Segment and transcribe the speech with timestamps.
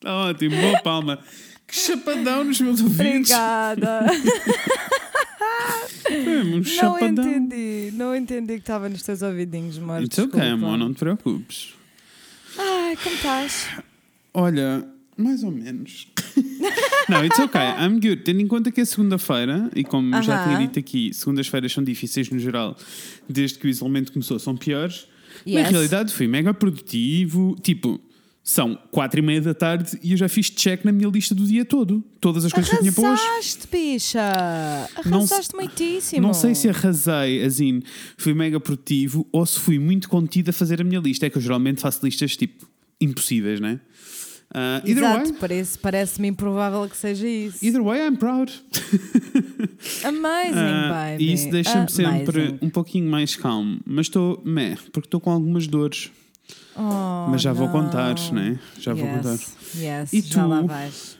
[0.00, 1.18] Está ótimo, boa palma.
[1.66, 3.30] Que chapadão nos meus ouvidos.
[3.30, 4.06] Obrigada.
[6.06, 7.24] É, um não chapadão.
[7.24, 7.90] entendi.
[7.94, 10.02] Não entendi que estava nos teus ouvidinhos, amor.
[10.02, 10.42] It's desculpa.
[10.44, 11.74] amor, não te preocupes.
[12.58, 13.68] Ai, como estás?
[14.34, 14.84] Olha,
[15.16, 16.08] mais ou menos.
[17.08, 18.22] não, it's okay, I'm good.
[18.22, 20.44] Tendo em conta que é segunda-feira, e como já Aham.
[20.56, 22.76] tinha dito aqui, segundas-feiras são difíceis no geral,
[23.28, 25.06] desde que o isolamento começou, são piores.
[25.46, 25.70] Na Yes.
[25.70, 27.56] realidade, fui mega produtivo.
[27.62, 28.00] Tipo,
[28.42, 31.44] são quatro e meia da tarde e eu já fiz check na minha lista do
[31.46, 32.02] dia todo.
[32.20, 33.22] Todas as coisas que eu tinha para hoje.
[33.22, 34.88] Arrasaste, bicha!
[35.04, 36.22] Não Arrasaste muitíssimo.
[36.26, 37.82] Não sei se arrasei, assim,
[38.16, 41.26] fui mega produtivo ou se fui muito contido a fazer a minha lista.
[41.26, 42.66] É que eu geralmente faço listas tipo
[43.00, 43.78] impossíveis, né?
[44.52, 47.64] Uh, Exato, way, parece- parece-me improvável que seja isso.
[47.64, 48.50] either way, I'm proud.
[50.02, 51.24] Amazing, Uh, baby.
[51.24, 53.78] e isso deixa-me sempre um pouquinho mais calmo.
[53.86, 56.10] Mas estou, meh, porque estou com algumas dores.
[56.76, 57.72] Oh, Mas já vou não.
[57.72, 58.58] contar, né?
[58.78, 59.38] Já vou yes, contar.
[59.76, 60.48] Yes, E já tu?
[60.48, 61.18] lá vais.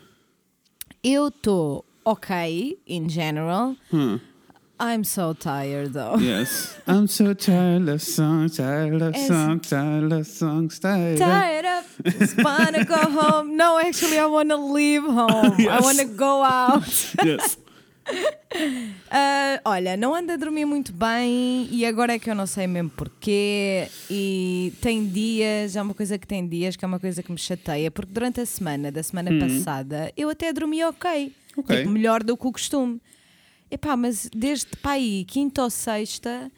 [1.02, 3.74] Eu estou ok, in general.
[3.92, 4.18] Huh.
[4.82, 6.18] I'm so tired, though.
[6.18, 6.74] Yes.
[6.86, 11.18] I'm so tired of songs, tired of songs, tired of songs, tired.
[11.18, 13.56] Tired of, just wanna go home.
[13.58, 15.52] No, actually, I wanna leave home.
[15.52, 15.82] I Yes.
[15.82, 17.14] wanna go out.
[17.24, 17.58] Yes.
[19.12, 22.66] Ah, olha, não ando a dormir muito bem e agora é que eu não sei
[22.66, 23.88] mesmo porquê.
[24.08, 27.38] E tem dias, é uma coisa que tem dias que é uma coisa que me
[27.38, 31.32] chateia, porque durante a semana, da semana passada, eu até dormi ok.
[31.56, 31.76] Ok.
[31.76, 33.00] Tipo, melhor do que o costume.
[33.70, 36.50] Epá, mas desde pá, aí, quinta ou sexta,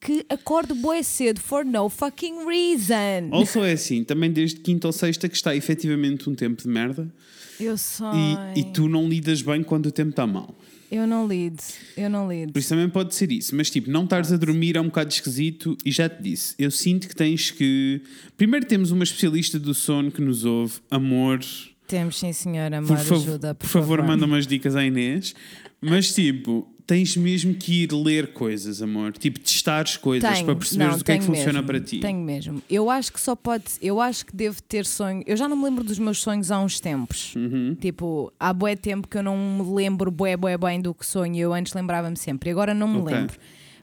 [0.00, 3.30] que acordo bué cedo for no fucking reason.
[3.32, 7.12] Also é assim, também desde quinta ou sexta que está efetivamente um tempo de merda
[7.58, 8.06] Eu sei.
[8.54, 10.54] e, e tu não lidas bem quando o tempo está mal.
[10.90, 11.62] Eu não lido,
[11.96, 12.52] eu não lido.
[12.52, 13.54] Por isso também pode ser isso.
[13.54, 16.54] Mas tipo, não estares a dormir é um bocado esquisito e já te disse.
[16.58, 18.02] Eu sinto que tens que.
[18.36, 21.40] Primeiro temos uma especialista do sono que nos ouve, amor.
[21.86, 25.34] Temos sim, senhora, amor, Por, ajuda, por, por favor, manda umas dicas à Inês.
[25.80, 29.12] Mas tipo, tens mesmo que ir ler coisas, amor.
[29.12, 30.46] Tipo, testares coisas Tenho.
[30.46, 31.66] para perceberes Não, o que é que tenho funciona mesmo.
[31.66, 32.00] para ti.
[32.00, 32.62] Tenho mesmo.
[32.68, 33.64] Eu acho que só pode.
[33.82, 35.22] Eu acho que devo ter sonho.
[35.26, 37.34] Eu já não me lembro dos meus sonhos há uns tempos.
[37.36, 37.76] Uhum.
[37.78, 41.36] Tipo, há bué tempo que eu não me lembro bué, bué bem do que sonho.
[41.36, 42.48] Eu antes lembrava-me sempre.
[42.48, 43.14] E agora não me Ok.
[43.14, 43.36] lembro.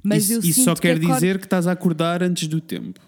[0.04, 2.60] Mas isso eu isso só que quer acordo- dizer que estás a acordar antes do
[2.60, 3.00] tempo.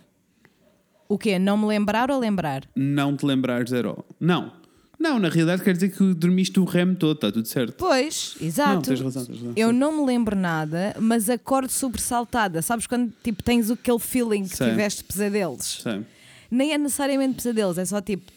[1.10, 1.40] O quê?
[1.40, 2.64] Não me lembrar ou lembrar?
[2.76, 4.06] Não te lembrares zero.
[4.20, 4.52] Não.
[5.00, 7.76] Não, na realidade quer dizer que dormiste o rem todo, está tudo certo.
[7.78, 8.82] Pois, Não, exato.
[8.90, 9.54] tens razão, tens razão.
[9.56, 12.62] Eu não me lembro nada, mas acordo sobressaltada.
[12.64, 14.70] Sabes quando tipo, tens aquele feeling que Sei.
[14.72, 15.82] tiveste pesadelos?
[15.84, 16.04] Sei.
[16.50, 18.32] Nem é necessariamente pesadelos, é só tipo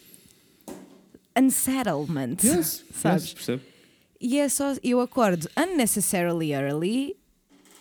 [1.37, 2.37] unsettlement.
[2.43, 3.23] Yes, Sabes?
[3.23, 3.61] yes, percebo.
[4.19, 7.15] E é só, eu acordo unnecessarily early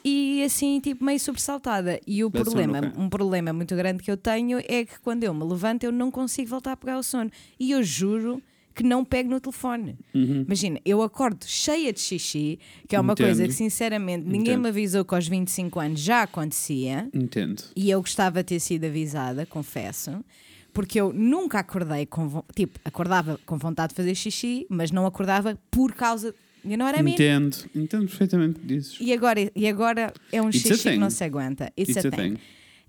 [0.03, 2.01] e assim, tipo, meio sobressaltada.
[2.07, 2.93] E o That's problema, okay.
[2.97, 6.11] um problema muito grande que eu tenho é que quando eu me levanto eu não
[6.11, 7.31] consigo voltar a pegar o sono.
[7.59, 8.43] E eu juro
[8.75, 9.97] que não pego no telefone.
[10.15, 10.45] Uhum.
[10.47, 12.59] Imagina, eu acordo cheia de xixi,
[12.89, 13.27] que é uma Entendo.
[13.27, 14.63] coisa que sinceramente ninguém Entendo.
[14.63, 17.09] me avisou que aos 25 anos já acontecia.
[17.13, 17.63] Entendo.
[17.75, 20.25] E eu gostava de ter sido avisada, confesso,
[20.73, 25.59] porque eu nunca acordei com tipo, acordava com vontade de fazer xixi, mas não acordava
[25.71, 27.15] por causa, you know what I mean?
[27.15, 27.57] Entendo.
[27.75, 28.97] Entendo perfeitamente o que dizes.
[29.01, 31.73] E agora, e agora é um It's a xixi que não se aguenta.
[31.77, 32.37] It's, a, thing.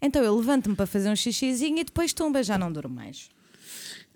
[0.02, 3.30] Então eu levanto-me para fazer um xixizinho e depois tumba, já não durmo mais.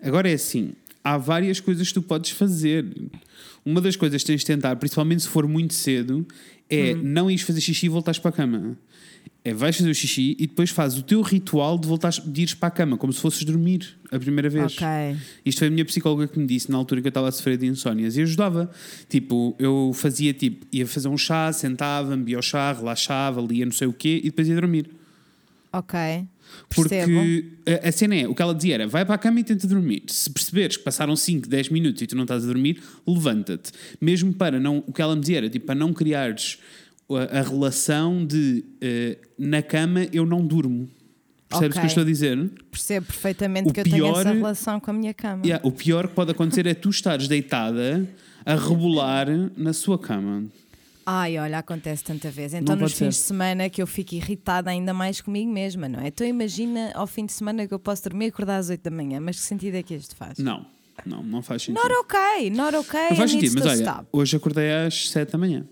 [0.00, 0.74] Agora é assim,
[1.06, 2.84] há várias coisas que tu podes fazer.
[3.64, 6.26] Uma das coisas que tens de tentar, principalmente se for muito cedo,
[6.68, 7.00] é Hum.
[7.04, 8.76] não ires fazer xixi e voltares para a cama.
[9.44, 12.54] É vais fazer o xixi e depois fazes o teu ritual de voltares de ires
[12.54, 14.72] para a cama, como se fosses dormir a primeira vez.
[14.76, 14.86] Ok.
[15.44, 17.56] Isto foi a minha psicóloga que me disse na altura que eu estava a sofrer
[17.56, 18.68] de insónias e ajudava.
[19.08, 23.72] Tipo, eu fazia tipo, ia fazer um chá, sentava-me, bebia o chá, relaxava, lia não
[23.72, 24.90] sei o quê e depois ia dormir.
[25.72, 25.96] Ok.
[26.74, 27.44] Porque
[27.84, 29.66] a, a cena é, o que ela dizia era, vai para a cama e tenta
[29.66, 30.02] dormir.
[30.08, 33.72] Se perceberes que passaram 5, 10 minutos e tu não estás a dormir, levanta-te.
[34.00, 36.58] Mesmo para não, o que ela me dizia era, tipo, para não criares
[37.08, 40.88] a, a relação de eh, na cama eu não durmo.
[41.48, 42.50] Percebes o que eu estou a dizer?
[42.72, 45.42] Percebo perfeitamente O que eu tenho pior- essa relação com a minha cama.
[45.46, 48.04] Yeah, o pior que pode acontecer é tu estares deitada
[48.44, 50.44] a rebolar na sua cama.
[51.08, 52.52] Ai, olha, acontece tanta vez.
[52.52, 53.22] Então, nos fins ser.
[53.22, 56.08] de semana que eu fico irritada ainda mais comigo mesma, não é?
[56.08, 58.90] Então, imagina ao fim de semana que eu posso dormir e acordar às 8 da
[58.90, 59.20] manhã.
[59.20, 60.36] Mas que sentido é que isto faz?
[60.38, 60.66] Não,
[61.06, 61.80] não, não faz sentido.
[61.80, 63.10] Not okay, not okay.
[63.10, 64.06] não faz sentido, mas olha, stop.
[64.12, 65.64] hoje acordei às 7 da manhã.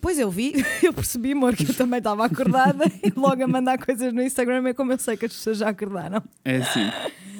[0.00, 3.76] Pois eu vi, eu percebi, amor, que eu também estava acordada e logo a mandar
[3.76, 6.22] coisas no Instagram é como eu sei que as pessoas já acordaram.
[6.42, 6.90] É assim.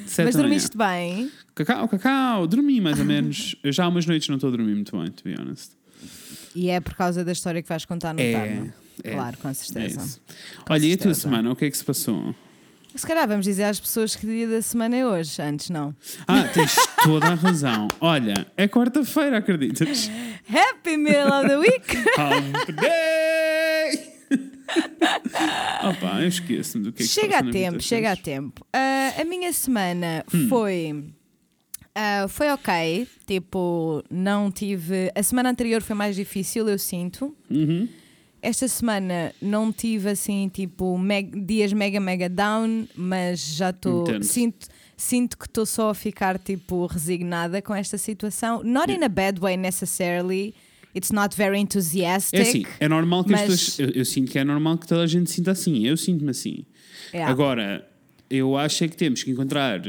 [0.04, 0.42] 7 Mas da manhã.
[0.42, 1.30] dormiste bem?
[1.54, 3.56] Cacau, cacau, dormi mais ou menos.
[3.62, 5.79] Eu já há umas noites não estou a dormir muito bem, to be honest.
[6.54, 8.72] E é por causa da história que vais contar no É, tarde.
[9.04, 10.00] é, Claro, com É certeza.
[10.00, 10.20] isso.
[10.66, 11.20] Com Olha, e a tua certeza.
[11.20, 12.34] semana, o que é que se passou?
[12.92, 15.94] Se calhar vamos dizer às pessoas que dia da semana é hoje, antes não.
[16.26, 16.74] Ah, tens
[17.04, 17.86] toda a razão.
[18.00, 20.10] Olha, é quarta-feira, acreditas?
[20.52, 21.96] Happy Meal of the Week!
[21.96, 24.10] Hump Day!
[25.88, 28.64] Opa, eu esqueço-me do que é que chega a tempo, chega a tempo.
[28.72, 30.48] Ah, a minha semana Hum.
[30.48, 31.04] foi.
[32.02, 35.10] Ah, foi ok, tipo, não tive.
[35.14, 37.34] A semana anterior foi mais difícil, eu sinto.
[37.50, 37.86] Uhum.
[38.42, 44.06] Esta semana não tive assim, tipo, meg- dias mega, mega down, mas já estou.
[44.22, 44.66] Sinto,
[44.96, 48.62] sinto que estou só a ficar, tipo, resignada com esta situação.
[48.64, 50.54] Not in a bad way necessarily.
[50.96, 52.38] It's not very enthusiastic.
[52.40, 53.78] É assim, é normal que as mas- pessoas.
[53.90, 55.86] Eu, eu sinto que é normal que toda a gente sinta assim.
[55.86, 56.64] Eu sinto-me assim.
[57.12, 57.30] Yeah.
[57.30, 57.86] Agora,
[58.30, 59.80] eu acho é que temos que encontrar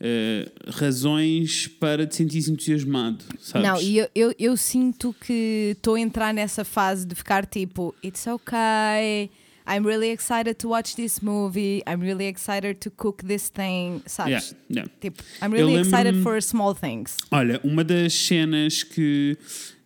[0.00, 3.68] eh, razões para te sentir entusiasmado, sabes?
[3.68, 7.94] Não, e eu, eu, eu sinto que estou a entrar nessa fase de ficar tipo,
[8.04, 9.30] it's okay,
[9.66, 14.40] I'm really excited to watch this movie, I'm really excited to cook this thing, Yeah,
[14.40, 14.54] sabes?
[14.70, 14.86] yeah.
[15.00, 17.16] Tipo, I'm really excited for small things.
[17.30, 19.36] Olha, uma das cenas que,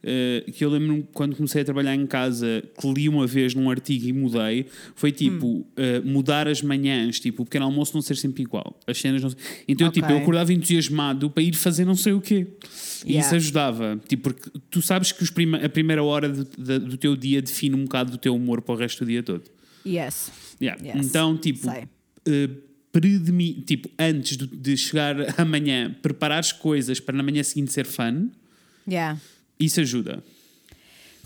[0.02, 3.70] eh, que eu lembro quando comecei a trabalhar em casa, que li uma vez num
[3.70, 5.64] artigo e mudei, foi tipo Hum.
[5.76, 8.78] eh, mudar as manhãs, tipo o pequeno almoço não ser sempre igual.
[8.86, 9.30] As cenas não
[9.68, 10.00] Então, Ok.
[10.02, 12.46] tipo, eu acordava entusiasmado para ir fazer não sei o quê.
[13.04, 13.26] E Yeah.
[13.26, 14.00] isso ajudava.
[14.08, 17.40] Tipo, porque tu sabes que os prima- a primeira hora do, da- do teu dia
[17.42, 19.42] define um bocado do teu humor para o resto do dia todo.
[19.86, 20.30] Yes.
[20.60, 20.80] Yeah.
[20.84, 21.06] Yes.
[21.06, 21.68] Então, tipo,
[22.92, 28.28] predemi- tipo, antes de chegar amanhã, preparar as coisas para na manhã seguinte ser fun,
[28.88, 29.16] Yeah.
[29.64, 30.22] Isso ajuda.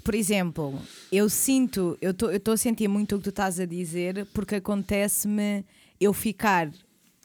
[0.04, 0.80] Por exemplo,
[1.10, 5.64] eu sinto, eu estou a sentir muito o que tu estás a dizer, porque acontece-me
[6.00, 6.70] eu ficar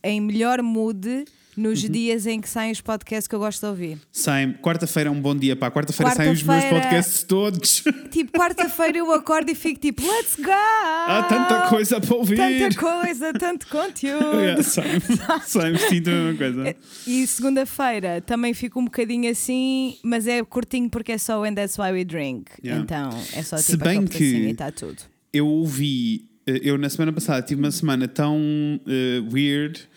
[0.04, 1.26] em melhor mood
[1.58, 1.90] nos Uhum.
[1.92, 3.98] dias em que saem os podcasts que eu gosto de ouvir.
[4.12, 5.70] Sai, quarta-feira é um bom dia, pá.
[5.72, 7.84] Quarta-feira saem os meus podcasts todos.
[8.12, 10.52] Tipo, quarta-feira eu acordo e fico tipo, let's go!
[10.52, 12.38] Há tanta coisa para ouvir.
[12.38, 14.22] Tanta coisa, tanto conteúdo.
[14.42, 15.02] Yeah, sai-me,
[15.46, 16.76] sai-me sinto a mesma coisa.
[17.08, 21.78] E segunda-feira também fico um bocadinho assim, mas é curtinho porque é só And That's
[21.78, 22.52] Why We Drink.
[22.64, 22.84] Yeah.
[22.84, 24.98] Então é só Se tipo bem aquele que- e está tudo.
[25.34, 28.40] Eu ouvi, eh, eu na semana passada tive uma semana tão
[28.88, 29.88] eh, weird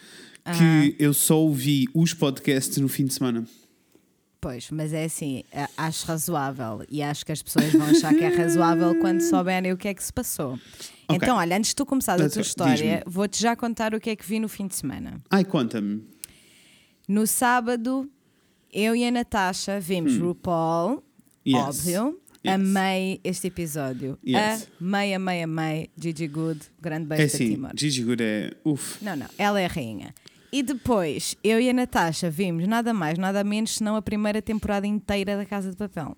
[0.44, 3.44] que eu só ouvi os podcasts no fim de semana.
[4.40, 5.42] Pois, mas é assim,
[5.74, 9.76] acho razoável e acho que as pessoas vão achar que é razoável quando souberem o
[9.76, 10.52] que é que se passou.
[11.08, 11.16] Ok.
[11.16, 12.78] Então, olha, antes de tu começares a That's tua right.
[12.82, 15.18] história, vou-te já contar o que é que vi no fim de semana.
[15.30, 16.02] Ai, conta-me.
[17.08, 18.06] No sábado,
[18.70, 21.02] eu e a Natasha vimos RuPaul, Hum.
[21.46, 21.56] Yes.
[21.56, 22.20] óbvio.
[22.46, 22.54] Yes.
[22.54, 24.18] Amei este episódio.
[24.26, 24.68] Yes.
[24.78, 25.90] Amei, amei, amei.
[25.98, 27.70] Gigi Good, grande beijo É assim, ti, amor.
[27.74, 28.50] Gigi Good é.
[28.62, 29.02] Uf.
[29.02, 30.14] Não, não, ela é a rainha.
[30.56, 34.86] E depois, eu e a Natasha vimos nada mais, nada menos senão a primeira temporada
[34.86, 36.16] inteira da Casa de Papel.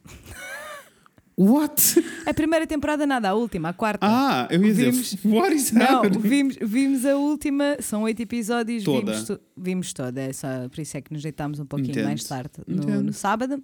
[1.38, 2.02] What?
[2.26, 4.06] A primeira temporada, nada, a última, a quarta.
[4.06, 6.18] Ah, eu ia dizer, Vimos- what is Não, happening?
[6.18, 9.12] vimos, vimos a última, são oito episódios, Toda.
[9.12, 12.04] vimos, vimos toda, é só, por isso é que nos deitámos um pouquinho Entendo.
[12.06, 13.62] mais tarde no, no sábado.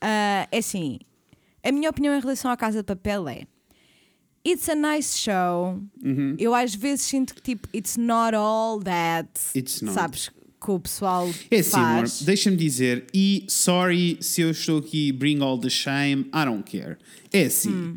[0.00, 0.98] Ah, é assim,
[1.64, 3.42] a minha opinião em relação à Casa de Papel é
[4.50, 5.80] It's a nice show.
[6.02, 6.34] Uhum.
[6.38, 9.28] Eu às vezes sinto que tipo, it's not all that.
[9.54, 9.94] It's not.
[9.94, 10.28] Sabes
[10.60, 12.22] que o pessoal É assim, amor, faz.
[12.22, 16.96] deixa-me dizer, e sorry se eu estou aqui bring all the shame, I don't care.
[17.32, 17.96] É assim, Hum.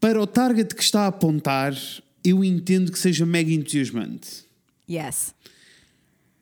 [0.00, 1.74] para o target que está a apontar,
[2.24, 4.44] eu entendo que seja mega entusiasmante.
[4.90, 5.34] Yes.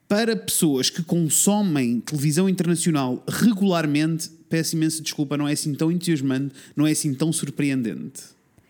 [0.09, 6.55] Para pessoas que consomem televisão internacional regularmente, peço imensa desculpa, não é assim tão entusiasmante,
[6.77, 8.23] não é assim tão surpreendente.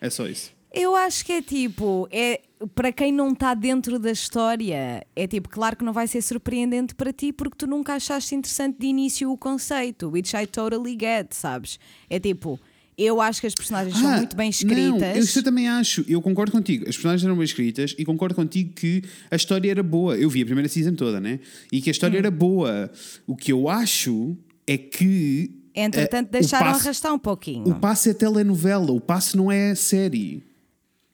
[0.02, 0.50] É só isso.
[0.75, 2.40] Eu acho que é tipo, é,
[2.75, 6.94] para quem não está dentro da história, é tipo, claro que não vai ser surpreendente
[6.94, 11.32] para ti porque tu nunca achaste interessante de início o conceito, which I totally get,
[11.35, 11.78] sabes?
[12.09, 12.59] É tipo,
[12.97, 15.16] eu acho que as personagens são Ah, muito bem Não, escritas.
[15.16, 16.04] eu isso também acho.
[16.09, 16.85] Eu concordo contigo.
[16.88, 20.16] As personagens eram bem escritas e concordo contigo que a história era boa.
[20.16, 21.38] Eu vi a primeira season toda, né?
[21.71, 22.18] E que a história Hum.
[22.21, 22.90] era boa.
[23.26, 25.50] O que eu acho é que.
[25.75, 27.69] Entretanto, o deixaram passo- arrastar um pouquinho.
[27.69, 30.43] O passo é telenovela, o passo não é série.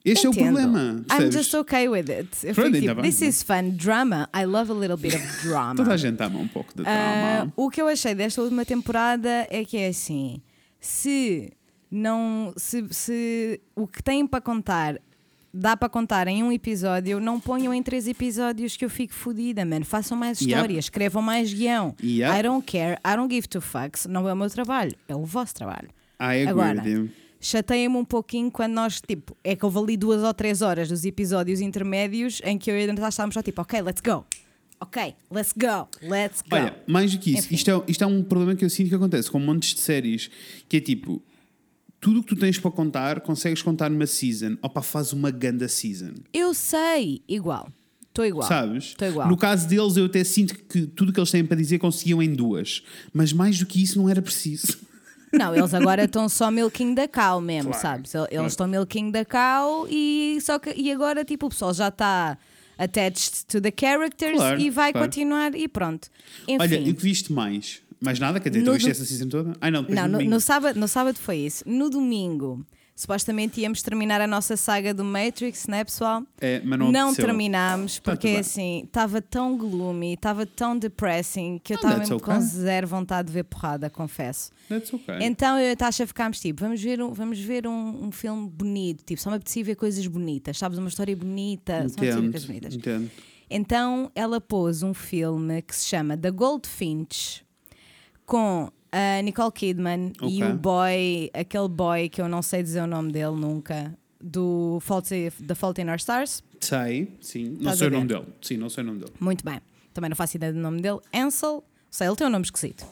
[0.05, 0.45] Este é o Entendo.
[0.55, 0.81] problema.
[1.01, 1.35] I'm percebes?
[1.35, 2.29] just okay with it.
[2.43, 3.71] Eu Pronto, fui tipo, this is fun.
[3.77, 4.29] Drama.
[4.35, 5.75] I love a little bit of drama.
[5.75, 7.53] Toda a gente ama um pouco de Ah, drama.
[7.57, 10.41] o que eu achei desta última temporada é que é assim:
[10.81, 11.53] se
[11.91, 12.55] não.
[12.57, 14.99] Se, se o que têm para contar
[15.53, 19.65] dá para contar em um episódio, não ponham em três episódios que eu fico fodida,
[19.65, 19.83] man.
[19.85, 20.51] Façam mais Yep.
[20.53, 21.95] histórias, escrevam mais guião.
[22.03, 22.39] Yep.
[22.39, 24.07] I don't care, I don't give two fucks.
[24.07, 25.89] Não é o meu trabalho, é o vosso trabalho.
[26.21, 26.83] I agree Agora,
[27.41, 31.05] chateia-me um pouquinho quando nós, tipo, é que houve ali duas ou três horas dos
[31.05, 34.25] episódios intermédios em que eu e a Natasha estávamos só tipo, ok, let's go.
[34.81, 36.55] Ok, let's go, let's go.
[36.55, 37.55] Olha, mais do que isso, Enfim.
[37.57, 40.31] isto é, isto é um problema que eu sinto que acontece com montes de séries,
[40.69, 41.21] que é tipo,
[42.01, 45.69] tudo o que tu tens para contar, consegues contar numa season, opa, faz uma ganda
[45.69, 46.15] season.
[46.33, 47.69] Eu sei, igual.
[48.09, 48.49] Estou igual.
[48.49, 48.85] Sabes?
[48.87, 49.29] Estou igual.
[49.29, 52.23] No caso deles, eu até sinto que tudo o que eles têm para dizer conseguiam
[52.23, 52.83] em duas.
[53.13, 54.79] Mas mais do que isso não era preciso.
[55.31, 58.15] Não, eles agora estão só milking da cow mesmo, Claro, sabes?
[58.31, 62.39] Eles estão milking da cow e, só que, e agora tipo, o pessoal já está
[62.79, 65.07] attached to the characters Claro, e vai claro.
[65.07, 66.09] continuar e pronto.
[66.45, 67.83] Enfim, Olha, e o que viste mais?
[68.01, 68.39] Mais nada?
[68.41, 69.53] Quer dizer, tu No viste do- essa season toda?
[69.61, 71.65] Ai não, depois não, no no, sábado, no sábado foi isso.
[71.67, 72.65] No domingo,
[72.95, 76.23] supostamente íamos terminar a nossa saga do Matrix, né, pessoal?
[76.41, 77.27] É, mas não apeteceu.
[77.27, 78.39] terminámos Tá porque bem.
[78.39, 82.43] assim estava tão gloomy, estava tão depressing que eu Ah, estava mesmo com okay.
[82.45, 84.51] zero vontade de ver porrada, confesso.
[84.69, 85.19] That's okay.
[85.23, 88.49] Então eu e a Tasha ficámos tipo, vamos ver, um, vamos ver um, um filme
[88.49, 90.79] bonito, tipo, só me apetecia ver coisas bonitas, sabes?
[90.79, 92.75] Uma história bonita, só me apetecia ver Entendo, coisas bonitas.
[92.75, 93.11] entendo.
[93.51, 97.43] Então ela pôs um filme que se chama The Goldfinch
[98.29, 100.53] com a Nicole Kidman e Ok.
[100.53, 105.09] o boy, aquele boy que eu não sei dizer o nome dele nunca, do Fault,
[105.47, 106.43] The Fault in Our Stars.
[106.61, 107.45] Sei, sim.
[107.45, 108.25] Não Estás sei o nome dele.
[108.43, 109.13] Sim, não sei o nome dele.
[109.19, 109.61] Muito bem.
[109.95, 110.99] Também não faço ideia do nome dele.
[111.15, 111.65] Ansel.
[111.91, 112.85] Sei, ele tem um nome esquisito.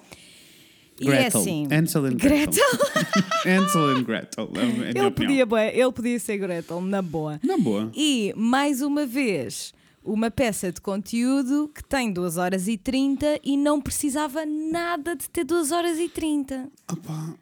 [0.98, 1.40] E é Gretel.
[1.42, 1.68] assim.
[1.70, 2.64] Ansel and Gretel.
[2.64, 3.24] Gretel.
[3.62, 4.50] Ansel and Gretel.
[4.54, 5.46] É Ele opinião.
[5.46, 7.38] podia, ele podia ser Gretel, na boa.
[7.42, 7.90] Na boa.
[7.94, 9.74] E, mais uma vez,
[10.06, 15.28] uma peça de conteúdo que tem 2 horas e 30 e não precisava nada de
[15.28, 16.68] ter 2 horas e 30.
[16.90, 17.34] Opa,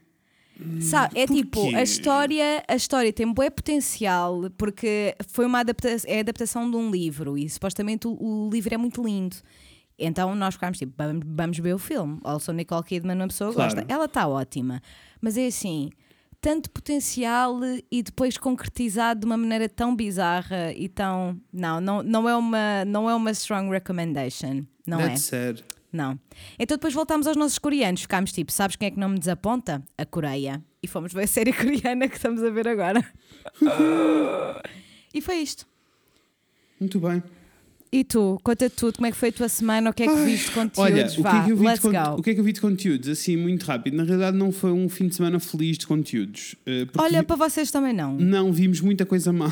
[0.80, 1.42] Sabe, é porquê?
[1.42, 6.70] tipo, a história, a história tem bué potencial porque foi uma adaptação, é a adaptação
[6.70, 9.36] de um livro e supostamente o, o livro é muito lindo.
[9.98, 12.18] Então nós ficámos tipo, vamos, vamos ver o filme.
[12.24, 13.74] Also, Nicole Kidman, uma pessoa Claro.
[13.74, 13.92] gosta.
[13.92, 14.80] Ela está ótima,
[15.20, 15.90] mas é assim,
[16.44, 17.58] tanto potencial
[17.90, 21.40] e depois concretizado de uma maneira tão bizarra e tão.
[21.50, 24.62] Não, não, não, é, uma, não é uma strong recommendation.
[24.86, 25.08] Não é?
[25.08, 25.64] that's sad.
[25.90, 26.20] Não.
[26.58, 28.02] Então depois voltámos aos nossos coreanos.
[28.02, 29.82] Ficámos tipo, sabes quem é que não me desaponta?
[29.96, 30.62] A Coreia.
[30.82, 33.02] E fomos ver a série coreana que estamos a ver agora.
[35.14, 35.66] e foi isto.
[36.78, 37.22] Muito bem.
[37.96, 40.24] E tu, conta tudo, como é que foi a tua semana, o que é que
[40.24, 40.78] viste de conteúdos?
[40.78, 42.18] Olha, o que, Vá, é que eu vi de let's con- go.
[42.18, 43.08] o que é que eu vi de conteúdos?
[43.08, 43.96] Assim, muito rápido.
[43.96, 46.56] Na realidade, não foi um fim de semana feliz de conteúdos.
[46.66, 48.16] eh, Olha, vi- para vocês também não.
[48.16, 49.48] Não, vimos muita coisa má.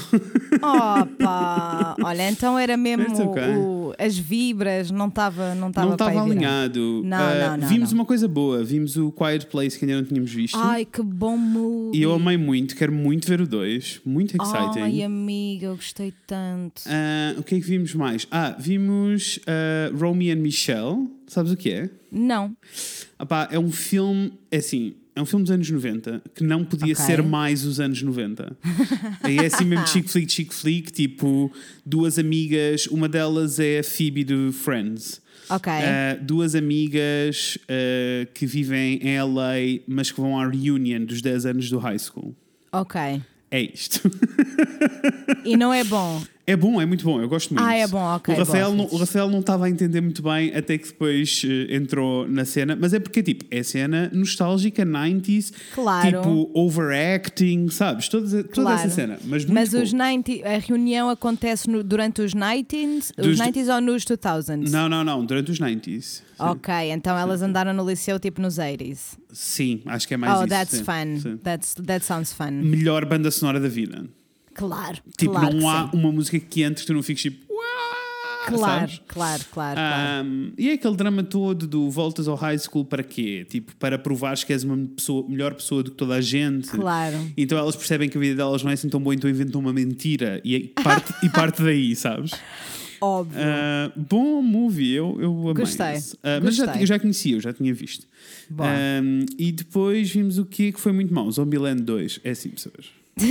[0.61, 1.97] Opa!
[2.05, 3.55] Olha, então era mesmo okay.
[3.57, 7.03] o- as vibras, não estava não estava não estava alinhado.
[7.05, 8.01] Não, Ah, não, não, Vimos não.
[8.01, 8.65] uma coisa boa.
[8.65, 10.57] Vimos o Quiet Place que ainda não tínhamos visto.
[10.59, 11.99] Ai, que bom movie.
[11.99, 12.75] E eu amei muito.
[12.75, 14.01] Quero muito ver o 2.
[14.05, 14.81] Muito exciting.
[14.81, 16.83] Ai, amiga, eu gostei tanto.
[16.87, 18.27] Ah, o que é que vimos mais?
[18.35, 21.07] Ah, vimos uh, Romy and Michelle.
[21.27, 21.91] Sabes o que é?
[22.11, 22.57] Não.
[23.21, 26.95] Epá, é um filme, é assim, é um filme dos anos 90 que não podia
[26.95, 27.05] Ok.
[27.05, 28.57] ser mais os anos 90.
[29.23, 31.53] Aí é assim mesmo chick flick, chick flick, tipo
[31.85, 35.21] duas amigas, uma delas é a Phoebe do Friends.
[35.51, 35.71] Ok.
[35.71, 41.45] Ah, duas amigas ah, que vivem em LA, mas que vão à reunion dos 10
[41.45, 42.35] anos do high school.
[42.73, 42.99] Ok.
[43.51, 44.11] É isto.
[45.45, 46.23] E não é bom.
[46.45, 47.65] É bom, é muito bom, eu gosto muito.
[47.65, 50.53] Ah, é bom, ok, O Rafael, não, o Rafael não estava a entender muito bem
[50.55, 55.53] até que depois eh, entrou na cena, mas é porque, tipo, é cena nostálgica, 90s,
[55.73, 56.21] Claro.
[56.21, 58.09] tipo, overacting, sabes?
[58.09, 58.81] Toda, toda Claro.
[58.81, 59.19] essa cena.
[59.25, 63.69] Mas, muito Mas os 90, a reunião acontece no- durante os 90s, Dos- os 90s
[63.73, 64.71] ou nos 2000s?
[64.73, 66.23] Não, não, não, durante os 90s.
[66.41, 69.17] Ok, então elas andaram no liceu tipo nos 80s.
[69.33, 70.49] Sim, acho que é mais oh, isso.
[70.49, 71.21] that's sim, fun.
[71.21, 71.37] sim.
[71.37, 72.51] That's, that sounds fun.
[72.51, 74.05] Melhor banda sonora da vida.
[74.55, 75.55] Claro, Tipo, claro.
[75.57, 75.97] não há sim.
[75.97, 77.53] uma música que entre que tu não fiques tipo.
[78.45, 79.01] Claro, sabes?
[79.07, 80.27] claro, claro, claro.
[80.27, 83.47] Um, e é aquele drama todo do voltas ao high school para quê?
[83.49, 86.69] Tipo, para provares que és uma pessoa, melhor pessoa do que toda a gente.
[86.71, 87.17] Claro.
[87.37, 89.73] Então elas percebem que a vida delas não é assim tão boa, então inventam uma
[89.73, 92.33] mentira e, aí parte, e parte daí, sabes?
[93.01, 93.41] Óbvio.
[93.41, 95.55] Uh, bom movie, eu, eu amei.
[95.55, 95.99] Gostei.
[95.99, 96.83] Uh, mas já, gostei.
[96.83, 98.09] eu já conhecia, eu já tinha visto.
[98.51, 102.21] Um, e depois vimos o que que foi muito mau: Zombieland 2.
[102.25, 102.87] É assim, pessoas.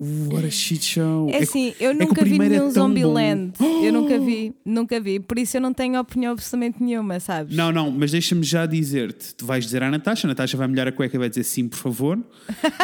[0.00, 1.28] What a shit show.
[1.30, 2.70] É que- assim, eu é nunca vi é nenhum bom.
[2.70, 3.52] Zombieland.
[3.84, 5.20] Eu nunca vi, nunca vi.
[5.20, 7.54] Por isso eu não tenho opinião absolutamente nenhuma, sabes?
[7.54, 9.34] Não, não, mas deixa-me já dizer-te.
[9.34, 11.68] Tu vais dizer à Natasha, a Natasha vai molhar a cueca e vai dizer sim,
[11.68, 12.18] por favor.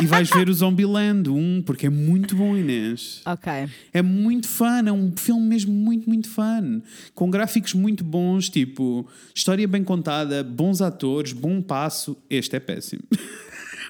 [0.01, 3.23] e vais ver o Zombieland 1, porque é muito bom, Inês.
[3.27, 3.51] Ok.
[3.93, 6.81] É muito fun, é um filme mesmo muito, muito fun.
[7.15, 12.17] Com gráficos muito bons, tipo, história bem contada, bons atores, bom passo.
[12.29, 13.03] Este é péssimo.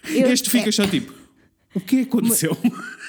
[0.08, 1.12] Eu- este fica só tipo,
[1.74, 2.56] o que aconteceu?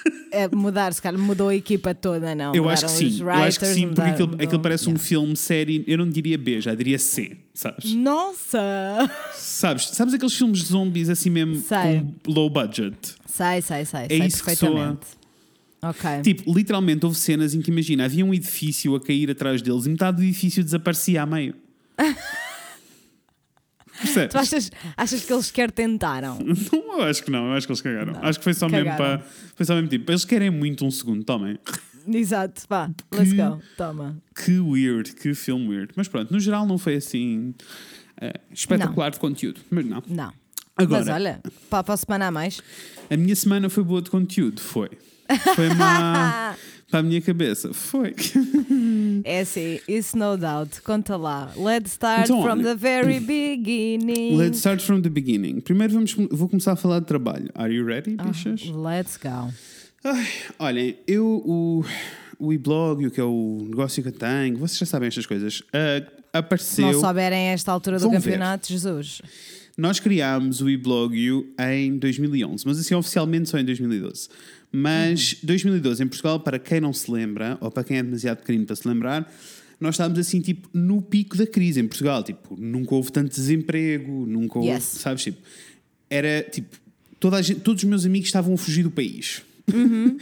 [0.34, 2.55] É mudar, se calhar mudou a equipa toda, não?
[2.55, 5.03] Eu acho sim, eu acho que writers, sim, porque mudaram- aquilo, aquilo parece um Yeah.
[5.03, 7.93] filme série, eu não diria B, já diria C, sabes?
[7.93, 9.12] Nossa!
[9.34, 12.96] Sabes, sabes aqueles filmes de zombies assim mesmo com low budget?
[13.25, 14.01] Sei, sei, sei.
[14.05, 15.08] É sei isso perfeitamente.
[15.81, 16.10] Ok.
[16.24, 19.89] Tipo, literalmente houve cenas em que imagina, havia um edifício a cair atrás deles e
[19.89, 21.55] metade do edifício desaparecia a meio.
[24.01, 24.31] Percebes?
[24.31, 26.38] Tu achas, achas que eles sequer tentaram?
[26.39, 28.13] Não, eu acho que não, eu acho que eles cagaram.
[28.22, 29.20] Acho que foi só mesmo Cagaram.
[29.20, 29.27] para.
[29.55, 31.58] Foi só mesmo tipo, eles querem muito um segundo, tomem.
[32.08, 34.17] Exato, vá, let's go, toma.
[34.36, 35.93] Que weird, que filme weird.
[35.96, 37.53] Mas pronto, no geral não foi assim
[38.20, 39.62] eh, espetacular de conteúdo.
[39.70, 40.01] Mas não.
[40.08, 40.34] Não.
[40.75, 42.60] Agora, Mas olha, para, a semana a mais.
[43.10, 44.60] a minha semana foi boa de conteúdo.
[44.62, 44.89] Foi.
[45.55, 46.55] Foi má
[46.92, 47.74] para a minha cabeça.
[47.74, 48.14] Foi.
[49.24, 50.82] É assim, isso no doubt.
[50.82, 51.52] Conta lá.
[51.56, 52.64] Let's start Então, from olha.
[52.64, 54.36] the very beginning.
[54.38, 55.62] Let's start from the beginning.
[55.62, 57.50] Primeiro vamos, vou começar a falar de trabalho.
[57.56, 58.62] Are you ready, Ah, bichas?
[58.68, 59.52] let's go.
[60.04, 60.28] Ai,
[60.60, 61.86] olhem, eu, o,
[62.40, 65.56] o e-blog, o que é o negócio que eu tenho, vocês já sabem estas coisas.
[65.58, 65.64] Se
[66.34, 66.92] apareceu.
[66.92, 68.18] não souberem a esta altura do Vão ver.
[68.22, 69.22] campeonato, Jesus.
[69.78, 71.16] Nós criámos o eBlog
[71.60, 74.28] em 2011, mas assim oficialmente só em 2012.
[74.72, 78.66] Mas 2012 em Portugal, para quem não se lembra, ou para quem é demasiado pequenino
[78.66, 79.32] para se lembrar,
[79.80, 82.24] nós estávamos assim, tipo, no pico da crise em Portugal.
[82.24, 84.84] Tipo, nunca houve tanto desemprego, nunca houve, Yes.
[84.84, 85.40] sabes, tipo,
[86.10, 86.78] era tipo,
[87.20, 89.42] toda gente, todos os meus amigos estavam a fugir do país.
[89.68, 90.18] e Uhum.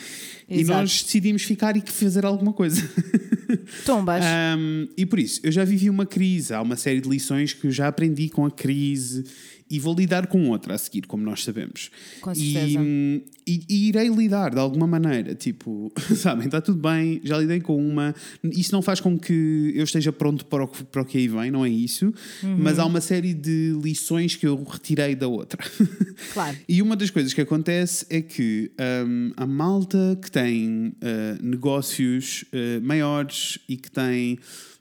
[0.50, 0.80] Exato.
[0.82, 2.82] nós decidimos ficar e fazer alguma coisa.
[3.86, 4.24] Tombas.
[4.58, 6.54] Um, e por isso, eu já vivi uma crise.
[6.54, 9.26] Há uma série de lições que eu já aprendi com a crise
[9.70, 11.92] e vou lidar com outra a seguir, como nós sabemos.
[12.22, 12.80] Com E, certeza.
[12.80, 15.36] hum, e, e irei lidar de alguma maneira.
[15.36, 18.14] Tipo, sabem, está tudo bem, já lidei com uma.
[18.44, 21.28] Isso não faz com que eu esteja pronto para o, que- para o que aí
[21.28, 22.06] vem, não é isso.
[22.44, 22.58] Uhum.
[22.58, 25.60] Mas há uma série de lições que eu retirei da outra.
[26.34, 26.58] Claro.
[26.68, 28.70] E uma das coisas que acontece é que
[29.08, 34.38] hum, a malta que tem uh, negócios uh, maiores e que tem.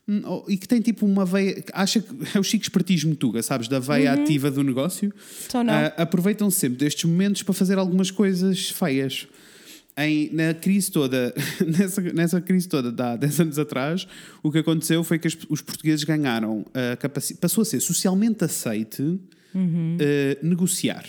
[0.09, 1.63] Hum, E que tem tipo uma veia.
[1.73, 3.67] Acha que é o Chico Espertismo Tuga, sabes?
[3.67, 5.13] Da veia ativa do negócio.
[5.45, 5.73] Então não.
[5.73, 9.27] Ah, aproveitam sempre destes momentos para fazer algumas coisas feias.
[9.97, 11.33] Em, na crise toda,
[11.77, 14.07] nessa, nessa crise toda de há 10 anos atrás,
[14.41, 18.41] o que aconteceu foi que as- os portugueses ganharam a capacidade, passou a ser socialmente
[18.45, 19.19] aceite
[19.99, 21.05] eh, negociar.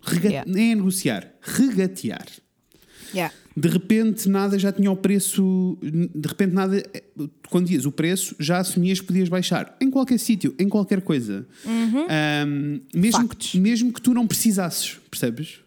[0.00, 0.50] Rega- Yeah.
[0.50, 2.26] Nem é negociar, regatear.
[3.12, 3.34] Yeah.
[3.58, 6.82] De repente nada já tinha o preço, de repente nada,
[7.50, 9.76] quando dias o preço, já assumias que podias baixar.
[9.80, 11.46] Em qualquer sítio, em qualquer coisa.
[11.66, 13.50] Ahm, mesmo, Factos.
[13.52, 15.60] que, mesmo que tu não precisasses, percebes?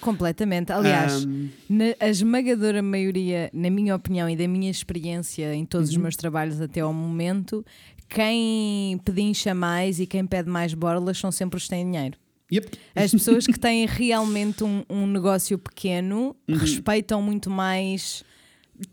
[0.00, 0.72] Completamente.
[0.72, 1.48] Aliás, Ahm.
[1.68, 5.96] na, a esmagadora maioria, na minha opinião e da minha experiência em todos Uhum.
[5.96, 7.64] os meus trabalhos até ao momento,
[8.08, 12.16] quem pedincha mais e quem pede mais borlas são sempre os que têm dinheiro.
[12.52, 12.78] Yep.
[12.94, 16.56] As pessoas que têm realmente um, um negócio pequeno Uhum.
[16.56, 18.24] respeitam muito mais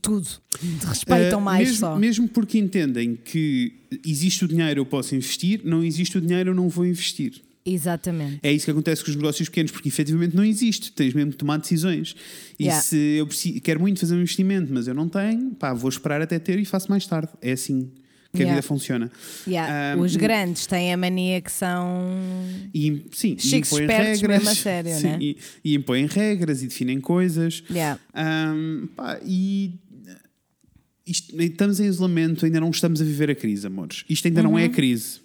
[0.01, 0.27] tudo.
[0.87, 1.95] Respeitam Ah, mais mesmo, só.
[1.97, 3.73] mesmo porque entendem que
[4.05, 7.41] existe o dinheiro, eu posso investir, não existe o dinheiro, eu não vou investir.
[7.65, 8.39] Exatamente.
[8.43, 11.37] É isso que acontece com os negócios pequenos, porque efetivamente não existe, tens mesmo que
[11.37, 12.15] tomar decisões.
[12.59, 12.81] E Yeah.
[12.81, 16.21] se eu preciso, quero muito fazer um investimento, mas eu não tenho, pá, vou esperar
[16.21, 17.29] até ter e faço mais tarde.
[17.41, 17.89] É assim
[18.35, 18.55] que a Yeah.
[18.61, 19.11] vida funciona.
[19.47, 19.93] Yeah.
[19.93, 22.09] Ah, Os um- grandes têm a mania que são.
[22.73, 24.37] E, sim, e Chiques impõem espertos regras.
[24.39, 25.17] mesmo a sério, sim, né?
[25.21, 27.63] e, e impõem regras e definem coisas.
[27.69, 27.99] Yeah.
[28.13, 29.75] Ahm, pá, e
[31.05, 34.03] isto- estamos em isolamento, ainda não estamos a viver a crise, amores.
[34.09, 35.21] Isto ainda não é a crise.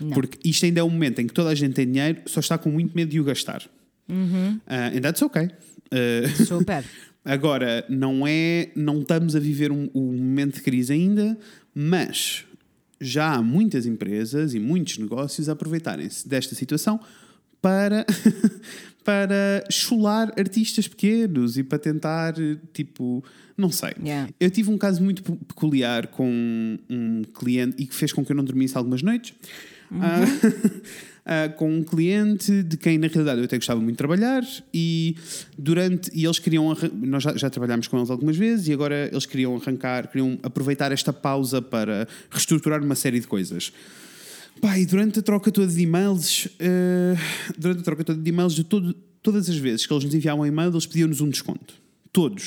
[0.00, 0.10] Não.
[0.10, 2.58] Porque isto ainda é um momento em que toda a gente tem dinheiro, só está
[2.58, 3.62] com muito medo de o gastar.
[4.66, 5.48] Ah, and that's okay.
[5.92, 6.84] Ah, Super.
[7.24, 11.36] Agora, não é, não estamos a viver um, um momento de crise ainda,
[11.74, 12.44] mas
[13.00, 16.98] já há muitas empresas e muitos negócios a aproveitarem-se desta situação
[17.62, 18.04] para,
[19.04, 22.34] para chular artistas pequenos e para tentar,
[22.72, 23.24] tipo,
[23.56, 23.92] não sei.
[24.02, 24.30] Yeah.
[24.38, 28.32] Eu tive um caso muito pe- peculiar com um cliente e que fez com que
[28.32, 29.34] eu não dormisse algumas noites.
[29.90, 30.20] Ah,
[31.28, 34.42] ah, com um cliente de quem na realidade eu até gostava muito de trabalhar
[34.74, 35.14] e
[35.56, 39.26] durante e eles queriam nós já, já trabalhámos com eles algumas vezes e agora eles
[39.26, 43.72] queriam arrancar queriam aproveitar esta pausa para reestruturar uma série de coisas
[44.76, 47.14] e durante a troca toda de e-mails, eh,
[47.56, 50.42] durante a troca toda de e-mails, de todo- todas as vezes que eles nos enviavam
[50.42, 51.74] um e-mail, eles pediam-nos um desconto.
[52.12, 52.46] Todos.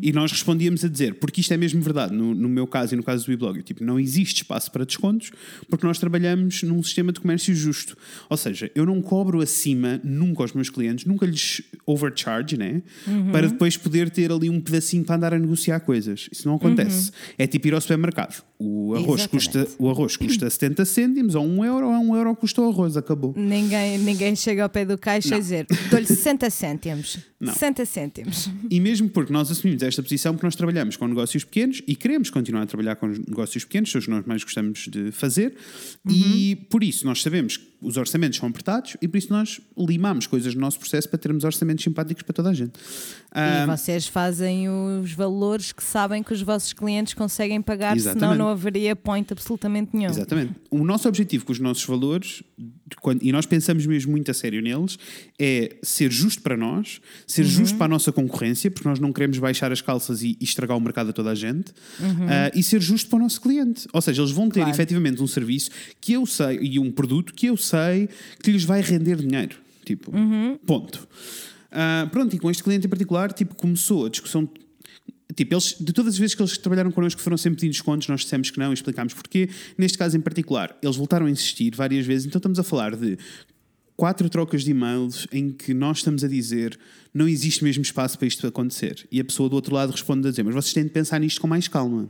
[0.00, 2.96] E nós respondíamos a dizer, porque isto é mesmo verdade, no, no meu caso e
[2.96, 5.30] no caso do e-blog, tipo, não existe espaço para descontos,
[5.68, 7.96] porque nós trabalhamos num sistema de comércio justo.
[8.28, 12.82] Ou seja, eu não cobro acima nunca aos meus clientes, nunca lhes overcharge, né?
[13.30, 16.28] Para depois poder ter ali um pedacinho para andar a negociar coisas.
[16.32, 17.10] Isso não acontece.
[17.36, 18.42] É tipo ir ao supermercado.
[18.58, 22.62] O arroz, custa, o arroz custa 70 cêntimos, ou 1 euro, ou 1 euro custa
[22.62, 23.34] o arroz, acabou.
[23.36, 27.18] Ninguém, ninguém chega ao pé do caixa e dizer dou-lhe 60 cêntimos.
[27.42, 27.52] Não.
[27.52, 28.48] 60 cêntimos.
[28.70, 32.30] E mesmo porque nós assumimos esta posição porque nós trabalhamos com negócios pequenos e queremos
[32.30, 35.52] continuar a trabalhar com negócios pequenos, são os que nós mais gostamos de fazer,
[36.08, 40.26] e por isso nós sabemos que os orçamentos são apertados e por isso nós limamos
[40.26, 42.72] coisas no nosso processo para termos orçamentos simpáticos para toda a gente.
[43.32, 48.12] Ah, E vocês fazem os valores que sabem que os vossos clientes conseguem pagar, senão
[48.12, 48.38] Exatamente.
[48.38, 50.10] não haveria point absolutamente nenhum.
[50.10, 50.52] Exatamente.
[50.70, 52.42] O nosso objetivo com os nossos valores,
[53.00, 54.98] quando, e nós pensamos mesmo muito a sério neles,
[55.38, 59.38] é ser justo para nós, ser justo para a nossa concorrência, porque nós não queremos
[59.38, 62.80] baixar as calças e, e estragar o mercado a toda a gente, ah, e ser
[62.80, 63.88] justo para o nosso cliente.
[63.92, 64.70] Ou seja, eles vão ter Claro.
[64.70, 67.71] efetivamente um serviço que eu sei, e um produto que eu sei
[68.42, 69.56] que lhes vai render dinheiro.
[69.84, 70.12] Tipo,
[70.64, 71.08] ponto.
[71.70, 74.48] Ah, pronto, e com este cliente em particular, tipo, começou a discussão.
[75.34, 78.20] Tipo, eles, de todas as vezes que eles trabalharam connosco foram sempre pedindo descontos, nós
[78.20, 79.48] dissemos que não e explicámos porquê.
[79.78, 83.16] Neste caso em particular, eles voltaram a insistir várias vezes, então estamos a falar de
[84.02, 86.76] quatro trocas de e-mails em que nós estamos a dizer
[87.14, 89.06] não existe mesmo espaço para isto acontecer.
[89.12, 91.40] E a pessoa do outro lado responde a dizer, mas vocês têm de pensar nisto
[91.40, 92.08] com mais calma.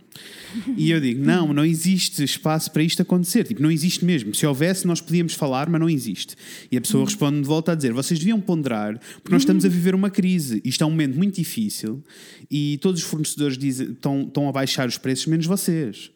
[0.74, 3.44] E eu digo, não, não existe espaço para isto acontecer.
[3.44, 4.34] Tipo, não existe mesmo.
[4.34, 6.34] Se houvesse, nós podíamos falar, mas não existe.
[6.70, 9.68] E a pessoa responde de volta a dizer, vocês deviam ponderar, porque nós estamos a
[9.68, 10.62] viver uma crise.
[10.64, 12.02] Isto é um momento muito difícil
[12.50, 16.10] e todos os fornecedores dizem, estão, estão a baixar os preços, menos vocês.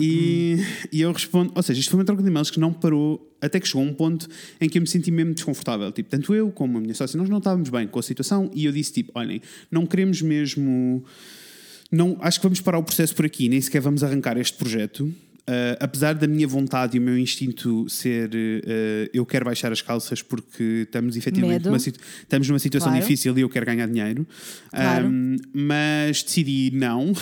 [0.00, 0.58] E,
[0.92, 3.58] e eu respondo, ou seja, isto foi uma troca de e-mails que não parou até
[3.58, 4.28] que chegou a um ponto
[4.60, 5.90] em que eu me senti mesmo desconfortável.
[5.90, 8.64] Tipo, tanto eu como a minha sócia, nós não estávamos bem com a situação e
[8.64, 11.04] eu disse: tipo, olhem, não queremos mesmo.
[11.90, 15.12] Não, acho que vamos parar o processo por aqui, nem sequer vamos arrancar este projeto.
[15.46, 19.82] Ah, apesar da minha vontade e o meu instinto ser ah, eu quero baixar as
[19.82, 23.02] calças porque estamos efetivamente numa, estamos numa situação Claro.
[23.02, 24.26] difícil e eu quero ganhar dinheiro.
[24.70, 25.06] Claro.
[25.06, 27.12] Ahm, mas decidi não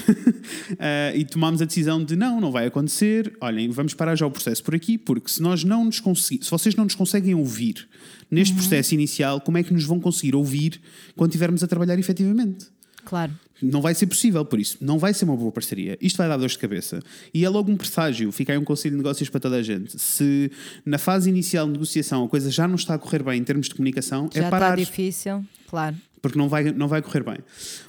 [0.79, 3.33] Ah, e tomámos a decisão de não, não vai acontecer.
[3.41, 6.51] Olhem, vamos parar já o processo por aqui, porque se nós não nos conseguimos, se
[6.51, 7.89] vocês não nos conseguem ouvir
[8.31, 10.81] neste processo inicial, como é que nos vão conseguir ouvir
[11.17, 12.67] quando estivermos a trabalhar efetivamente?
[13.05, 13.33] Claro.
[13.63, 14.77] Não vai ser possível, por isso.
[14.81, 15.97] Não vai ser uma boa parceria.
[16.01, 17.01] Isto vai dar dor de cabeça.
[17.33, 18.31] E é logo um presságio.
[18.33, 19.99] Fica aí um conselho de negócios para toda a gente.
[19.99, 20.51] Se
[20.85, 23.69] na fase inicial de negociação a coisa já não está a correr bem em termos
[23.69, 25.97] de comunicação, Já é está parar difícil, claro.
[26.23, 27.39] Porque não vai, não vai correr bem.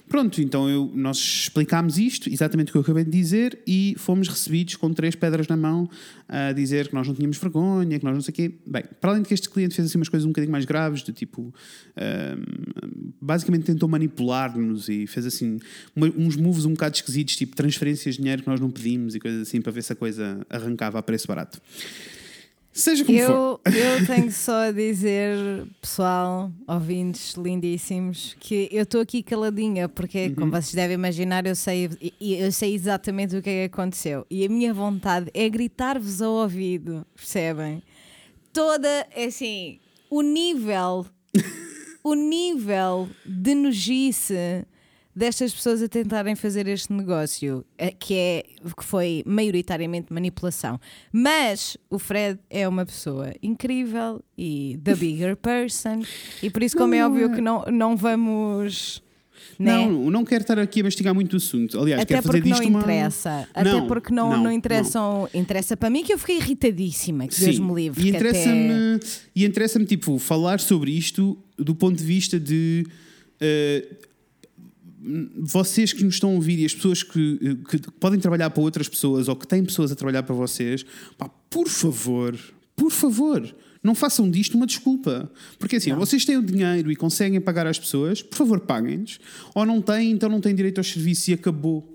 [0.08, 4.28] Pronto, então eu, nós explicámos isto, exatamente o que eu acabei de dizer, e fomos
[4.28, 5.88] recebidos com três pedras na mão
[6.28, 8.52] a dizer que nós não tínhamos vergonha, que nós não sei o quê.
[8.66, 11.02] Bem, para além de que este cliente fez assim umas coisas um bocadinho mais graves,
[11.02, 11.52] do tipo.
[11.96, 12.42] ahm,
[13.20, 15.58] basicamente tentou manipular-nos e fez assim
[15.96, 19.42] uns moves um bocado esquisitos, tipo transferências de dinheiro que nós não pedimos e coisas
[19.42, 21.60] assim, para ver se a coisa arrancava a preço barato.
[22.72, 23.60] Seja como for.
[23.66, 25.36] Eu, eu tenho só a dizer,
[25.80, 30.34] pessoal, ouvintes lindíssimos, que eu estou aqui caladinha, porque, Uhum.
[30.34, 34.26] como vocês devem imaginar, eu sei, eu sei exatamente o que é que aconteceu.
[34.30, 37.82] E a minha vontade é gritar-vos ao ouvido, percebem?
[38.54, 39.78] Toda, assim,
[40.10, 41.04] o nível,
[42.02, 44.64] o nível de nojice
[45.14, 48.44] destas pessoas a tentarem fazer este negócio, eh, que é
[48.76, 50.80] que foi maioritariamente manipulação.
[51.12, 56.02] Mas o Fred é uma pessoa incrível e the bigger person,
[56.42, 57.34] e por isso, como Não, é não óbvio é.
[57.34, 59.02] que não, não vamos.
[59.58, 59.76] né?
[59.86, 61.78] Não, não quero estar aqui a mastigar muito o assunto.
[61.78, 62.80] Aliás, Até quero fazer porque não disto uma.
[62.80, 63.48] interessa.
[63.52, 65.28] Até Não, porque não, não, não, interessam.
[65.34, 67.26] Interessa para mim que eu fiquei irritadíssima.
[67.28, 68.00] Que Deus Sim, me livre.
[68.00, 69.00] E que até- interessa-me,
[69.36, 72.86] e interessa-me tipo, falar sobre isto do ponto de vista de
[73.40, 73.86] eh,
[75.38, 78.88] vocês que nos estão a ouvir e as pessoas que, que podem trabalhar para outras
[78.88, 80.84] pessoas ou que têm pessoas a trabalhar para vocês,
[81.18, 82.38] pá, por favor,
[82.76, 83.54] por favor.
[83.82, 85.30] Não façam disto uma desculpa.
[85.58, 89.18] Porque assim, ou vocês têm o dinheiro e conseguem pagar às pessoas, por favor, paguem-nos.
[89.54, 91.91] Ou não têm, então não têm direito aos serviços e acabou.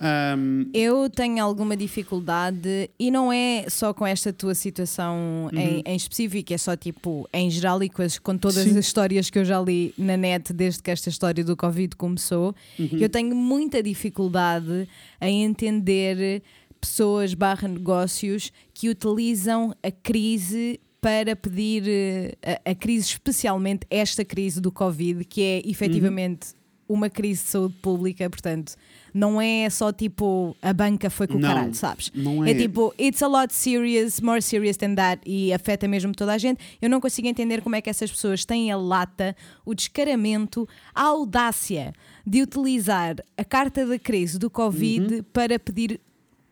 [0.00, 5.94] Ahm, Eu tenho alguma dificuldade e não é só com esta tua situação em, em
[5.96, 8.70] específico, é só tipo em geral e com, as- com todas Sim.
[8.70, 12.54] as histórias que eu já li na net desde que esta história do Covid começou.
[12.78, 14.88] Eu tenho muita dificuldade
[15.20, 16.42] em entender
[16.80, 22.34] pessoas barra negócios que utilizam a crise para pedir eh,
[22.64, 26.48] a, a crise, especialmente esta crise do Covid, que é efetivamente
[26.92, 28.74] uma crise de saúde pública, portanto,
[29.14, 32.10] não é só tipo a banca foi com o Não, caralho, sabes?
[32.14, 32.54] não é é.
[32.54, 36.58] tipo, it's a lot serious, more serious than that, e afeta mesmo toda a gente.
[36.82, 41.02] Eu não consigo entender como é que essas pessoas têm a lata, o descaramento, a
[41.04, 41.92] audácia
[42.26, 45.22] de utilizar a carta da crise do Covid Uhum.
[45.32, 46.00] para pedir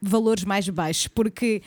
[0.01, 1.61] valores mais baixos, porque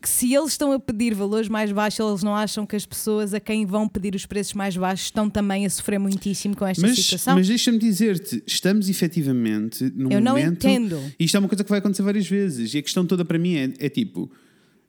[0.00, 3.34] que se eles estão a pedir valores mais baixos, eles não acham que as pessoas
[3.34, 6.86] a quem vão pedir os preços mais baixos estão também a sofrer muitíssimo com esta
[6.86, 7.34] Mas, situação?
[7.34, 10.66] mas deixa-me dizer-te, estamos efetivamente num Eu não momento.
[10.66, 10.98] entendo.
[11.18, 12.72] E isto é uma coisa que vai acontecer várias vezes.
[12.72, 14.30] E a questão toda para mim é, é tipo: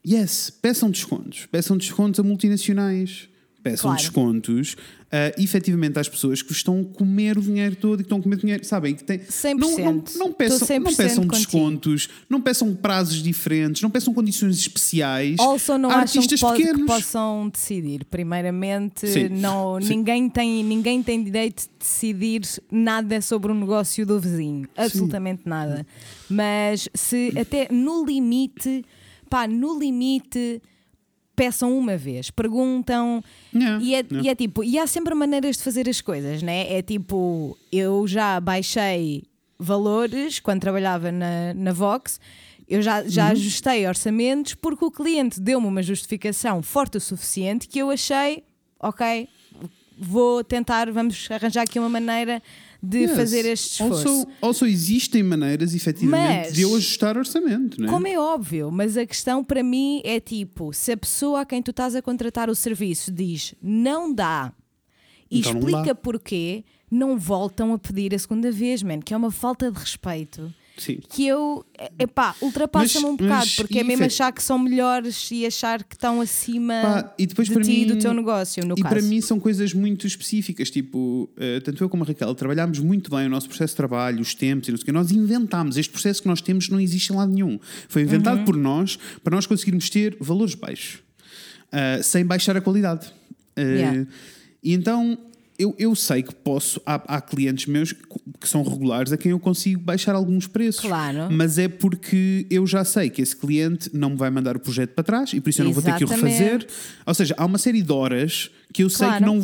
[0.07, 1.45] yes, peçam descontos.
[1.51, 3.27] Peçam descontos a multinacionais.
[3.63, 3.97] Peçam Claro.
[4.01, 4.75] descontos
[5.11, 8.21] a, efetivamente às pessoas que estão a comer o dinheiro todo e que estão a
[8.21, 8.95] comer dinheiro, sabem?
[8.95, 9.57] Que têm, 100%.
[9.59, 14.13] Não, não, não peçam, Estou 100% não peçam descontos, não peçam prazos diferentes, não peçam
[14.13, 15.37] condições especiais.
[15.39, 16.87] Also, não a acham que, artistas pode- que pequenos.
[16.87, 18.05] possam decidir.
[18.05, 19.89] Primeiramente, Sim, não, sim.
[19.97, 24.67] Ninguém, tem, ninguém tem direito de decidir nada sobre o negócio do vizinho.
[24.75, 25.85] Absolutamente nada.
[26.29, 28.83] Mas se até no limite,
[29.29, 30.61] pá, no limite,
[31.35, 34.21] peçam uma vez, perguntam Yeah, e, é, yeah.
[34.21, 36.71] e é tipo, e há sempre maneiras de fazer as coisas, né?
[36.73, 39.23] É tipo, eu já baixei
[39.59, 42.19] valores quando trabalhava na, na Vox,
[42.67, 43.31] eu já, já Uhum.
[43.31, 48.43] ajustei orçamentos porque o cliente deu-me uma justificação forte o suficiente que eu achei,
[48.79, 49.27] ok,
[49.97, 52.41] vou tentar, vamos arranjar aqui uma maneira
[52.83, 53.11] de Yes.
[53.15, 54.07] fazer este esforço.
[54.07, 57.87] Also, also existem maneiras, efetivamente, Mas- de eu ajustar orçamento, né?
[57.87, 61.61] Como é óbvio, mas a questão para mim é tipo: se a pessoa a quem
[61.61, 64.51] tu estás a contratar o serviço diz não dá
[65.29, 65.95] e Então não explica dá.
[65.95, 70.53] porquê, não voltam a pedir a segunda vez, man, que é uma falta de respeito.
[70.77, 70.99] Sim.
[71.09, 71.63] Que eu,
[71.99, 75.83] epá, ultrapassa-me um bocado, mas, porque é mesmo efet- achar que são melhores e achar
[75.83, 78.81] que estão acima Pá, e depois de ti e do mim- teu negócio, no e
[78.81, 78.95] caso.
[78.95, 83.11] para mim são coisas muito específicas, tipo, eh, tanto eu como a Raquel trabalhámos muito
[83.11, 84.91] bem o nosso processo de trabalho, os tempos e não sei o quê.
[84.91, 85.77] Nós inventámos.
[85.77, 87.59] Este processo que nós temos não existe em lado nenhum.
[87.87, 88.45] Foi inventado Uhum.
[88.45, 90.99] por nós para nós conseguirmos ter valores baixos,
[91.71, 93.07] ah, sem baixar a qualidade.
[93.55, 94.07] Ah, Yeah.
[94.63, 95.17] E então
[95.61, 96.81] eu, eu sei que posso.
[96.85, 100.81] Há, há clientes meus que são regulares a quem eu consigo baixar alguns preços.
[100.81, 101.27] Claro.
[101.31, 104.91] Mas é porque eu já sei que esse cliente não me vai mandar o projeto
[104.91, 106.37] para trás e por isso eu não vou ter que o Exatamente.
[106.37, 106.67] refazer.
[107.05, 109.41] Ou seja, há uma série de horas que eu sei que, não,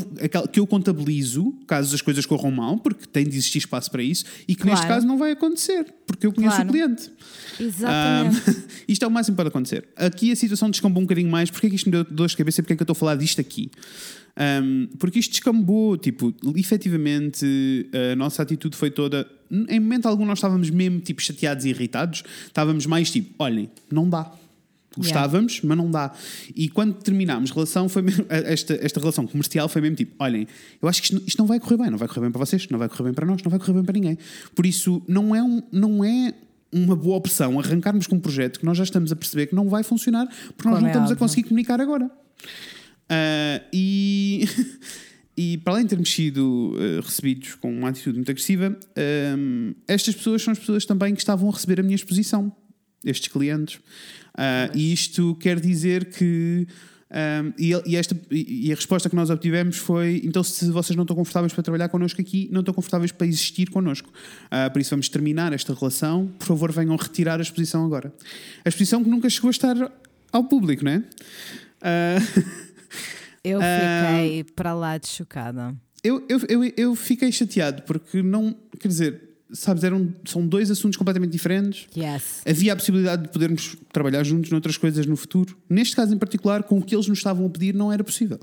[0.51, 4.23] que eu contabilizo caso as coisas corram mal, porque tem de existir espaço para isso,
[4.47, 4.95] e que neste Claro.
[4.95, 6.69] caso não vai acontecer, porque eu conheço Claro.
[6.69, 7.11] o cliente.
[7.59, 8.41] Exatamente.
[8.49, 8.53] Ah,
[8.87, 9.87] isto é o máximo que pode acontecer.
[9.95, 11.49] Aqui a situação descambou um bocadinho mais.
[11.49, 12.93] Porque é que isto me deu dor de cabeça e porque é que eu estou
[12.93, 13.69] a falar disto aqui?
[14.63, 19.27] Um, porque isto descambou, tipo, efetivamente a nossa atitude foi toda.
[19.51, 24.07] Em momento algum nós estávamos mesmo tipo chateados e irritados, estávamos mais tipo, olhem, não
[24.09, 24.31] dá.
[24.97, 26.12] Gostávamos, mas não dá.
[26.55, 30.47] E quando terminámos relação, foi mesmo, esta, esta relação comercial foi mesmo tipo: olhem,
[30.81, 32.67] eu acho que isto, isto não vai correr bem, não vai correr bem para vocês,
[32.69, 34.17] não vai correr bem para nós, não vai correr bem para ninguém.
[34.55, 36.33] Por isso, não é, um, não é
[36.71, 39.69] uma boa opção arrancarmos com um projeto que nós já estamos a perceber que não
[39.69, 41.17] vai funcionar porque nós Como não é estamos a óbvio.
[41.17, 42.10] conseguir comunicar agora.
[43.10, 44.45] Ah, e,
[45.36, 50.15] e para além de termos sido ah, recebidos com uma atitude muito agressiva, ah, estas
[50.15, 52.51] pessoas são as pessoas também que estavam a receber a minha exposição,
[53.03, 53.79] estes clientes.
[54.38, 56.67] Ah, e isto quer dizer que.
[57.10, 61.04] ah, e, e esta, e a resposta que nós obtivemos foi: então, se vocês não
[61.04, 64.10] estão confortáveis para trabalhar connosco aqui, não estão confortáveis para existir connosco.
[64.52, 66.28] Ah, por isso, vamos terminar esta relação.
[66.39, 68.13] Por favor, venham retirar a exposição agora.
[68.63, 69.76] A exposição que nunca chegou a estar
[70.32, 71.04] ao público, não é?
[71.82, 72.17] Ah,
[73.43, 75.73] Eu fiquei para lá de chocada.
[76.04, 78.56] Eu, eu, eu, eu fiquei chateado porque não.
[78.80, 81.88] Quer dizer, sabes, eram, são dois assuntos completamente diferentes.
[81.95, 82.41] Yes.
[82.45, 85.57] Havia a possibilidade de podermos trabalhar juntos noutras coisas no futuro.
[85.69, 88.39] Neste caso em particular, com o que eles nos estavam a pedir, não era possível.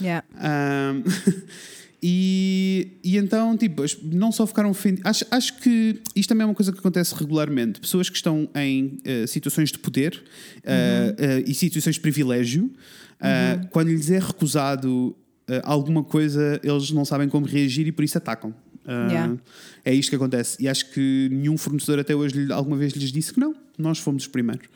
[0.00, 0.26] Yeah.
[0.36, 1.02] Ahm,
[2.02, 5.06] e, e então, tipo, não só ficaram ofendidos.
[5.06, 7.80] Acho, acho que isto também é uma coisa que acontece regularmente.
[7.80, 10.22] Pessoas que estão em eh, situações de poder
[10.64, 12.70] eh, eh, e situações de privilégio,
[13.20, 15.16] eh, quando lhes é recusado
[15.62, 18.54] alguma coisa, eles não sabem como reagir e por isso atacam.
[18.88, 19.36] Ah, Yeah.
[19.84, 20.56] É isto que acontece.
[20.62, 24.22] E acho que nenhum fornecedor até hoje alguma vez lhes disse que não, nós fomos
[24.24, 24.66] os primeiros.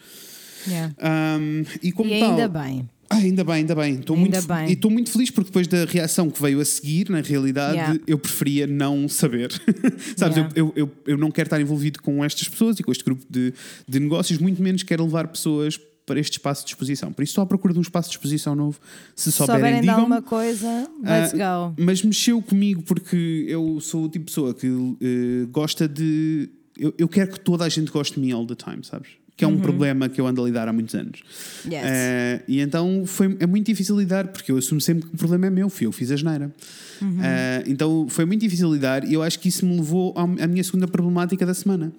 [0.68, 0.94] Yeah.
[1.00, 2.88] Ahm, e como E tal, ainda bem.
[3.10, 3.94] ah, ainda bem, ainda bem.
[3.96, 4.68] Estou muito, bem.
[4.68, 8.00] E estou muito feliz porque depois da reação que veio a seguir, na realidade, Yeah.
[8.06, 9.50] eu preferia não saber.
[10.16, 10.52] Sabes, Yeah.
[10.54, 13.24] eu, eu, eu, eu não quero estar envolvido com estas pessoas e com este grupo
[13.28, 13.52] de,
[13.88, 17.12] de negócios, muito menos quero levar pessoas para este espaço de exposição.
[17.12, 18.78] Por isso, estou à procura de um espaço de exposição novo.
[19.14, 21.74] Se souberem, souberem digam alguma coisa, let's Ah, go.
[21.78, 26.48] Mas mexeu comigo porque eu sou o tipo de pessoa que eh, gosta de.
[26.76, 29.10] Eu, eu quero que toda a gente goste de mim all the time, sabes?
[29.36, 31.22] Que é um problema que eu ando a lidar há muitos anos.
[31.64, 31.72] Uhum.
[31.72, 31.82] Yes.
[31.84, 35.46] Eh, e então foi, é muito difícil lidar, porque eu assumo sempre que o problema
[35.46, 36.52] é meu, fui eu fiz a geneira.
[37.00, 37.18] Uhum.
[37.22, 40.46] Eh, então foi muito difícil lidar e eu acho que isso me levou à à
[40.46, 41.92] minha segunda problemática da semana.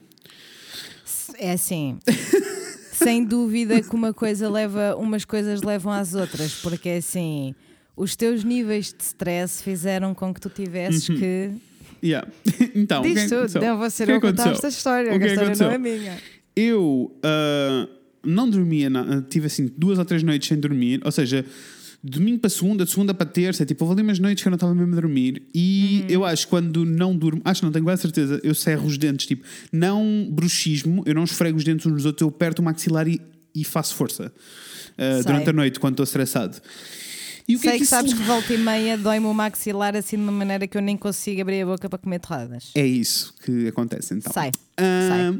[1.38, 1.98] É assim.
[3.04, 7.54] sem dúvida que uma coisa leva, umas coisas levam às outras, porque é assim,
[7.96, 11.52] os teus níveis de stress fizeram com que tu tivesses que.
[12.04, 12.28] Yeah.
[12.76, 13.62] então, é Diz que tudo, aconteceu?
[13.62, 14.52] não vou ser que eu contar aconteceu?
[14.54, 15.80] esta história, que a história não é aconteceu?
[15.80, 16.18] minha.
[16.56, 17.88] Eu ah,
[18.24, 21.46] não dormia, na- tive assim duas ou três noites sem dormir, ou seja,
[22.04, 24.56] domingo para segunda, de segunda para terça, tipo, houve ali umas noites que eu não
[24.58, 25.42] estava mesmo a dormir.
[25.56, 26.08] E Uhum.
[26.10, 28.98] eu acho que quando não durmo, acho que não tenho quase certeza, eu cerro os
[28.98, 32.66] dentes, tipo, não bruxismo, eu não esfrego os dentes uns nos outros, eu aperto o
[32.66, 33.22] maxilar e,
[33.56, 34.34] e faço força
[34.98, 35.24] Sei.
[35.24, 36.58] durante a noite quando estou estressado.
[37.48, 39.34] E o que Sei é que, que, isso sabes que volta e meia dói-me o
[39.34, 42.72] maxilar assim de uma maneira que eu nem consigo abrir a boca para comer torradas.
[42.76, 44.32] É isso que acontece então.
[44.32, 45.34] Sei, Ah,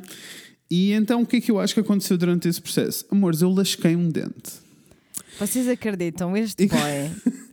[0.69, 3.06] E então o que é que eu acho que aconteceu durante esse processo?
[3.12, 4.62] Amores, eu lasquei um dente.
[5.39, 6.35] Vocês acreditam?
[6.37, 7.11] Este boy,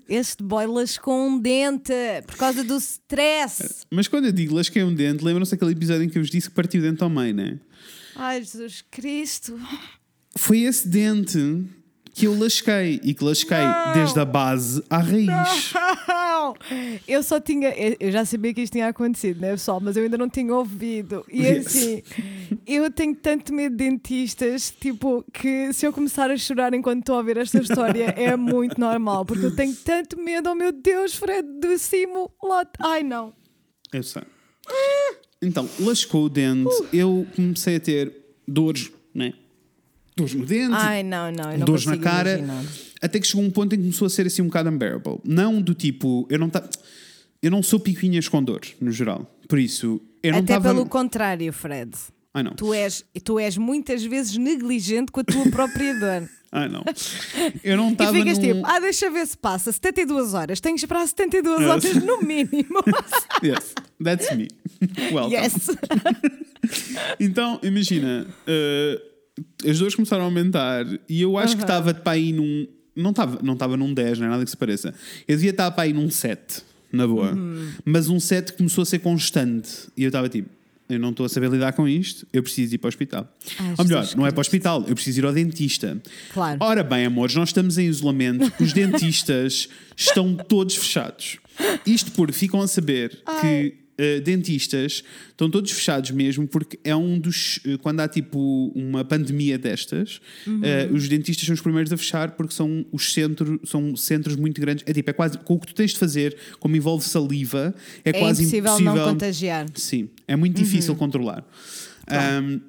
[0.09, 1.93] este boy lascou um dente
[2.27, 3.87] por causa do stress.
[3.91, 6.49] Mas quando eu digo lasquei um dente, lembram-se daquele episódio em que eu vos disse
[6.49, 7.59] que partiu o dente ao meio, né?
[8.17, 9.59] Ai, Jesus Cristo.
[10.37, 11.65] Foi esse dente
[12.15, 13.93] que eu lasquei e que lasquei Não.
[13.95, 15.27] desde a base à raiz.
[15.27, 16.55] Não!
[17.07, 17.69] Eu só tinha.
[17.71, 19.81] eu- já sabia que isto tinha acontecido, né, pessoal?
[19.81, 21.25] Mas eu ainda não tinha ouvido.
[21.31, 21.67] E Yes.
[21.67, 22.03] assim,
[22.67, 27.15] eu tenho tanto medo de dentistas, tipo, que se eu começar a chorar enquanto estou
[27.15, 31.15] a ouvir esta história é muito normal, porque eu tenho tanto medo, oh meu Deus,
[31.15, 32.67] Fred, do cimo, lá.
[32.81, 33.33] Ai não.
[33.93, 34.23] Eu sei.
[35.43, 36.87] Então, lascou o dente, Uh.
[36.93, 38.13] eu comecei a ter
[38.47, 39.33] dores, né?
[40.17, 41.57] Dores no dente, Ai não, não.
[41.57, 42.65] Não dores na cara, imaginar.
[43.01, 45.19] até que chegou um ponto em que começou a ser assim um bocado unbearable.
[45.25, 46.69] Não do tipo, eu não tá,
[47.43, 49.31] eu não sou picuinhas com dor, no geral.
[49.49, 50.75] Por isso, eu não Até estava.
[50.75, 51.93] pelo contrário, Fred.
[52.35, 52.53] Ai não.
[52.53, 56.29] Tu és, tu és muitas vezes negligente com a tua própria dor.
[56.53, 56.83] Ai não.
[57.63, 58.45] Eu não E estava ficas num...
[58.45, 60.61] tipo, ah, deixa ver se passa 72 horas.
[60.61, 61.69] Tenho que esperar 72 Yes.
[61.71, 62.83] horas no mínimo.
[63.43, 64.49] Yes, that's me.
[65.13, 65.33] Welcome.
[65.35, 65.71] yes.
[67.19, 69.01] Então, imagina, eh,
[69.67, 72.67] as dores começaram a aumentar e eu acho que estava para aí num.
[72.95, 74.95] Não estava não estava num 10, não é nada que se pareça.
[75.27, 77.37] Eu devia estar para aí num 7, na boa.
[77.85, 79.71] Mas um 7 começou a ser constante.
[79.97, 80.49] E eu estava tipo,
[80.89, 83.37] eu não estou a saber lidar com isto, eu preciso ir para o hospital.
[83.59, 86.01] Ai, Ou melhor, não é para o hospital, eu preciso ir ao dentista.
[86.33, 86.59] Claro.
[86.61, 91.39] Ora bem, amores, nós estamos em isolamento, os dentistas estão todos fechados.
[91.87, 97.19] Isto porque ficam a saber que eh, dentistas estão todos fechados mesmo, porque é um
[97.19, 97.61] dos.
[97.67, 100.21] eh, quando há tipo uma pandemia destas,
[100.63, 104.61] eh, os dentistas são os primeiros a fechar porque são os centros, são centros muito
[104.61, 104.85] grandes.
[104.87, 105.39] É tipo, é quase.
[105.39, 108.95] Com o que tu tens de fazer, como envolve saliva, é, É quase impossível, impossível.
[108.95, 109.67] não contagiar.
[109.75, 111.45] Sim, é muito difícil controlar.
[112.07, 112.61] Ahm,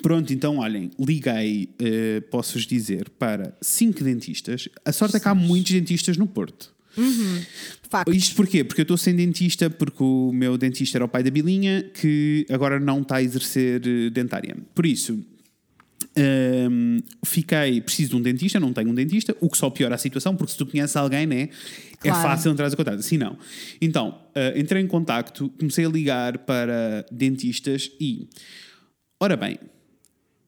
[0.00, 4.68] pronto, então olhem, liguei, eh, posso-vos dizer, para cinco dentistas.
[4.84, 6.72] A sorte é que há muitos dentistas no Porto.
[7.88, 8.12] Facto.
[8.12, 8.64] Isto porquê?
[8.64, 12.46] Porque eu estou sem dentista, porque o meu dentista era o pai da Bilinha, que
[12.50, 14.56] agora não está a exercer eh, dentária.
[14.74, 15.22] Por isso,
[16.16, 19.98] hum, fiquei, preciso de um dentista, não tenho um dentista, o que só piora a
[19.98, 21.48] situação, porque se tu conheces alguém, né,
[22.02, 22.22] é Claro.
[22.22, 22.98] fácil entrar em contato.
[22.98, 23.36] Assim não.
[23.80, 28.26] Então, eh, entrei em contacto, comecei a ligar para dentistas e,
[29.20, 29.58] ora bem,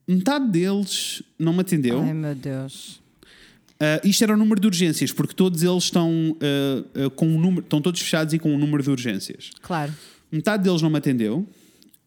[0.09, 2.00] metade deles não me atendeu.
[2.02, 3.04] Ai meu Deus.
[3.75, 7.39] Uh, isto era o número de urgências, porque todos eles estão, uh, uh, com um
[7.39, 9.51] número, estão todos fechados e com um número de urgências.
[9.61, 9.93] Claro.
[10.31, 11.39] Metade deles não me atendeu.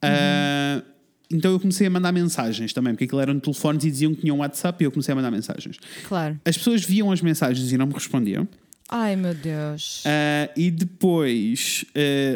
[0.02, 0.82] Uh,
[1.30, 4.38] então eu comecei a mandar mensagens também, porque aquilo eram telefones e diziam que tinham
[4.38, 5.76] WhatsApp e eu comecei a mandar mensagens.
[6.08, 6.40] Claro.
[6.44, 8.48] As pessoas viam as mensagens e não me respondiam.
[8.88, 10.02] Ai meu Deus.
[10.56, 11.84] E depois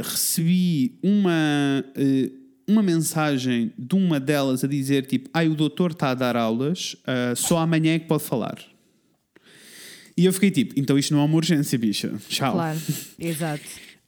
[0.03, 1.83] recebi uma,
[2.69, 6.95] uma mensagem de uma delas a dizer tipo, ai o doutor está a dar aulas,
[7.35, 8.59] só amanhã é que pode falar.
[10.17, 12.13] E eu fiquei tipo, então isto não é uma urgência, bicha.
[12.29, 12.53] Tchau.
[12.53, 12.79] Claro.
[13.19, 13.63] Exato.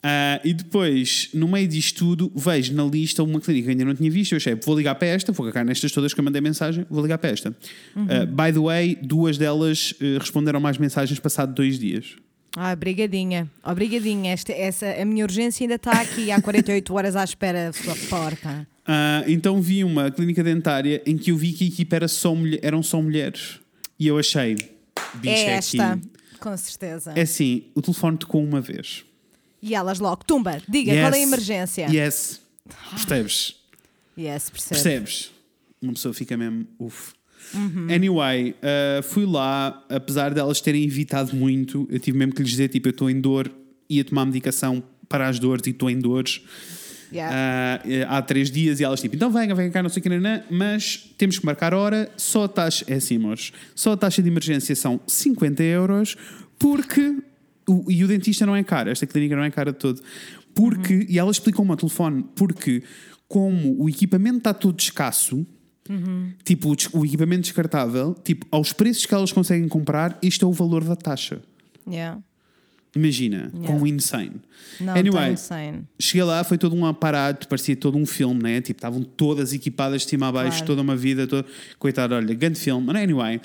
[0.04, 3.94] Uh, e depois, no meio disto tudo, vejo na lista uma clínica que ainda não
[3.94, 4.32] tinha visto.
[4.32, 7.02] Eu achei, vou ligar para esta, vou cagar nestas todas que eu mandei mensagem, vou
[7.02, 7.50] ligar para esta.
[7.96, 12.16] Uh, by the way, duas delas uh, responderam mais mensagens passado dois dias.
[12.56, 13.50] Ai, obrigadinha.
[13.64, 14.32] Obrigadinha.
[14.32, 18.64] Esta, essa, a minha urgência ainda está aqui há 48 horas à espera, sua porca.
[18.86, 22.34] Ah, então vi uma clínica dentária em que eu vi que a equipa era só
[22.34, 23.58] mulher- eram só mulheres.
[23.98, 24.56] E eu achei,
[25.14, 26.10] bicho, É é esta, aqui.
[26.40, 27.12] com certeza.
[27.16, 29.04] É assim, o telefone tocou uma vez.
[29.62, 31.00] E elas logo, tumba, diga, Yes.
[31.02, 31.86] qual é a emergência?
[31.90, 32.40] Yes.
[32.90, 33.56] Percebes?
[34.18, 34.80] Yes, percebe.
[34.82, 35.30] Percebes?
[35.80, 37.12] Uma pessoa fica mesmo, uff.
[37.52, 37.88] Uhum.
[37.92, 42.68] Anyway, ah, fui lá, apesar delas terem evitado muito, eu tive mesmo que lhes dizer,
[42.68, 43.50] tipo, eu estou em dor,
[43.88, 46.40] ia tomar medicação para as dores e estou em dores.
[47.14, 47.32] Yeah.
[47.32, 50.02] Ah, eh, há três dias e elas tipo, então venha, venha cá, não sei o
[50.02, 53.96] que, nanã, mas temos que marcar hora, só a taxa, é assim, amores, só a
[53.96, 56.16] taxa de emergência são 50 euros,
[56.58, 57.18] porque,
[57.68, 60.02] o, e o dentista não é caro, esta clínica não é cara de todo,
[60.54, 62.82] porque, e ela explicou-me ao telefone, porque
[63.28, 65.46] como o equipamento está todo escasso,
[66.44, 70.52] tipo, o, o equipamento descartável, tipo, aos preços que elas conseguem comprar, isto é o
[70.52, 71.40] valor da taxa.
[71.86, 72.20] Yeah.
[72.94, 73.66] Imagina, Yeah.
[73.66, 74.40] com o insane.
[74.80, 75.82] Não, Anyway, tá insane.
[75.98, 78.60] Cheguei lá, foi todo um aparato, parecia todo um filme, né?
[78.60, 80.66] Tipo, estavam todas equipadas de cima a baixo, Claro.
[80.66, 81.46] toda uma vida, toda...
[81.78, 82.86] coitada, olha, grande filme.
[82.86, 83.40] Mas anyway,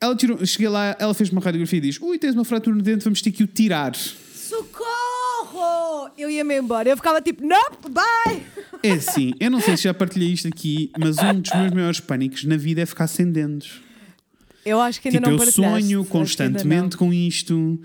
[0.00, 2.82] ela tirou, cheguei lá, ela fez uma radiografia e diz: Ui, tens uma fratura no
[2.82, 3.94] dente, vamos ter que o tirar.
[3.94, 6.10] Socorro!
[6.16, 6.88] Eu ia-me embora.
[6.88, 8.42] Eu ficava tipo, nope, bye!
[8.82, 12.00] É assim, eu não sei se já partilhei isto aqui, mas um dos meus maiores
[12.00, 13.80] pânicos na vida é ficar sem dentes.
[14.66, 15.86] Eu acho que ainda Tipo, não eu partilhaste.
[15.86, 17.80] sonho constantemente com isto.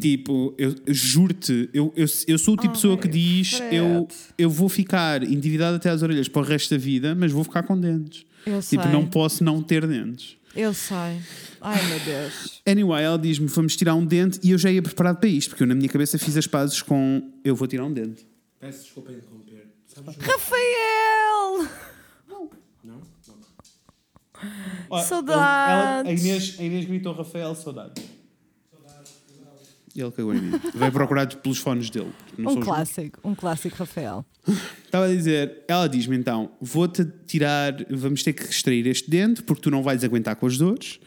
[0.00, 3.76] Tipo, eu, eu juro-te, eu, eu, eu sou o tipo de pessoa que diz: Fred.
[3.76, 4.08] eu,
[4.38, 7.62] eu vou ficar endividado até às orelhas para o resto da vida, mas vou ficar
[7.64, 8.24] com dentes.
[8.46, 8.92] Eu Tipo, sei.
[8.92, 10.36] não posso não ter dentes.
[10.54, 11.20] Eu sei.
[11.60, 12.62] Ai, meu Deus.
[12.66, 15.64] Anyway, ela diz-me: vamos tirar um dente e eu já ia preparado para isto, porque
[15.64, 18.26] eu na minha cabeça fiz as pazes com eu vou tirar um dente.
[18.58, 19.66] Peço desculpa interromper.
[20.20, 21.68] Rafael!
[24.90, 25.38] Ó, Saudades.
[25.40, 28.02] ela- a, Inês, a Inês gritou Rafael, saudades.
[29.94, 30.60] E ele cagou em mim.
[30.74, 32.12] Veio procurar pelos fones dele.
[32.36, 34.26] Não Um clássico, um clássico, Rafael.
[34.84, 39.62] Estava a dizer, ela diz-me então: vou-te tirar, vamos ter que extrair este dente porque
[39.62, 41.00] tu não vais aguentar com as dores.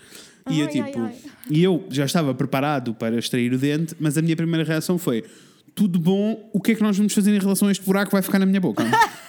[0.50, 1.32] E eu Ai, tipo, ai, ai.
[1.52, 5.24] e eu já estava preparado para extrair o dente, mas a minha primeira reação foi:
[5.76, 8.14] tudo bom, o que é que nós vamos fazer em relação a este buraco que
[8.16, 8.84] vai ficar na minha boca?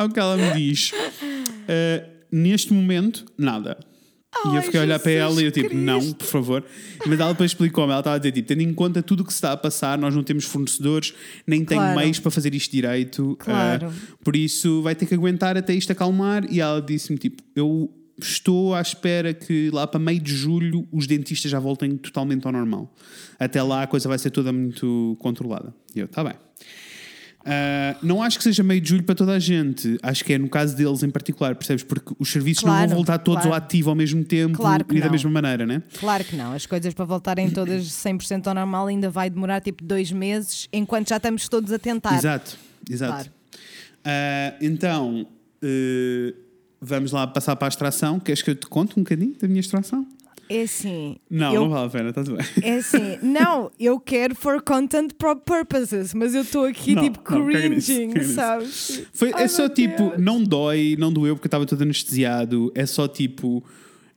[0.00, 0.92] Ao que ela me diz,
[1.68, 3.78] "Ah, neste momento, nada.
[4.50, 5.84] e eu fiquei a olhar para ela e eu tipo, Cristo.
[5.84, 6.64] não, por favor.
[7.06, 9.32] Mas ela depois explicou-me, ela estava a dizer, tipo, tendo em conta tudo o que
[9.32, 11.12] se está a passar, nós não temos fornecedores,
[11.46, 11.98] nem tenho Claro.
[11.98, 13.36] meios para fazer isto direito.
[13.40, 13.88] Claro.
[13.88, 16.50] ah, por isso vai ter que aguentar até isto acalmar.
[16.50, 21.06] E ela disse-me, tipo, eu estou à espera que lá para meio de julho os
[21.06, 22.94] dentistas já voltem totalmente ao normal.
[23.38, 25.74] Até lá a coisa vai ser toda muito controlada.
[25.94, 26.34] E eu, tá bem.
[27.44, 29.98] Ah, não acho que seja meio de julho para toda a gente.
[30.02, 31.82] Acho que é no caso deles em particular, percebes?
[31.82, 33.54] Porque os serviços não Claro, vão voltar todos claro.
[33.54, 35.12] ao ativo ao mesmo tempo Claro e da não.
[35.12, 35.82] mesma maneira, né?
[35.98, 39.82] Claro que não, as coisas para voltarem todas 100% ao normal ainda vai demorar tipo
[39.82, 42.14] dois meses, enquanto já estamos todos a tentar.
[42.16, 42.56] Exato,
[42.88, 43.12] exato.
[43.14, 43.30] Claro.
[44.04, 45.26] Ah, então,
[45.62, 46.34] eh,
[46.80, 48.20] vamos lá passar para a extração.
[48.20, 50.06] Queres que eu te conte um bocadinho da minha extração?
[50.52, 51.16] É assim.
[51.30, 52.46] Não, eu, não vale a pena, está tudo bem.
[52.60, 57.46] É assim, não, eu quero for content purposes, mas eu estou aqui Não, tipo não,
[57.46, 58.34] cringing, nisso.
[58.34, 59.02] sabes?
[59.14, 60.20] Foi, Ai, é só tipo, Deus.
[60.20, 62.72] não dói, não doeu porque eu estava todo anestesiado.
[62.74, 63.62] É só tipo,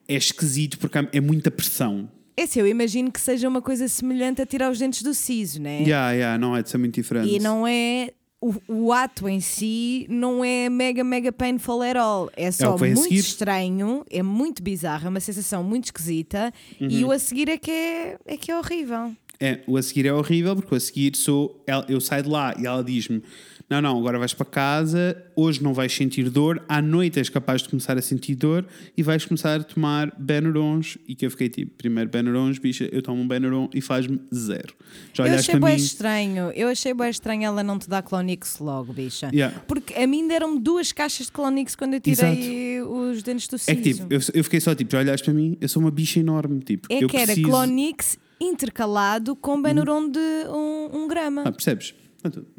[0.07, 2.09] é esquisito porque é muita pressão.
[2.35, 5.61] É assim, eu imagino que seja uma coisa semelhante a tirar os dentes do siso,
[5.61, 5.83] né?
[5.83, 7.31] Yeah, yeah, não é de ser muito diferente.
[7.31, 8.09] E não é.
[8.45, 12.29] O, o ato em si não é mega, mega painful at all.
[12.35, 16.87] É só a muito estranho, é muito bizarro, é uma sensação muito esquisita Uhum.
[16.89, 19.13] e o a seguir é que é, é que é horrível.
[19.39, 21.63] É, o a seguir é horrível porque o a seguir sou.
[21.87, 23.23] Eu saio de lá e ela diz-me:
[23.69, 27.61] Não, não, agora vais para casa, hoje não vais sentir dor, à noite és capaz
[27.63, 30.97] de começar a sentir dor e vais começar a tomar Benurons.
[31.07, 34.73] E que eu fiquei tipo: primeiro Benurons, bicha, eu tomo um Benuron e faz-me zero.
[35.13, 35.81] Já Eu achei bem mim.
[35.81, 39.29] estranho, eu achei bem estranho ela não te dar Clonix logo, bicha.
[39.33, 39.57] Yeah.
[39.67, 43.71] Porque a mim deram duas caixas de Clonix quando eu tirei os dentes do siso.
[43.71, 45.91] É que tipo, eu, eu fiquei só tipo: Já olhaste para mim, eu sou uma
[45.91, 46.59] bicha enorme.
[46.59, 47.47] Tipo, É que era preciso...
[47.47, 51.43] Clonix intercalado com Benuron de um, um grama.
[51.45, 51.95] Ah, percebes?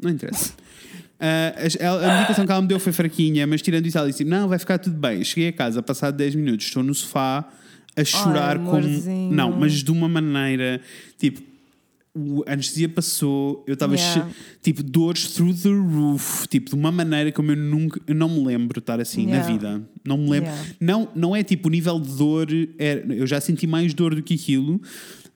[0.01, 0.53] Não interessa.
[1.19, 4.23] As- ela- a medicação que ela me deu foi fraquinha, mas tirando isso, ela disse:
[4.23, 5.23] Não, vai ficar tudo bem.
[5.23, 7.47] Cheguei a casa, passado 10 minutos, estou no sofá
[7.95, 8.71] a chorar como.
[8.77, 9.31] amorzinho.
[9.33, 10.81] Não, mas de uma maneira
[11.17, 11.41] tipo.
[12.17, 14.29] o- A anestesia passou, eu estava Yeah.
[14.61, 18.41] tipo dores through the roof, tipo de uma maneira como eu nunca, eu não me
[18.45, 19.51] lembro de estar assim na Yeah.
[19.51, 19.81] vida.
[20.05, 20.49] Não me lembro.
[20.49, 20.69] Yeah.
[20.79, 22.47] Não, não é tipo o nível de dor,
[22.79, 24.81] é, eu já senti mais dor do que aquilo,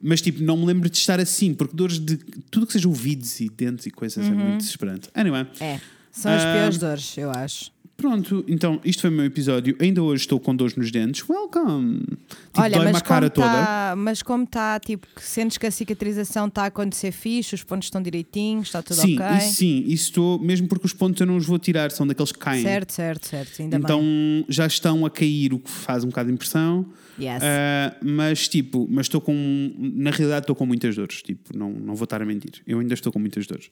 [0.01, 2.17] mas tipo, não me lembro de estar assim, porque dores de
[2.49, 5.09] tudo que seja ouvidos e dentes e coisas é muito desesperante.
[5.13, 5.79] Anyway, É,
[6.11, 7.71] são as Ah, piores dores, eu acho.
[7.99, 9.75] Pronto, então isto foi o meu episódio.
[9.79, 11.27] Ainda hoje estou com dores nos dentes.
[11.27, 11.99] Welcome!
[11.99, 16.47] Tipo, Olha, dói-me mas como, tá, mas como está, tipo, que sentes que a cicatrização
[16.47, 19.37] está a acontecer fixe, os pontos estão direitinhos, está tudo Sim, ok?
[19.37, 22.31] isso sim, isso estou, mesmo porque os pontos eu não os vou tirar, são daqueles
[22.31, 22.63] que caem.
[22.63, 23.61] Certo, certo, certo.
[23.61, 24.45] Ainda então bem.
[24.47, 26.85] já estão a cair, o que faz um bocado de impressão.
[27.19, 27.43] Yes.
[27.43, 29.73] Ah, mas tipo, mas estou com.
[29.77, 31.21] Na realidade estou com muitas dores.
[31.21, 32.61] Tipo, não, não vou estar a mentir.
[32.65, 33.69] Eu ainda estou com muitas dores.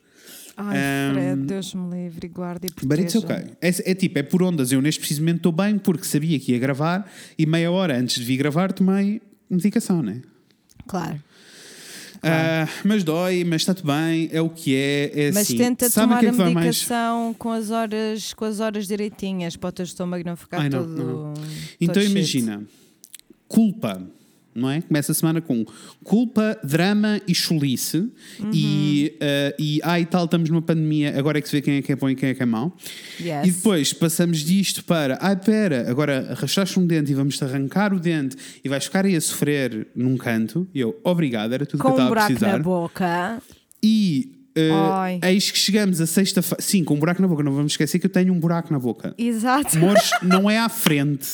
[0.57, 3.41] Ai, um, Fred, Deus me livre e guarde e But it's proteja.
[3.41, 3.53] okay.
[3.61, 4.71] É, é tipo, é por ondas.
[4.71, 8.23] Eu neste precisamente estou bem porque sabia que ia gravar e meia hora antes de
[8.23, 10.21] vir gravar tomei medicação, né?
[10.87, 11.21] Claro.
[12.23, 15.11] Ah, mas dói, mas está tudo bem, é o que é.
[15.27, 15.57] é Mas assim.
[15.57, 16.55] tenta Sabe tomar que é a que mais?
[16.55, 20.69] medicação com as horas, com as horas direitinhas para o teu estômago não ficar Ai,
[20.69, 20.97] não, todo.
[20.97, 21.33] não.
[21.35, 21.47] todo
[21.79, 22.11] Então shit.
[22.11, 22.63] imagina,
[23.47, 24.01] culpa,
[24.57, 24.81] não é?
[24.81, 25.63] Começa a semana com
[26.03, 27.97] culpa, drama e chulice
[28.39, 28.51] Uhum.
[28.53, 31.81] e, ah, e ai tal, estamos numa pandemia, agora é que se vê quem é
[31.81, 32.75] que é bom e quem é que é mau.
[33.19, 33.47] Yes.
[33.47, 37.99] E depois passamos disto para, ai pera, agora arrastaste um dente e vamos-te arrancar o
[37.99, 40.67] dente e vais ficar aí a sofrer num canto.
[40.73, 42.51] E eu, obrigado, era tudo com que eu um estava a buraco precisar.
[42.57, 43.41] na boca.
[43.83, 46.61] E uh, eis que chegamos a sexta-feira.
[46.61, 48.79] Sim, com um buraco na boca, não vamos esquecer que eu tenho um buraco na
[48.79, 49.13] boca.
[49.17, 49.77] Exato.
[49.77, 51.27] Amores, não é à frente.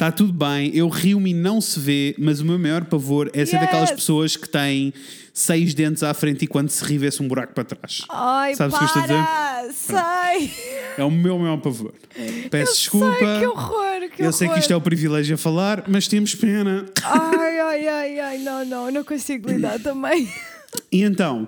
[0.00, 3.44] Está tudo bem, eu rio-me e não se vê, mas o meu maior pavor é
[3.44, 3.66] ser Yes.
[3.66, 4.94] daquelas pessoas que têm
[5.34, 8.06] seis dentes à frente e quando se ri vê-se um buraco para trás.
[8.08, 9.22] Ai, Sabes o que eu estou a dizer?
[9.22, 9.72] para!
[9.74, 10.52] Sei!
[10.96, 11.92] É o meu maior pavor.
[12.50, 13.14] Peço desculpa.
[13.18, 14.10] Sei, que horror!
[14.16, 14.80] Que eu sei que isto é horror.
[14.80, 16.86] o privilégio a falar, mas temos pena.
[17.04, 20.26] Ai, ai, ai, ai, não, não, eu não consigo lidar também.
[20.90, 21.46] E então,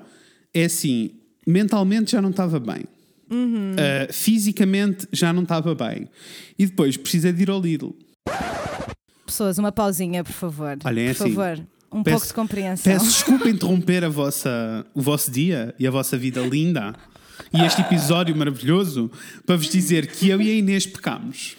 [0.53, 1.13] é assim,
[1.47, 2.85] mentalmente já não estava bem.
[3.31, 3.73] Uhum.
[3.73, 6.07] Uh, fisicamente já não estava bem.
[6.59, 7.95] E depois precisa de ir ao Lidl.
[9.27, 10.79] Pessoas, uma pausinha, por favor.
[10.85, 12.93] Olhem, é por assim, favor, um peço- pouco de compreensão.
[12.93, 16.95] Peço desculpa interromper a vossa, o vosso dia e a vossa vida linda
[17.53, 19.11] e este episódio maravilhoso
[19.47, 21.57] para vos dizer que eu e a Inês pecámos.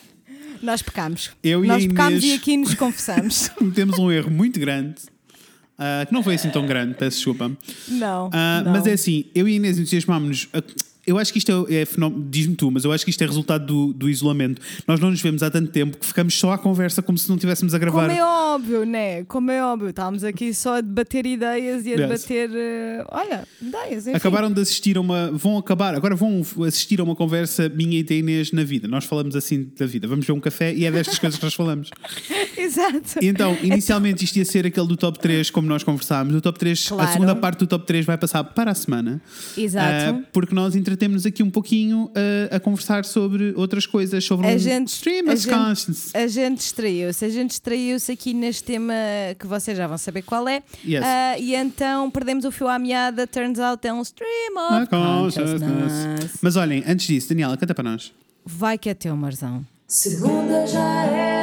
[0.61, 1.32] Nós pecamos.
[1.43, 3.49] Eu e Nós a pecamos Inês- e aqui nos confessamos.
[3.57, 4.95] Cometemos um erro muito grande,
[5.78, 7.51] ah, que não foi assim tão grande, peço desculpa.
[7.88, 8.72] não, Ah, não.
[8.72, 10.47] Mas é assim, eu e a Inês entusiasmámos-nos.
[10.53, 10.64] a-
[11.06, 13.28] Eu acho que isto é, é fenómeno, diz-me tu, mas eu acho que isto é
[13.28, 14.62] resultado do, do isolamento.
[14.88, 17.36] Nós não nos vemos há tanto tempo que ficamos só à conversa como se não
[17.36, 18.08] estivéssemos a gravar.
[18.08, 19.24] Como é óbvio, né?
[19.26, 19.89] Como é óbvio.
[19.89, 21.99] Estávamos aqui só a debater ideias e a Yes.
[22.01, 22.49] debater.
[22.54, 24.08] eh, olha, ideias.
[24.08, 24.16] Enfim.
[24.16, 25.30] Acabaram de assistir a uma.
[25.32, 28.88] Vão acabar, agora vão assistir a uma conversa minha e da Inês na vida.
[28.88, 30.08] Nós falamos assim da vida.
[30.08, 31.89] Vamos ver um café e é destas coisas que nós falamos.
[32.58, 33.20] Exato.
[33.22, 36.34] E então, inicialmente isto ia ser aquele do top 3, como nós conversámos.
[36.36, 37.04] O top 3, Claro.
[37.04, 39.22] a segunda parte do top 3 vai passar para a semana.
[39.58, 40.16] Exato.
[40.18, 44.55] Ah, porque nós entretemos aqui um pouquinho ah, a conversar sobre outras coisas, sobre A
[44.55, 46.11] um gente- stream a gente- conscience.
[46.15, 48.93] A gente distraiu-se, a gente distraiu-se aqui neste tema
[49.39, 50.61] que vocês já vão saber qual é.
[50.85, 51.03] Yes.
[51.03, 53.25] Ah, e então perdemos o fio à meada.
[53.27, 55.61] Turns out é um stream Ah, of consciousness.
[55.61, 56.31] consciousness.
[56.41, 58.11] Mas olhem, antes disso, Daniela, canta para nós.
[58.45, 59.65] Vai que é teu, Marzão.
[59.87, 61.42] Segunda já era,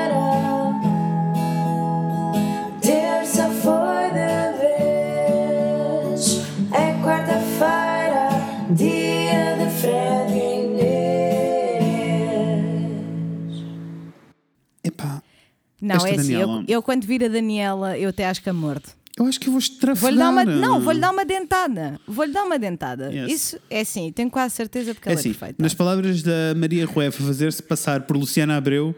[15.98, 16.32] Não, Esta é assim.
[16.34, 18.88] Eu, eu quando vir a Daniela, eu até acho que a mordo.
[19.18, 19.96] eu acho que eu vou estrafar.
[20.00, 22.00] Vou-lhe dar uma, não, vou-lhe dar uma dentada.
[22.06, 23.12] Vou-lhe dar uma dentada.
[23.12, 23.32] Yes.
[23.32, 25.62] Isso é assim, tenho quase certeza porque É ela assim, é perfeita.
[25.62, 28.94] nas palavras da Maria Rueff, fazer-se passar por Luciana Abreu,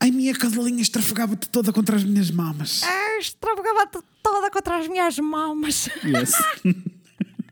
[0.00, 2.80] ai minha cadelinha estrafegava-te toda contra as minhas mamas.
[2.84, 5.88] Ah, Extravagava-te toda contra as minhas mamas.
[6.04, 6.32] Yes.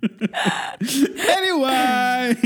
[1.38, 2.36] anyway,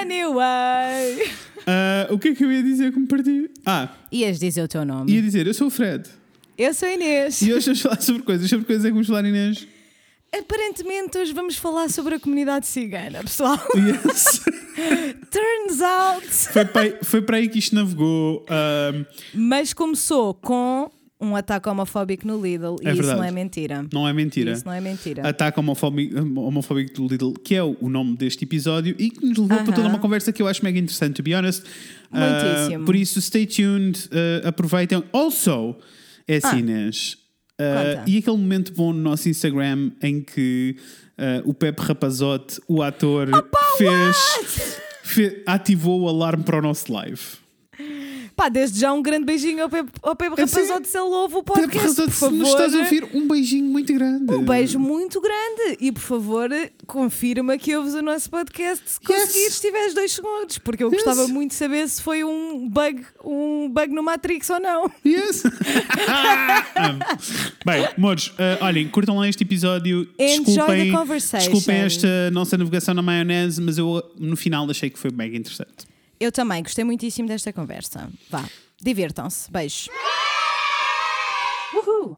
[0.00, 1.30] Anyway.
[1.66, 3.50] ah, o que é que eu ia dizer que me perdi?
[3.64, 5.12] Ah, Ias dizer o teu nome.
[5.12, 6.08] ia dizer, eu sou o Fred.
[6.58, 7.42] Eu sou a Inês.
[7.42, 8.48] E hoje vamos falar sobre coisas.
[8.48, 9.66] Sobre coisas é que vamos falar, Inês?
[10.36, 13.58] Aparentemente hoje vamos falar sobre a comunidade cigana, pessoal.
[13.76, 14.40] Yes.
[15.30, 16.26] Turns out.
[16.52, 18.44] foi, para aí, foi para aí que isto navegou.
[18.48, 18.92] ah,
[19.34, 20.90] Mas começou com
[21.20, 23.18] um ataque homofóbico no Lidl e É isso verdade.
[23.18, 23.86] não é mentira.
[23.92, 24.52] não é mentira.
[24.52, 25.26] Isso não é mentira.
[25.28, 29.64] Ataque homofóbico, homofóbico do Lidl, que é o nome deste episódio e que nos levou
[29.64, 31.64] para toda uma conversa que eu acho mega interessante, to be honest.
[32.12, 32.84] Ah, Muitíssimo.
[32.84, 34.08] por isso, stay tuned,
[34.44, 35.02] ah, aproveitem.
[35.12, 35.74] Also,
[36.28, 36.58] é assim, Ah.
[36.58, 37.18] Inês.
[37.58, 38.04] Conta.
[38.06, 40.76] e aquele momento bom no nosso Instagram em que
[41.46, 43.28] o Pepe Rapazote, o ator,
[43.78, 47.18] fez, fe- ativou o alarme para o nosso live.
[48.36, 50.44] Pá, desde já um grande beijinho ao Pepe, ao Pepe É.
[50.44, 52.36] Rapazote se ele ouve o Pepe podcast, Rapazote, por se favor.
[52.36, 54.34] nos estás a ouvir, um beijinho muito grande.
[54.34, 56.50] Um beijo muito grande e por favor
[56.86, 61.02] confirma que ouves o nosso podcast se conseguires se tiveres dois segundos, porque eu Yes.
[61.02, 64.90] gostava muito de saber se foi um bug, um bug no Matrix ou não.
[65.04, 65.42] Yes.
[67.64, 70.08] Bem, mores, uh, olhem, curtam lá este episódio.
[70.18, 71.50] Enjoy desculpem, the conversation.
[71.52, 75.86] desculpem esta nossa navegação na maionese, mas eu no final achei que foi mega interessante.
[76.18, 78.08] Eu também gostei muitíssimo desta conversa.
[78.30, 78.44] Vá,
[78.82, 79.50] divirtam-se.
[79.50, 79.88] Beijos.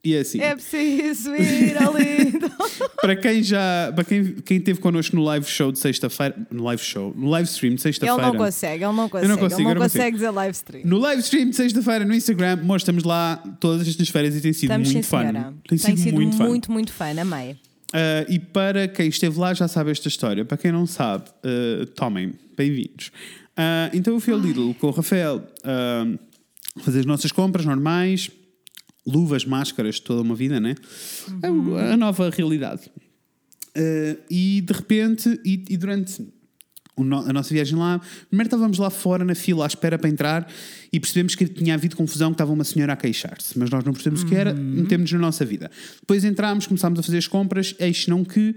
[0.05, 2.39] E é assim, É preciso ir ali.
[3.01, 6.83] para quem já, para quem, quem esteve connosco no live show de sexta-feira, no live
[6.83, 8.23] show, no live stream de Ele sexta-feira.
[8.23, 9.29] não consegue, ele não consegue.
[9.29, 10.87] não consigo, ele eu não não consegue dizer live stream.
[10.87, 14.53] No live stream de sexta-feira no Instagram, mores, estamos lá todas estas férias e tem
[14.53, 15.19] sido Estamos muito fun.
[15.19, 15.55] senhora.
[15.67, 16.45] Tem sido, muito fun.
[16.45, 17.21] muito, muito fã.
[17.21, 17.53] Amei.
[17.53, 20.45] Uh, e para quem esteve lá já sabe esta história.
[20.45, 23.11] Para quem não sabe, uh, tomem, bem-vindos.
[23.59, 26.19] Uh, então eu fui ao Lidl com o Rafael uh,
[26.81, 28.31] fazer as nossas compras normais,
[29.05, 30.77] luvas, máscaras, toda uma vida, né?
[31.43, 32.83] É o- a nova realidade.
[33.77, 36.25] Uh, e de repente, e, e durante
[36.97, 40.51] a nossa viagem lá, primeiro estávamos lá fora na fila à espera para entrar
[40.93, 43.93] e percebemos que tinha havido confusão, que estava uma senhora a queixar-se, mas nós não
[43.93, 45.71] percebemos o que era, metemos na nossa vida.
[46.01, 48.57] Depois entramos, começámos a fazer as compras, eis não que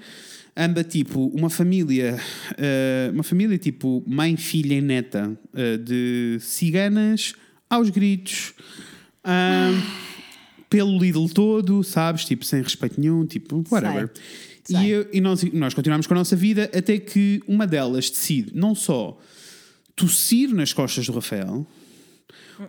[0.56, 2.20] anda tipo uma família,
[2.58, 7.34] eh, uma família tipo mãe, filha e neta eh, de ciganas
[7.70, 8.54] aos gritos.
[10.70, 12.24] pelo Lidl todo, sabes?
[12.26, 14.10] Tipo, sem respeito nenhum, tipo, whatever.
[14.64, 14.78] Sei.
[14.78, 18.52] E, eu- e nós, nós continuamos com a nossa vida até que uma delas decide
[18.56, 19.20] não só
[19.96, 21.68] tossir nas costas do Rafael,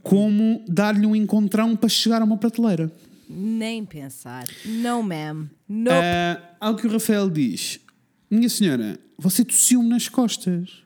[0.03, 2.91] como dar-lhe um encontrão para chegar a uma prateleira.
[3.29, 4.47] Nem pensar.
[4.65, 5.49] No, ma'am.
[5.69, 5.97] Nope.
[5.97, 7.81] Ah, ao que o Rafael diz:
[8.31, 10.83] Minha senhora, você tossiu-me nas costas.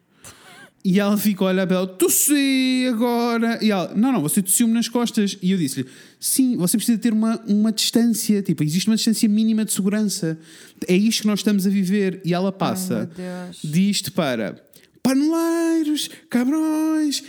[0.84, 3.59] E ela fica a olhar para ela: Tossi agora.
[3.61, 5.37] E ela: Não, não, você tossiu-me nas costas.
[5.43, 5.89] E eu disse-lhe:
[6.20, 8.41] Sim, você precisa ter uma, uma distância.
[8.41, 10.39] Tipo, existe uma distância mínima de segurança.
[10.87, 12.20] É isto que nós estamos a viver.
[12.24, 13.61] E ela passa Deus.
[13.64, 14.64] disto para
[15.03, 17.22] paneleiros, cabrões,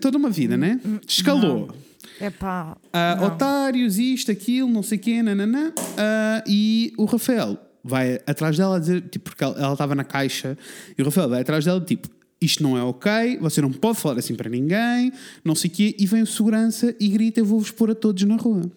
[0.00, 0.80] toda uma vida, né?
[1.06, 1.74] Escalou.
[2.20, 2.76] É pá.
[2.92, 5.72] Ah, otários, isto, aquilo, não sei o quê, nananã.
[5.96, 10.58] Ah, e o Rafael vai atrás dela a dizer, tipo, porque ela estava na caixa,
[10.96, 12.08] e o Rafael vai atrás dela, tipo,
[12.40, 15.12] isto não é ok, você não pode falar assim para ninguém,
[15.44, 18.22] não sei o quê, e vem o segurança e grita: Eu vou-vos pôr a todos
[18.24, 18.70] na rua.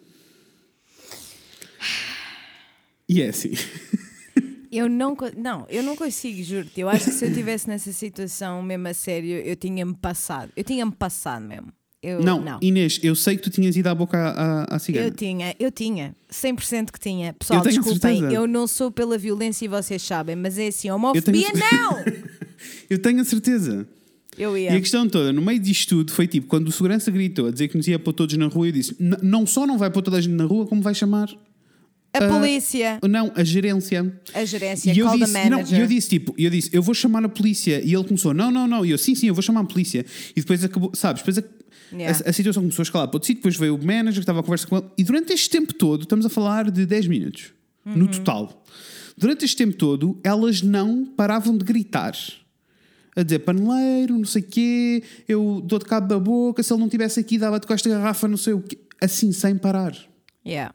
[3.08, 3.52] E é assim.
[4.72, 6.82] Eu não, não, eu não consigo, juro-te.
[6.82, 10.52] Eu acho que se eu estivesse nessa situação mesmo a sério, eu tinha-me passado.
[10.56, 11.74] Eu tinha-me passado mesmo.
[12.02, 12.60] Eu, Não, não.
[12.62, 15.08] Inês, eu sei que tu tinhas ido à boca à, à, cigana.
[15.08, 17.34] Eu tinha, eu tinha, 100% que tinha.
[17.34, 21.52] Pessoal, Eu desculpem, eu não sou pela violência e vocês sabem, mas é assim, homofobia
[21.52, 22.00] tenho- não!
[22.90, 23.88] Eu tenho a certeza.
[24.38, 24.76] Eu E ia.
[24.76, 27.68] a questão toda, no meio disto tudo, foi tipo, quando o segurança gritou a dizer
[27.70, 30.02] que nos ia pôr todos na rua, eu disse: "N- não só não vai pôr
[30.02, 31.30] toda a gente na rua, como vai chamar.
[32.14, 34.14] A Ah, polícia, Não, a gerência.
[34.34, 35.78] a gerência, E eu call disse, the não, manager.
[35.78, 37.82] e eu disse tipo, eu disse, eu vou chamar a polícia.
[37.86, 38.86] E ele começou, não, não, não.
[38.86, 40.06] E eu, sim, sim, eu vou chamar a polícia.
[40.36, 41.46] E depois acabou, sabes, depois
[41.92, 42.20] Yeah.
[42.26, 44.40] a- a situação começou a escalar para outro sítio, depois veio o manager que estava
[44.40, 44.86] a conversa com ele.
[44.98, 47.52] E durante este tempo todo, estamos a falar de 10 minutos,
[47.86, 48.12] no Uhum.
[48.12, 48.64] total.
[49.18, 52.14] Durante este tempo todo, elas não paravam de gritar.
[53.16, 56.88] A dizer paneleiro, não sei o quê, eu dou-te cabo da boca, se ele não
[56.88, 58.78] estivesse aqui, dava-te com esta garrafa, não sei o quê.
[59.02, 59.94] Assim, sem parar.
[60.46, 60.74] Yeah.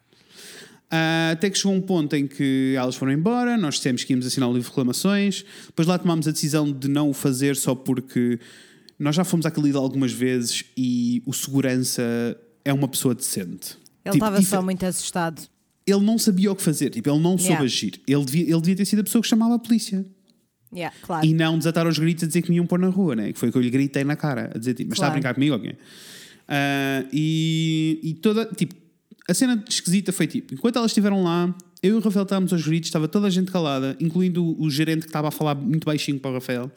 [0.90, 4.26] Ah, até que chegou um ponto em que elas foram embora, nós dissemos que íamos
[4.26, 7.74] assinar o livro de reclamações, depois lá tomámos a decisão de não o fazer só
[7.74, 8.38] porque
[8.98, 12.02] nós já fomos àquele lido algumas vezes e o segurança
[12.64, 13.76] é uma pessoa decente.
[14.04, 15.42] Ele Tipo, estava e só fe- muito assustado.
[15.86, 17.64] Ele não sabia o que fazer, tipo, ele não soube Yeah.
[17.64, 18.00] agir.
[18.06, 20.04] Ele devia, ele devia ter sido a pessoa que chamava a polícia.
[20.72, 21.24] Yeah, claro.
[21.26, 23.32] E não desatar os gritos a dizer que me iam pôr na rua, né?
[23.32, 25.08] Que foi o que eu lhe gritei na cara, a dizer tipo, mas está a
[25.10, 25.12] Claro.
[25.20, 25.76] brincar comigo ou quê?
[26.48, 28.74] Ah, e, e toda, tipo,
[29.28, 31.54] a cena esquisita foi tipo, enquanto elas estiveram lá,
[31.84, 35.00] eu e o Rafael estávamos aos gritos, estava toda a gente calada, incluindo o, gerente
[35.02, 36.72] que estava a falar muito baixinho para o Rafael.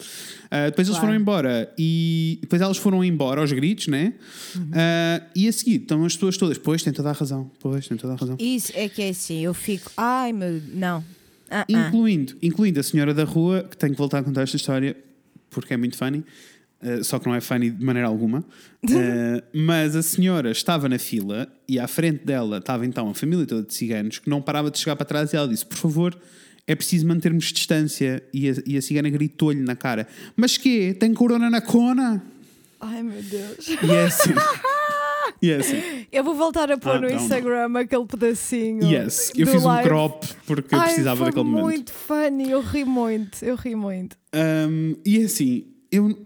[0.51, 1.08] Ah, depois eles Claro.
[1.14, 4.14] foram embora e depois elas foram embora aos gritos, né?
[4.53, 4.70] Uhum.
[4.74, 7.95] Ah, e a seguir estão as pessoas todas, pois tem toda a razão, pois tem
[7.95, 8.36] toda a razão.
[8.38, 11.01] Isso é que é assim, eu fico, ai meu, não.
[11.49, 11.66] Ah.
[11.70, 14.93] Incluindo, incluindo a senhora da rua, que tenho que voltar a contar esta história
[15.49, 16.22] porque é muito funny,
[16.82, 18.43] eh, só que não é funny de maneira alguma.
[18.89, 23.45] Eh, mas a senhora estava na fila e à frente dela estava então a família
[23.45, 26.17] toda de ciganos que não parava de chegar para trás e ela disse: Por favor,
[26.65, 28.23] é preciso mantermos distância.
[28.34, 30.07] E a, e a cigana gritou-lhe na cara:
[30.38, 30.95] Mas quê?
[30.97, 32.23] Tem corona na cona?
[32.80, 33.67] Ai meu Deus.
[33.67, 34.30] E é assim.
[35.41, 36.05] e é assim.
[36.11, 37.21] Eu vou voltar a pôr Ah, no não, não.
[37.23, 38.84] Instagram aquele pedacinho.
[38.86, 39.32] Yes.
[39.36, 39.89] Eu fiz um live.
[39.89, 41.63] crop porque eu Ai, precisava foi daquele momento.
[41.63, 44.15] muito funny, eu ri muito, eu ri muito.
[44.34, 46.25] Um, e é assim, eu.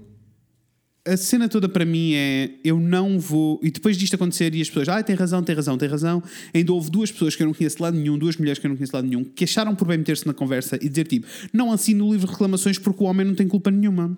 [1.04, 3.60] A cena toda para mim é eu não vou.
[3.64, 6.22] E depois disto acontecer e as pessoas, ah, tem razão, tem razão, tem razão.
[6.54, 8.70] Ainda houve duas pessoas que eu não conheço de lado nenhum, duas mulheres que eu
[8.70, 11.26] não conheço de lado nenhum, que acharam por bem meter-se na conversa e dizer tipo,
[11.52, 14.16] não assino o livro de reclamações porque o homem não tem culpa nenhuma.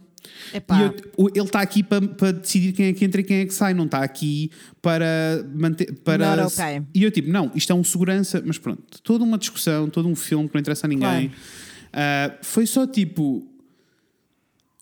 [0.77, 0.81] E
[1.17, 3.53] eu- ele está aqui para, para decidir quem é que entra e quem é que
[3.53, 5.05] sai, não está aqui para
[5.55, 5.93] manter.
[6.03, 6.25] Para...
[6.59, 6.81] Okay.
[6.93, 10.15] E eu tipo, não, isto é um segurança, mas pronto, toda uma discussão, todo um
[10.15, 11.31] filme que não interessa a ninguém.
[11.93, 13.47] Ah, foi só tipo.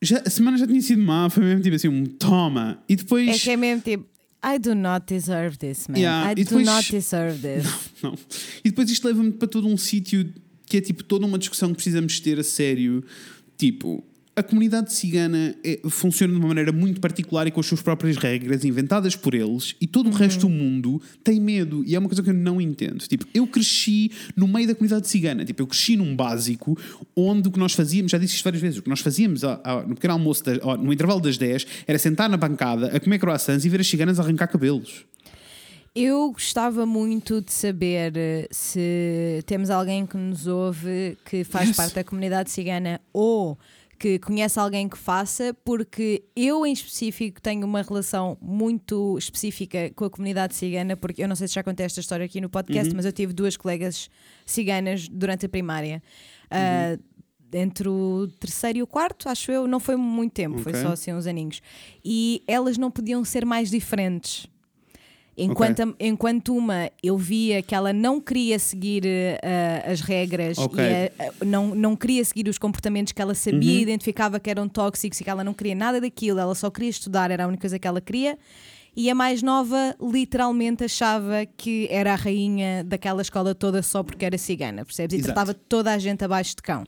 [0.01, 2.81] Já, a semana já tinha sido má, foi mesmo tipo assim, um toma.
[2.89, 3.29] E depois.
[3.29, 4.05] É que é mesmo tipo,
[4.43, 5.97] I do not deserve this, man.
[5.99, 7.65] Yeah, I do depois- not deserve this.
[8.01, 8.15] Não.
[8.65, 10.33] E depois isto leva-me para todo um sítio
[10.65, 13.03] que é tipo toda uma discussão que precisamos ter a sério.
[13.57, 14.03] Tipo,
[14.33, 18.15] a comunidade cigana é- funciona de uma maneira muito particular e com as suas próprias
[18.15, 21.83] regras inventadas por eles, e todo o resto do mundo tem medo.
[21.85, 22.99] E é uma coisa que eu não entendo.
[23.07, 25.43] Tipo, eu cresci no meio da comunidade cigana.
[25.43, 26.77] Tipo, eu cresci num básico
[27.15, 29.59] onde o que nós fazíamos, já disse isto várias vezes, o que nós fazíamos ao-
[29.63, 32.99] ao- no pequeno almoço, das- ao- no intervalo das 10, era sentar na bancada a
[33.01, 35.05] comer croissants e ver as ciganas arrancar cabelos.
[35.93, 41.75] Eu gostava muito de saber eh, se temos alguém que nos ouve que faz Yes.
[41.77, 43.59] parte da comunidade cigana ou
[44.01, 50.05] que conhece alguém que faça, porque eu em específico tenho uma relação muito específica com
[50.05, 52.91] a comunidade cigana, porque eu não sei se já contei esta história aqui no podcast,
[52.95, 54.09] mas eu tive duas colegas
[54.43, 56.01] ciganas durante a primária.
[56.49, 56.97] Ah,
[57.53, 60.81] entre o terceiro e o quarto, acho eu, não foi muito tempo, foi Ok.
[60.81, 61.61] só assim uns aninhos.
[62.03, 64.47] E elas não podiam ser mais diferentes.
[65.37, 70.83] Enquanto, a- enquanto uma eu via que ela não queria seguir eh, as regras Ok.
[70.83, 71.11] e eh,
[71.45, 73.79] não, não queria seguir os comportamentos que ela sabia Uhum.
[73.79, 76.89] e identificava que eram tóxicos e que ela não queria nada daquilo, ela só queria
[76.89, 78.37] estudar, era a única coisa que ela queria.
[78.95, 84.25] E a mais nova literalmente achava que era a rainha daquela escola toda só porque
[84.25, 85.13] era cigana, percebes?
[85.13, 85.33] E Exato.
[85.33, 86.83] tratava toda a gente abaixo de cão.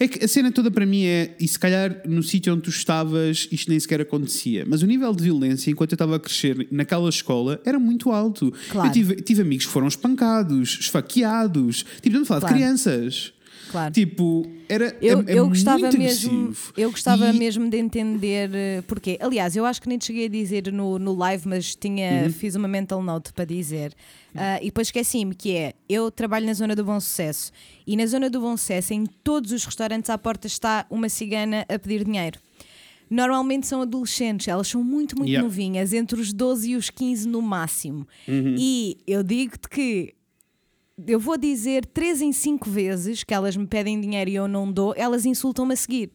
[0.00, 2.70] É que a cena toda para mim é, e se calhar no sítio onde tu
[2.70, 6.66] estavas isto nem sequer acontecia, mas o nível de violência enquanto eu estava a crescer
[6.70, 8.50] naquela escola era muito alto.
[8.70, 8.88] Claro.
[8.88, 12.54] Eu tive, tive amigos que foram espancados, esfaqueados, tipo, estamos a falar Claro.
[12.54, 13.32] de crianças.
[13.74, 13.92] Claro.
[13.92, 16.72] Tipo, era Eu, é, é eu gostava mesmo, agressivo.
[16.76, 19.18] eu gostava E- mesmo de entender eh, porquê.
[19.20, 22.30] Aliás, eu acho que nem te cheguei a dizer no, no live, mas tinha, Uhum.
[22.32, 23.92] fiz uma mental note para dizer.
[24.32, 27.50] Ah, e depois esqueci-me que é, eu trabalho na zona do bom sucesso
[27.84, 31.66] e na zona do bom sucesso, em todos os restaurantes à porta está uma cigana
[31.68, 32.38] a pedir dinheiro.
[33.10, 35.46] Normalmente são adolescentes, elas são muito, muito Yeah.
[35.46, 38.06] novinhas, entre os 12 e os 15 no máximo.
[38.26, 38.54] Uhum.
[38.58, 40.14] E eu digo-te que
[41.06, 44.70] eu vou dizer 3 em 5 vezes que elas me pedem dinheiro e eu não
[44.70, 46.10] dou, elas insultam-me a seguir.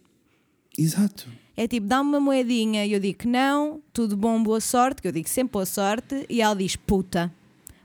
[0.78, 1.28] Exato.
[1.58, 5.08] É tipo, dá-me uma moedinha e eu digo que não, tudo bom, boa sorte, que
[5.08, 7.34] eu digo sempre boa sorte, e ela diz puta.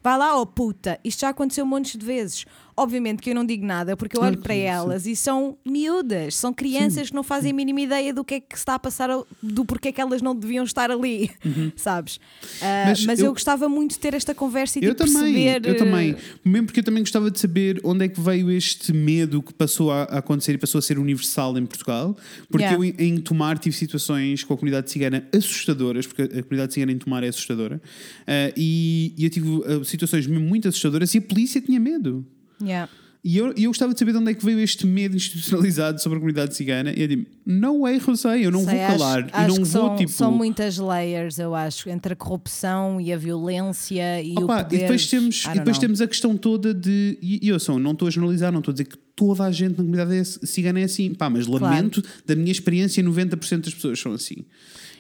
[0.01, 1.01] Vai lá, oh puta.
[1.03, 2.45] Isto já aconteceu montes de vezes.
[2.77, 6.53] Obviamente que eu não digo nada, porque eu olho para elas e são miúdas, são
[6.53, 9.09] crianças que não fazem a mínima ideia do que é que se está a passar,
[9.43, 11.31] do porquê que elas não deviam estar ali,
[11.77, 12.19] sabes?
[12.61, 13.07] Ah, mas Uhum.
[13.07, 15.69] Mas eu, eu- gostava muito de ter esta conversa e Eu de também, perceber.
[15.69, 16.11] eu também.
[16.13, 19.53] eh, Mesmo porque eu também gostava de saber onde é que veio este medo que
[19.55, 22.17] passou a, acontecer e passou a ser universal em Portugal.
[22.49, 22.77] Porque Yeah.
[22.77, 26.91] eu, em, em Tomar, tive situações com a comunidade cigana assustadoras, porque a comunidade cigana
[26.93, 27.81] em Tomar é assustadora.
[28.27, 32.27] Ah, e, e eu tive ah, situações muito assustadoras e a polícia tinha medo.
[32.65, 32.91] Yeah.
[33.27, 36.19] E eu, eu gostava de saber de onde é que veio este medo institucionalizado sobre
[36.19, 36.93] a comunidade cigana.
[36.95, 39.31] E eu digo, no way, José, eu não Sei, vou calar.
[39.33, 40.11] acho não vou, são, tipo...
[40.13, 44.77] são muitas layers, eu acho, entre a corrupção e a violência e Opa, o poder.
[44.77, 45.81] e depois, temos, e depois know.
[45.81, 47.17] temos a questão toda de.
[47.23, 49.71] E eu sou, não estou a generalizar, não estou a dizer que toda a gente
[49.71, 51.15] na comunidade é- cigana é assim.
[51.15, 51.65] Pá, mas Claro.
[51.65, 54.45] lamento, da minha experiência, 90% das pessoas são assim.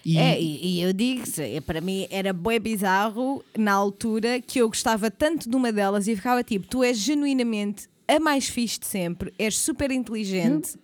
[0.05, 1.25] E, É, e, e eu digo
[1.65, 6.15] para mim era bué bizarro na altura que eu gostava tanto de uma delas e
[6.15, 10.77] ficava tipo, tu és genuinamente a mais fixe de sempre, és super inteligente,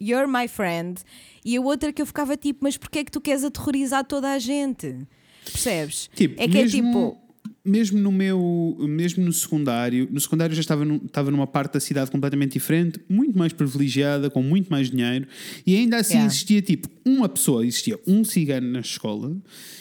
[0.00, 1.02] you're my friend,
[1.44, 4.32] e a outra que eu ficava tipo, mas porquê é que tu queres aterrorizar toda
[4.32, 5.06] a gente?
[5.44, 6.08] Percebes?
[6.14, 7.18] tipo, é que mesmo, é tipo,
[7.66, 8.76] Mesmo no meu.
[8.80, 13.00] Mesmo no secundário, no secundário já estava, num- estava numa parte da cidade completamente diferente,
[13.08, 15.26] muito mais privilegiada, com muito mais dinheiro,
[15.66, 16.26] e ainda assim Yeah.
[16.32, 19.34] existia tipo uma pessoa, existia um cigano na escola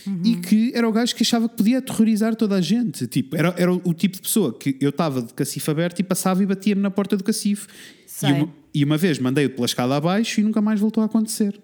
[0.08, 0.22] Uhum.
[0.24, 3.06] e que era o gajo que achava que podia aterrorizar toda a gente.
[3.08, 6.42] Tipo, era, era o, tipo de pessoa que eu estava de cacife aberto e passava
[6.42, 7.68] e batia-me na porta do cacife.
[8.24, 11.60] E uma, e uma vez mandei-o pela escada abaixo e nunca mais voltou a acontecer.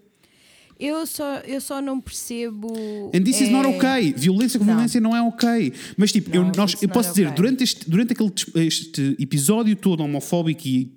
[0.80, 2.68] Eu só, eu só não percebo.
[3.14, 4.14] And this is not é- ok.
[4.14, 4.74] Violência com Não.
[4.76, 5.74] violência não é ok.
[5.98, 7.36] Mas tipo, eu, Não, nós, it's eu posso dizer, okay.
[7.36, 8.32] durante, este, durante aquele,
[8.68, 10.92] este episódio todo homofóbico e,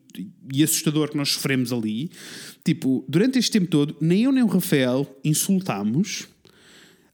[0.55, 2.11] e assustador que nós sofremos ali,
[2.65, 6.29] tipo, durante este tempo todo, nem eu nem o Rafael insultámos,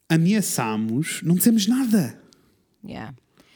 [0.09, 2.21] ameaçámos, não dissemos nada.
[2.87, 3.15] Yeah.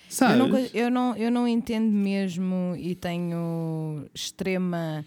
[0.09, 0.39] Sabe?
[0.39, 5.05] Eu não, eu, não, eu não entendo mesmo e tenho extrema.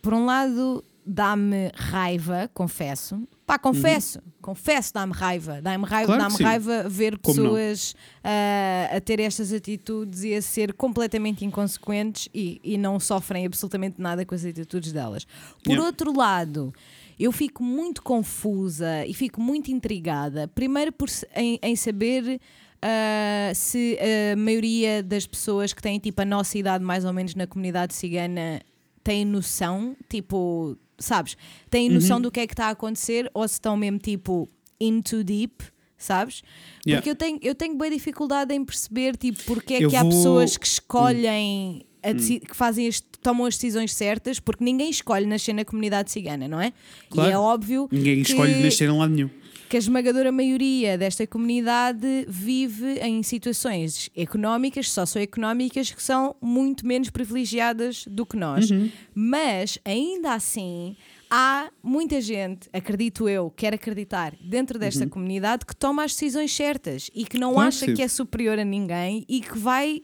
[0.00, 3.26] Por um lado, dá-me raiva, confesso.
[3.46, 5.62] Pá, confesso, confesso, dá-me raiva.
[5.62, 7.94] Dá-me raiva, Claro dá-me raiva ver Como pessoas
[8.24, 14.00] ah, a ter estas atitudes e a ser completamente inconsequentes e, e não sofrem absolutamente
[14.00, 15.24] nada com as atitudes delas.
[15.62, 15.86] Por Yeah.
[15.86, 16.74] outro lado,
[17.20, 22.40] eu fico muito confusa e fico muito intrigada, primeiro por, em, em saber
[22.82, 23.96] ah, se
[24.32, 27.94] a maioria das pessoas que têm tipo a nossa idade mais ou menos na comunidade
[27.94, 28.60] cigana
[29.06, 31.36] têm noção, tipo, sabes,
[31.70, 31.94] têm Uhum.
[31.94, 34.48] noção do que é que está a acontecer ou se estão mesmo tipo
[34.80, 35.64] in too deep,
[35.96, 36.42] sabes?
[36.86, 37.00] Yeah.
[37.00, 40.02] Porque eu tenho, eu tenho boa dificuldade em perceber tipo, porque é Eu que há
[40.02, 42.88] vou- pessoas que escolhem, a deci- que fazem
[43.22, 46.72] tomam as decisões certas, porque ninguém escolhe nascer na comunidade cigana, não é?
[47.10, 47.30] Claro.
[47.30, 49.30] E é óbvio Ninguém escolhe nascer em lado nenhum.
[49.68, 57.10] Que a esmagadora maioria desta comunidade vive em situações económicas, socioeconómicas, que são muito menos
[57.10, 58.70] privilegiadas do que nós.
[58.70, 58.90] Uhum.
[59.14, 60.96] Mas, ainda assim,
[61.30, 67.10] há muita gente, acredito eu, quer acreditar, dentro desta comunidade, que toma as decisões certas
[67.14, 67.54] e que não Uhum.
[67.56, 67.94] Claro que acha sim.
[67.94, 70.02] que é superior a ninguém e que vai,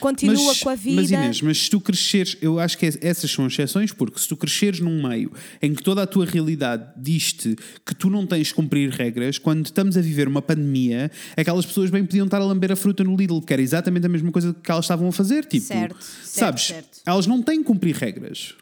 [0.00, 1.00] continua mas, com a vida.
[1.02, 4.36] Mas Inês, mas se tu cresceres, eu acho que essas são exceções, porque se tu
[4.36, 8.54] cresceres num meio em que toda a tua realidade diz-te que tu não tens de
[8.54, 12.72] cumprir regras, quando estamos a viver uma pandemia, aquelas pessoas bem podiam estar a lamber
[12.72, 15.44] a fruta no Lidl, que era exatamente a mesma coisa que elas estavam a fazer.
[15.44, 16.62] Tipo, Certo, certo, sabes?
[16.64, 17.00] certo.
[17.06, 18.54] Elas não têm que cumprir regras.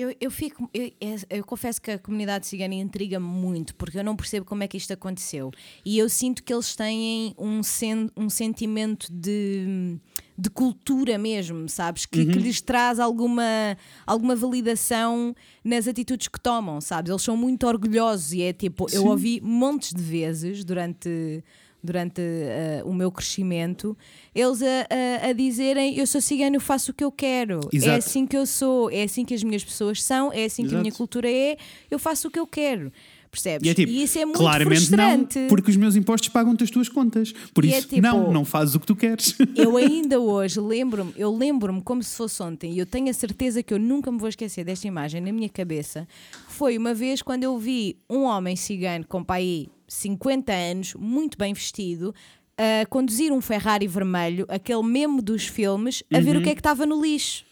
[0.00, 4.04] Eu, eu fico, eu, eu- eu confesso que a comunidade cigana intriga-me muito, porque eu
[4.04, 5.50] não percebo como é que isto aconteceu.
[5.84, 9.98] E eu sinto que eles têm um, sen, um sentimento de,
[10.38, 12.06] de cultura mesmo, sabes?
[12.06, 13.76] Que, que lhes traz alguma,
[14.06, 17.10] alguma validação nas atitudes que tomam, sabes?
[17.10, 19.08] Eles são muito orgulhosos e é tipo, eu Sim.
[19.08, 21.44] ouvi montes de vezes durante
[21.82, 23.96] durante eh, o meu crescimento,
[24.34, 27.60] eles a, a, a dizerem eu sou cigano, eu faço o que eu quero.
[27.72, 27.98] É Exato.
[27.98, 30.78] assim que eu sou, é assim que as minhas pessoas são, é assim que a
[30.78, 30.98] minha Exato.
[30.98, 31.56] cultura é,
[31.90, 32.92] eu faço o que eu quero.
[33.30, 33.64] Percebes?
[33.64, 35.38] E é tipo, isso é muito claramente frustrante.
[35.38, 37.32] não, porque os meus impostos pagam-te as tuas contas.
[37.54, 39.36] Por E é isso, tipo- não, não fazes o que tu queres.
[39.54, 43.62] Eu ainda hoje lembro-me, eu lembro-me como se fosse ontem, e eu tenho a certeza
[43.62, 46.08] que eu nunca me vou esquecer desta imagem na minha cabeça.
[46.48, 51.52] Foi uma vez quando eu vi um homem cigano com pai 50 anos, muito bem
[51.52, 52.14] vestido,
[52.56, 56.24] a conduzir um Ferrari vermelho, aquele memo dos filmes, a Uhum.
[56.24, 57.44] ver o que é que estava no lixo.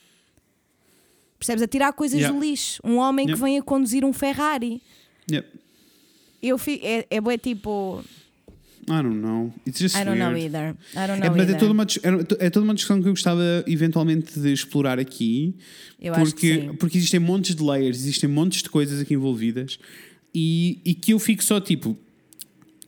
[1.39, 1.62] Percebes?
[1.62, 2.36] A tirar coisas Yeah.
[2.39, 2.80] do lixo.
[2.84, 3.34] Um homem Yeah.
[3.36, 4.80] que vem a conduzir um Ferrari.
[5.30, 5.49] Yep.
[6.43, 8.05] Eu fi, é, é bué tipo.
[8.91, 9.53] I don't know.
[9.66, 10.47] It's just I don't know weird.
[10.57, 10.70] either.
[10.95, 11.59] I don't É, know é either.
[11.59, 15.55] toda, uma, é- é toda uma discussão que eu gostava eventualmente de explorar aqui.
[16.01, 19.78] Eu porque, porque existem montes de layers, existem montes de coisas aqui envolvidas
[20.34, 21.97] e, e que eu fico só tipo.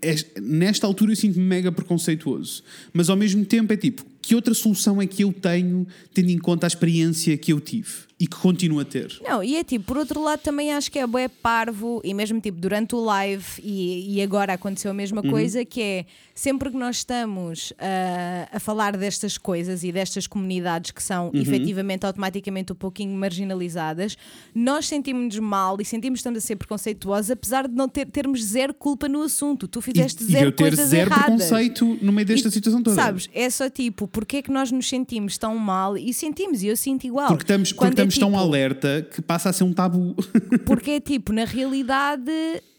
[0.03, 4.55] Es- nesta altura eu sinto-me mega preconceituoso, mas ao mesmo tempo é tipo, que outra
[4.55, 8.37] solução é que eu tenho tendo em conta a experiência que eu tive e que
[8.37, 9.19] continuo a ter?
[9.27, 12.39] Não, e é tipo, por outro lado também acho que é bué parvo e mesmo
[12.39, 15.31] tipo durante o live e, e agora aconteceu a mesma Uhum.
[15.31, 16.05] coisa que é
[16.35, 21.41] sempre que nós estamos ah, a falar destas coisas e destas comunidades que são Uhum.
[21.41, 24.17] efetivamente automaticamente um pouquinho marginalizadas,
[24.55, 28.75] nós sentimos-nos mal e sentimos estamos a ser preconceituosos apesar de não ter, termos zero
[28.75, 29.67] culpa no assunto.
[29.67, 31.25] Tu E, fizeste e zero eu ter coisas zero erradas.
[31.49, 32.97] preconceito no meio desta E, situação toda.
[32.97, 36.67] Sabes, é só tipo, porque é que nós nos sentimos tão mal e sentimos, e
[36.67, 37.29] eu sinto igual.
[37.29, 40.15] Porque estamos, porque Quando é estamos tão tipo- alerta que passa a ser um tabu.
[40.67, 42.31] Porque é tipo, na realidade,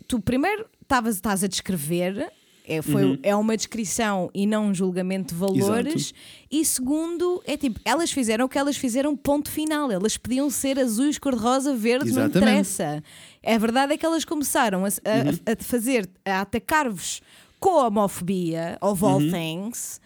[0.07, 2.32] tu primeiro estavas- estás a descrever,
[2.67, 6.13] é, foi, é uma descrição e não um julgamento de valores, Exato.
[6.51, 9.91] e segundo, é tipo, elas fizeram o que elas fizeram, ponto final.
[9.91, 12.38] Elas podiam ser azuis, cor-de-rosa, verde, não Exatamente.
[12.38, 13.03] interessa.
[13.45, 17.21] A verdade é que elas começaram a, a- a fazer, a atacar-vos
[17.59, 19.99] com a homofobia, of all things,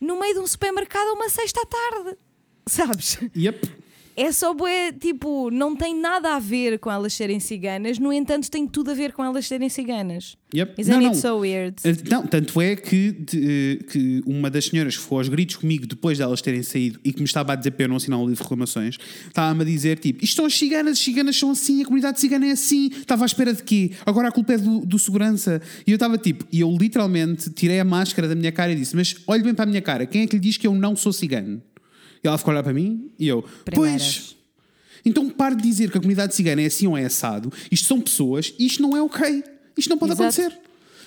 [0.00, 2.18] no meio de um supermercado a uma sexta à tarde.
[2.66, 3.18] Sabes?
[3.36, 3.66] yep.
[4.20, 8.50] É só bué, tipo, não tem nada a ver com elas serem ciganas, no entanto
[8.50, 10.36] tem tudo a ver com elas serem ciganas.
[10.52, 10.74] Yep.
[10.80, 11.22] Isn't Não, it não.
[11.22, 11.76] so weird?
[11.84, 15.86] Eh, Não, tanto é que, de- que uma das senhoras que foi aos gritos comigo
[15.86, 18.22] depois delas terem saído e que me estava a dizer para eu não assinar o
[18.22, 18.96] livro de reclamações,
[19.28, 22.46] estava-me a dizer tipo: isto são as ciganas, as ciganas são assim, a comunidade cigana
[22.46, 23.92] é assim, estava à espera de quê?
[24.04, 25.62] Agora a culpa é do, do segurança.
[25.86, 28.96] E eu estava tipo, e eu literalmente tirei a máscara da minha cara e disse:
[28.96, 30.96] Mas olhe bem para a minha cara, quem é que lhe diz que eu não
[30.96, 31.62] sou cigano?
[32.22, 34.02] E ela ficou a olhar para mim e eu, Primeiras.
[34.02, 34.36] pois.
[35.04, 37.52] Então pare de dizer que a comunidade cigana é assim ou é assado.
[37.70, 39.44] Isto são pessoas e isto não é ok.
[39.76, 40.40] Isto não pode Exato.
[40.40, 40.60] acontecer.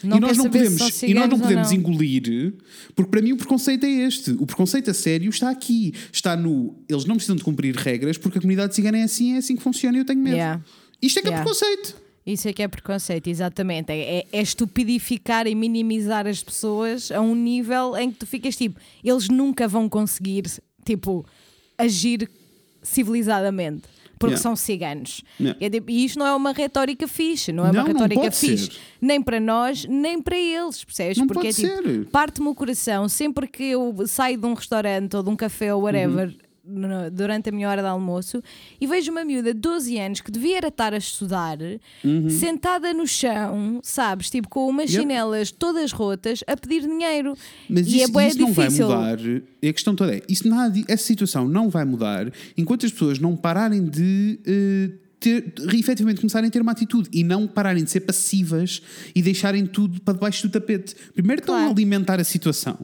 [0.04, 2.54] Não e nós não podemos, e nós não podemos engolir,
[2.96, 4.32] porque para mim o preconceito é este.
[4.32, 5.94] O preconceito a sério está aqui.
[6.12, 6.76] Está no.
[6.90, 9.62] Eles não precisam de cumprir regras porque a comunidade cigana é assim, é assim que
[9.62, 10.36] funciona e eu tenho medo.
[10.38, 10.60] Yeah.
[11.02, 11.42] Isto é que Yeah.
[11.42, 12.02] é preconceito.
[12.26, 13.92] Isso é que é preconceito, exatamente.
[13.92, 18.56] É, é- é estupidificar e minimizar as pessoas a um nível em que tu ficas
[18.56, 20.44] tipo, eles nunca vão conseguir,
[20.96, 21.26] tipo,
[21.78, 22.30] agir
[22.82, 23.84] civilizadamente.
[24.20, 24.44] Porque Yeah.
[24.44, 25.24] são ciganos.
[25.40, 25.58] Yeah.
[25.66, 28.66] É tipo, e isto não é uma retórica fixe, não é Não, uma retórica fixe,
[28.68, 28.78] ser.
[29.02, 31.18] nem para nós, nem para eles, percebes?
[31.18, 35.24] Não Porque é tipo, parte-me o coração sempre que eu saio de um restaurante ou
[35.24, 36.28] de um café ou whatever.
[36.28, 36.36] Uhum.
[36.64, 38.42] No- Durante a minha hora de almoço
[38.80, 41.58] e vejo uma miúda de 12 anos que devia estar a estudar,
[42.30, 44.30] sentada no chão, sabes?
[44.30, 44.96] Tipo com umas Uhum.
[44.98, 45.02] Yep.
[45.02, 47.36] chinelas todas rotas a pedir dinheiro.
[47.70, 49.18] Mas e isso, é isso não vai mudar.
[49.18, 53.36] A questão toda é: isso nada, essa situação não vai mudar enquanto as pessoas não
[53.36, 54.40] pararem de.
[54.46, 58.82] eh, ter, efetivamente começarem a ter uma atitude e não pararem de ser passivas
[59.14, 60.96] e deixarem tudo para debaixo do tapete.
[61.14, 61.70] Primeiro estão Claro.
[61.70, 62.80] a alimentar a situação.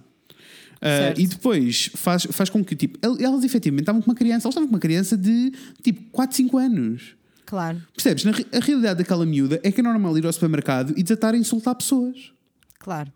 [0.81, 1.19] Certo.
[1.21, 4.53] e depois faz, faz com que, tipo, el- elas efetivamente estavam com uma criança, elas
[4.53, 5.51] estavam com uma criança de
[5.81, 7.15] tipo 4, 5 anos.
[7.45, 8.23] Claro, Percebes?
[8.25, 11.37] Na, a realidade daquela miúda é que é normal ir ao supermercado e desatar a
[11.37, 12.31] insultar pessoas.
[12.79, 13.11] claro.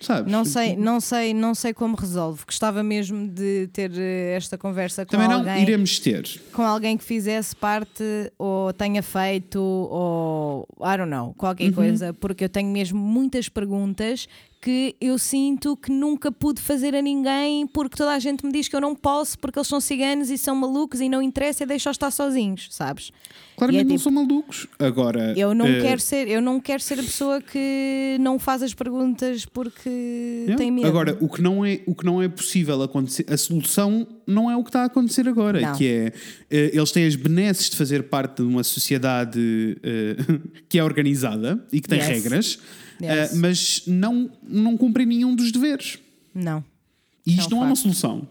[0.00, 0.32] Sabes?
[0.32, 2.42] Não sei, não sei, não sei como resolve.
[2.46, 5.62] Gostava mesmo de ter eh, esta conversa com Também não alguém.
[5.62, 6.40] iremos ter.
[6.52, 8.02] com alguém que fizesse parte
[8.38, 11.72] ou tenha feito ou I don't know, qualquer Uhum.
[11.74, 14.26] coisa, porque eu tenho mesmo muitas perguntas
[14.62, 18.68] que eu sinto que nunca pude fazer a ninguém porque toda a gente me diz
[18.68, 21.94] que eu não posso porque eles são ciganos e são malucos e não interessa, deixa-os
[21.94, 23.10] estar sozinhos, sabes?
[23.56, 24.66] Claramente E é não tipo, são malucos.
[24.78, 25.32] Agora.
[25.36, 28.74] Eu não eh, quero ser, eu não quero ser a pessoa que não faz as
[28.74, 30.56] perguntas porque yeah.
[30.56, 30.86] tem medo.
[30.86, 34.56] Agora, o que, não é, o que não é possível acontecer, a solução não é
[34.56, 35.74] o que está a acontecer agora, Não.
[35.76, 36.12] que é
[36.50, 39.40] eh, eles têm as benesses de fazer parte de uma sociedade
[39.82, 40.16] eh,
[40.68, 42.08] que é organizada e que tem Yes.
[42.08, 42.58] regras,
[43.02, 43.32] Yes.
[43.32, 45.98] eh, mas não, não cumprem nenhum dos deveres.
[46.34, 46.64] não.
[47.26, 48.26] E isto um não é uma solução.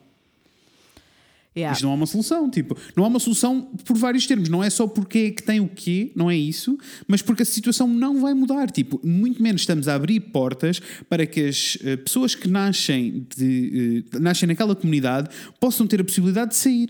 [1.58, 1.74] Yeah.
[1.74, 4.70] Isto não é uma solução, tipo, não é uma solução por vários termos, não é
[4.70, 6.78] só porque é que tem o quê, não é isso,
[7.08, 10.80] mas porque a situação não vai mudar, tipo, muito menos estamos a abrir portas
[11.10, 15.30] para que as eh, pessoas que nascem, de, eh, nascem naquela comunidade
[15.60, 16.88] possam ter a possibilidade de sair.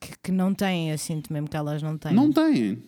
[0.00, 2.14] Que, que não têm, eu sinto mesmo que elas não têm.
[2.14, 2.78] Não têm.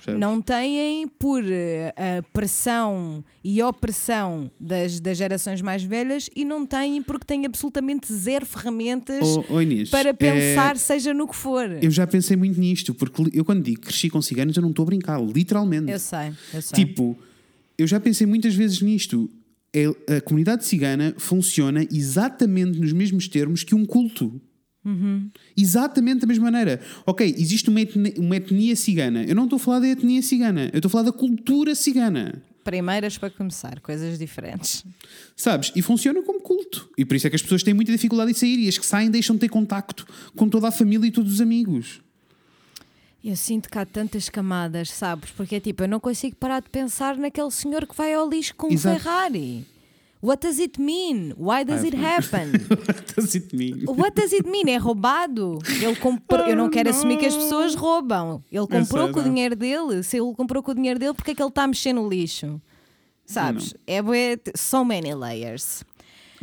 [0.00, 0.20] Percebes?
[0.20, 6.66] Não têm por eh, a pressão e opressão das, das gerações mais velhas e não
[6.66, 11.36] têm porque têm absolutamente zero ferramentas Oh, oh, Inês, para é- pensar, seja no que
[11.36, 11.64] for.
[11.82, 14.82] Eu já pensei muito nisto, porque eu quando digo cresci com ciganos, eu não estou
[14.82, 15.90] a brincar, literalmente.
[15.90, 16.84] Eu sei, eu sei.
[16.84, 17.16] Tipo,
[17.78, 19.30] eu já pensei muitas vezes nisto.
[19.72, 24.40] É- A comunidade cigana funciona exatamente nos mesmos termos que um culto.
[25.56, 26.80] Exatamente da mesma maneira.
[27.06, 29.24] Ok, existe uma etnia, uma etnia cigana.
[29.24, 32.42] Eu não estou a falar da etnia cigana, eu estou a falar da cultura cigana.
[32.62, 34.84] Primeiras para começar, coisas diferentes.
[35.34, 35.72] Sabes?
[35.74, 36.90] E funciona como culto.
[36.96, 38.84] E por isso é que as pessoas têm muita dificuldade em sair e as que
[38.84, 42.00] saem deixam de ter contacto com toda a família e todos os amigos.
[43.22, 45.30] Eu sinto que há tantas camadas, sabes?
[45.30, 48.54] Porque é tipo, eu não consigo parar de pensar naquele senhor que vai ao lixo
[48.54, 48.78] com um.
[48.78, 49.66] Ferrari.
[50.22, 51.32] What does it mean?
[51.36, 52.52] Why does it happen?
[53.16, 53.86] Does it mean?
[53.86, 54.68] What does it mean?
[54.68, 55.58] É roubado?
[55.82, 56.46] Ele comprou.
[56.46, 58.42] Eu não quero assumir que as pessoas roubam.
[58.52, 59.30] Ele comprou sei, com o não.
[59.30, 60.02] dinheiro dele.
[60.02, 62.06] Se ele comprou com o dinheiro dele, porque é que ele está a mexer no
[62.06, 62.60] lixo?
[63.24, 63.74] Sabes?
[63.86, 64.00] É
[64.54, 65.84] so many layers.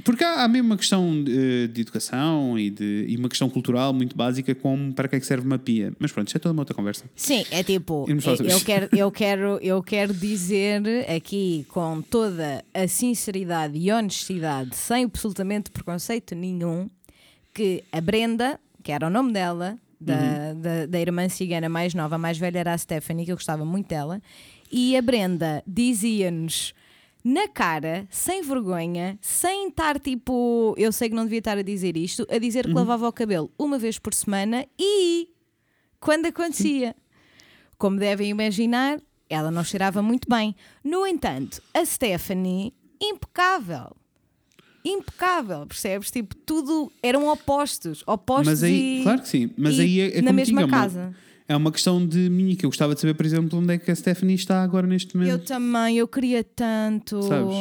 [0.08, 3.92] Porque há, há mesmo uma questão de, de educação e, de, e uma questão cultural
[3.92, 5.92] muito básica como para que é que serve uma pia.
[6.00, 7.04] Mas pronto, isso é toda uma outra conversa.
[7.14, 10.82] Sim, é tipo, sobre eu quero, eu, quero, eu quero dizer
[11.14, 16.90] aqui com toda a sinceridade e honestidade, sem absolutamente preconceito nenhum,
[17.54, 20.62] que a Brenda, que era o nome dela, da, Uhum.
[20.62, 23.66] da, da irmã cigana mais nova, a mais velha era a Stephanie, que eu gostava
[23.66, 24.22] muito dela,
[24.72, 26.74] e a Brenda dizia-nos
[27.24, 31.98] na cara, sem vergonha, sem estar tipo, eu sei que não devia estar a dizer
[31.98, 32.72] isto, a dizer Uhum.
[32.74, 35.30] que lavava o cabelo uma vez por semana e
[36.00, 36.96] quando acontecia.
[37.78, 39.00] Como devem imaginar,
[39.30, 40.56] ela não cheirava muito bem.
[40.84, 43.96] No entanto, a Stephanie, impecável.
[44.86, 46.10] Impecável, percebes?
[46.10, 48.04] Tipo, tudo eram opostos.
[48.08, 49.50] Opostos Mas aí, e, claro que sim.
[49.58, 51.16] Mas e aí é, é na mesma digo, é uma- casa.
[51.50, 53.90] É uma questão de mim que eu gostava de saber, por exemplo, onde é que
[53.90, 55.46] a Stephanie está agora neste Eu momento.
[55.46, 57.22] também, eu queria tanto.
[57.24, 57.56] Sabes?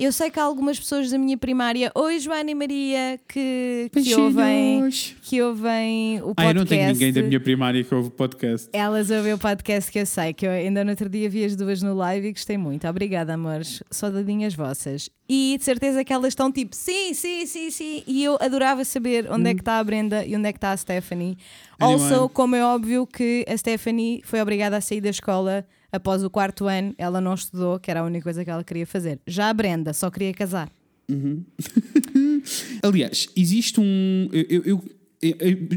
[0.00, 4.14] Eu sei que há algumas pessoas da minha primária, oi Joana e Maria, que, que
[4.14, 4.88] ouvem,
[5.20, 6.34] que ouvem o podcast.
[6.38, 8.70] Ah, eu não tenho ninguém da minha primária que ouve o podcast.
[8.72, 11.54] Elas ouvem o podcast que eu sei, que eu ainda no outro dia vi as
[11.54, 12.88] duas no live e gostei muito.
[12.88, 13.82] Obrigada, amores.
[13.90, 15.10] Saudadinhas vossas.
[15.28, 18.02] E de certeza que elas estão tipo, sim, sim, sim, sim.
[18.06, 20.72] E eu adorava saber onde é que está a Brenda e onde é que está
[20.72, 21.36] a Stephanie.
[21.78, 22.10] Anyway.
[22.10, 26.30] Also, como é óbvio que a Stephanie foi obrigada a sair da escola após o
[26.30, 29.18] quarto ano, ela não estudou, que era a única coisa que ela queria fazer.
[29.26, 30.70] Já a Brenda só queria casar.
[32.82, 34.28] Aliás, existe um.
[34.32, 34.84] Eu, eu- eu-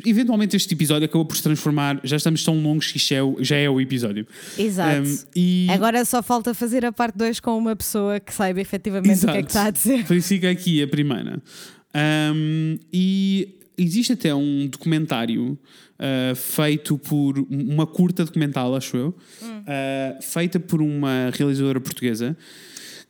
[0.05, 1.99] eventualmente este episódio acabou por se transformar.
[2.03, 4.25] Já estamos tão longos que isto é já é o episódio.
[4.57, 5.01] Exato.
[5.05, 9.25] Um, e, Agora só falta fazer a parte 2 com uma pessoa que saiba efetivamente
[9.25, 10.09] o que é que está a dizer.
[10.11, 11.41] Isso fica aqui a primeira.
[12.33, 15.51] Um, e existe até um documentário
[15.99, 19.59] uh, feito por uma curta documental, acho eu, Hum.
[19.61, 22.35] uh, feita por uma realizadora portuguesa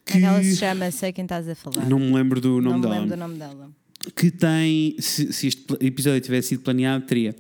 [0.06, 1.88] que Ela se chama, sei quem estás a falar.
[1.88, 2.94] não me lembro do nome não me dela.
[2.96, 3.70] lembro do nome dela.
[4.16, 4.96] que tem.
[5.00, 7.34] Se, se este episódio tivesse sido planeado, teria.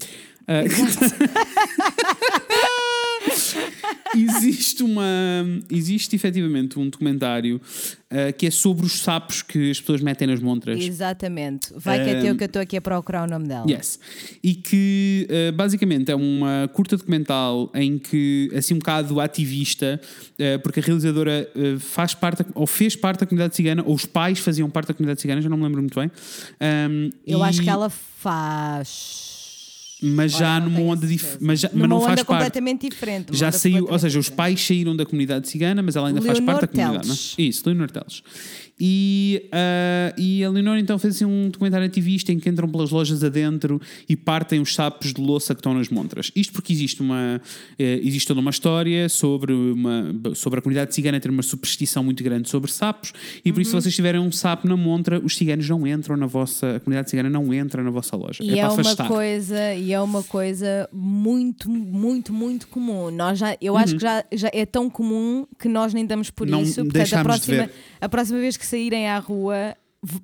[0.47, 0.63] Ah,
[4.15, 5.03] existe uma.
[5.69, 7.59] Existe efetivamente um documentário
[8.13, 10.79] ah, que é sobre os sapos que as pessoas metem nas montras.
[10.79, 11.73] Exatamente.
[11.75, 13.65] Vai que é teu que eu estou aqui a procurar o nome dela.
[13.67, 13.99] Yes.
[14.43, 19.99] E que uh, basicamente é uma curta documental em que, assim, um bocado ativista,
[20.33, 24.05] uh, porque a realizadora uh, faz parte, ou fez parte da comunidade cigana, ou os
[24.05, 26.11] pais faziam parte da comunidade cigana, já não me lembro muito bem.
[26.61, 29.32] Um, Eu e- acho que ela faz.
[30.05, 32.25] Mas já numa onda dif- mas, já, mas não faz parte.
[32.25, 33.35] completamente diferente.
[33.35, 36.55] Já saiu, ou seja, os pais saíram da comunidade cigana, mas ela ainda faz Leonor
[36.59, 37.07] parte da comunidade.
[37.07, 37.17] não é?
[37.17, 37.35] Teles.
[37.37, 38.21] Isso, Leonor Teles.
[38.79, 42.91] E, ah, e a Leonor então fez assim, um documentário ativista em que entram pelas
[42.91, 46.31] lojas adentro e partem os sapos de louça que estão nas montras.
[46.35, 47.41] Isto porque existe uma
[47.77, 52.23] eh, existe toda uma história sobre, uma, sobre a comunidade cigana ter uma superstição muito
[52.23, 53.13] grande sobre sapos
[53.45, 53.81] e por isso Uhum.
[53.81, 57.09] se vocês tiverem um sapo na montra, os ciganos não entram na vossa, a comunidade
[57.09, 58.43] cigana não entra na vossa loja.
[58.43, 63.09] E é é, uma coisa, e é uma coisa muito, muito, muito comum.
[63.11, 63.79] Nós já, eu Uhum.
[63.79, 66.83] acho que já, já é tão comum que nós nem damos por Não isso.
[66.83, 67.71] Portanto, a próxima, ver.
[68.01, 69.75] a próxima vez que saírem à rua,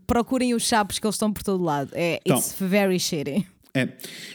[0.05, 1.91] procurem os sapos que eles estão por todo lado.
[1.93, 2.37] É, Então.
[2.37, 3.45] it's very shitty.
[3.73, 3.87] É.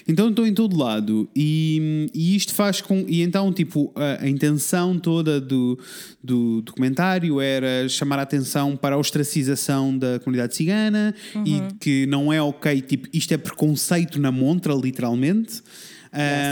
[0.06, 3.04] Então estou em todo lado e, e isto faz com.
[3.08, 5.76] E então, tipo, a, a intenção toda do,
[6.22, 11.12] do documentário era chamar a atenção para a ostracização da comunidade cigana
[11.44, 15.62] e que não é ok, tipo, isto é preconceito na montra, literalmente.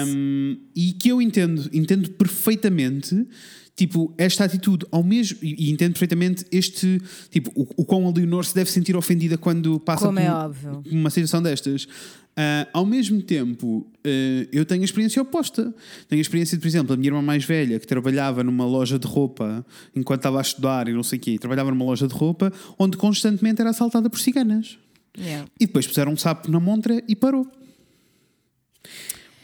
[0.08, 3.26] Um, e que eu entendo, entendo perfeitamente.
[3.76, 5.38] Tipo, esta atitude ao mesmo.
[5.42, 7.00] E, e entendo perfeitamente este.
[7.30, 10.34] Tipo, o, o quão a Leonor se deve sentir ofendida quando passa Como é por
[10.34, 10.82] óbvio.
[10.90, 11.86] uma situação destas.
[12.34, 15.74] Ah, ao mesmo tempo, ah, eu tenho a experiência oposta.
[16.08, 18.98] Tenho a experiência de, por exemplo, a minha irmã mais velha que trabalhava numa loja
[18.98, 19.64] de roupa
[19.94, 22.96] enquanto estava a estudar e não sei o quê, trabalhava numa loja de roupa onde
[22.96, 24.78] constantemente era assaltada por ciganas.
[25.18, 25.46] Yeah.
[25.60, 27.46] E depois puseram um sapo na montra e parou.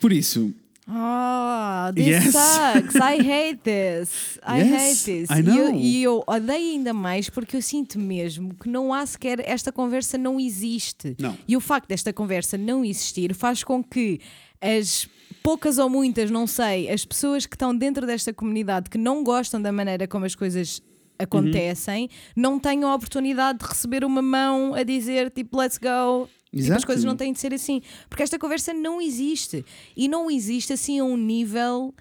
[0.01, 0.55] Por isso,
[0.91, 2.33] Oh, this Yes.
[2.33, 2.95] sucks.
[2.97, 4.39] I hate this.
[4.43, 5.31] I Yes, hate this.
[5.31, 9.05] I E eu, e eu odeio ainda mais porque eu sinto mesmo que não há
[9.05, 9.39] sequer.
[9.47, 11.15] Esta conversa não existe.
[11.19, 11.37] Não.
[11.47, 14.19] E o facto desta conversa não existir faz com que
[14.61, 15.07] as
[15.43, 19.61] poucas ou muitas, não sei, as pessoas que estão dentro desta comunidade que não gostam
[19.61, 20.81] da maneira como as coisas
[21.19, 26.29] acontecem, não tenham a oportunidade de receber uma mão a dizer tipo, let's go.
[26.51, 26.87] Tipo, as Exato.
[26.87, 27.83] coisas não têm de ser assim.
[28.09, 29.65] Porque esta conversa não existe.
[29.97, 31.95] E não existe assim a um nível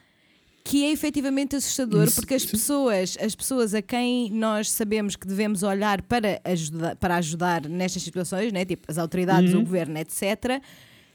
[0.63, 5.63] que é efetivamente assustador, porque as pessoas, as pessoas a quem nós sabemos que devemos
[5.63, 8.65] olhar para ajudar, para ajudar nestas situações, né?
[8.65, 9.61] tipo as autoridades, Uhum.
[9.61, 10.61] o governo, etc.,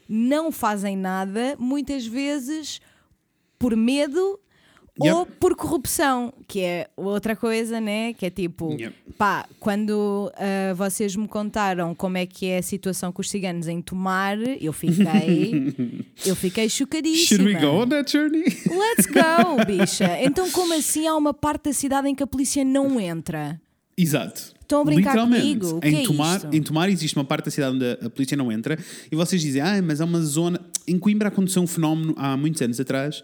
[0.09, 2.81] não fazem nada, muitas vezes
[3.59, 4.39] por medo
[5.01, 5.15] Yep.
[5.15, 8.13] ou por corrupção, que é outra coisa, né?
[8.13, 8.95] Que é tipo, Yep.
[9.17, 13.67] pá, quando ah, vocês me contaram como é que é a situação com os ciganos
[13.67, 15.73] em Tomar, eu fiquei,
[16.23, 17.43] eu fiquei chocadíssima.
[17.43, 18.43] should we go on that journey?
[18.43, 20.21] Let's go, bicha.
[20.21, 23.59] Então, como assim há uma parte da cidade em que a polícia não entra?
[23.97, 24.53] Exato.
[24.61, 25.59] Estão a brincar Literalmente.
[25.59, 25.79] comigo?
[25.83, 26.53] Em, é Tomar, isto?
[26.53, 28.77] em Tomar existe uma parte da cidade onde a, polícia não entra
[29.11, 30.59] e vocês dizem, ah, mas é uma zona.
[30.87, 33.23] Em Coimbra aconteceu um fenómeno há muitos anos atrás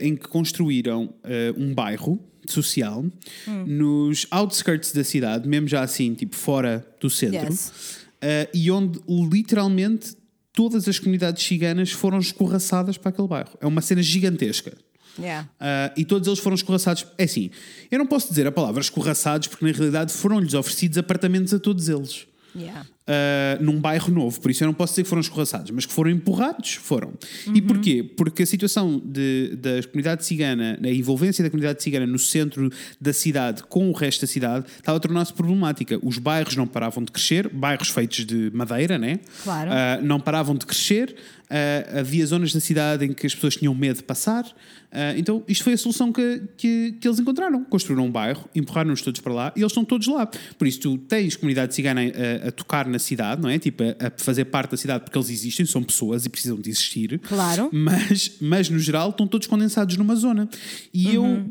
[0.00, 3.04] em que construíram eh, um bairro social
[3.48, 3.64] Hum.
[3.66, 7.72] nos outskirts da cidade, mesmo já assim, tipo fora do centro, Yes.
[8.20, 9.00] eh, e onde
[9.30, 10.16] literalmente
[10.52, 13.50] todas as comunidades ciganas foram escorraçadas para aquele bairro.
[13.60, 14.72] É uma cena gigantesca.
[15.18, 15.48] Yeah.
[15.58, 17.06] Ah, e todos eles foram escorraçados.
[17.18, 17.50] É assim,
[17.90, 21.88] eu não posso dizer a palavra escorraçados porque na realidade foram-lhes oferecidos apartamentos a todos
[21.88, 22.26] eles.
[22.54, 22.86] Yeah.
[23.08, 25.92] Ah, num bairro novo, por isso eu não posso dizer que foram escorraçados, mas que
[25.92, 27.12] foram empurrados, foram.
[27.54, 28.02] E porquê?
[28.02, 33.12] Porque a situação de, da comunidade cigana, a envolvência da comunidade cigana no centro da
[33.12, 35.98] cidade com o resto da cidade, estava a tornar-se problemática.
[36.02, 39.20] Os bairros não paravam de crescer, bairros feitos de madeira, né?
[39.44, 39.70] Claro.
[39.72, 41.14] Ah, não paravam de crescer,
[41.48, 44.44] ah, havia zonas da cidade em que as pessoas tinham medo de passar.
[44.90, 47.64] Ah, então, isto foi a solução que, que, que eles encontraram.
[47.64, 50.26] Construíram um bairro, empurraram-nos todos para lá e eles estão todos lá.
[50.26, 53.58] Por isso, tu tens comunidade cigana a, a tocar na cidade, não é?
[53.58, 56.70] Tipo, a, a fazer parte da cidade porque eles existem, são pessoas e precisam de
[56.70, 57.18] existir.
[57.20, 57.70] Claro.
[57.72, 60.48] Mas, mas no geral, estão todos condensados numa zona.
[60.92, 61.46] E eu.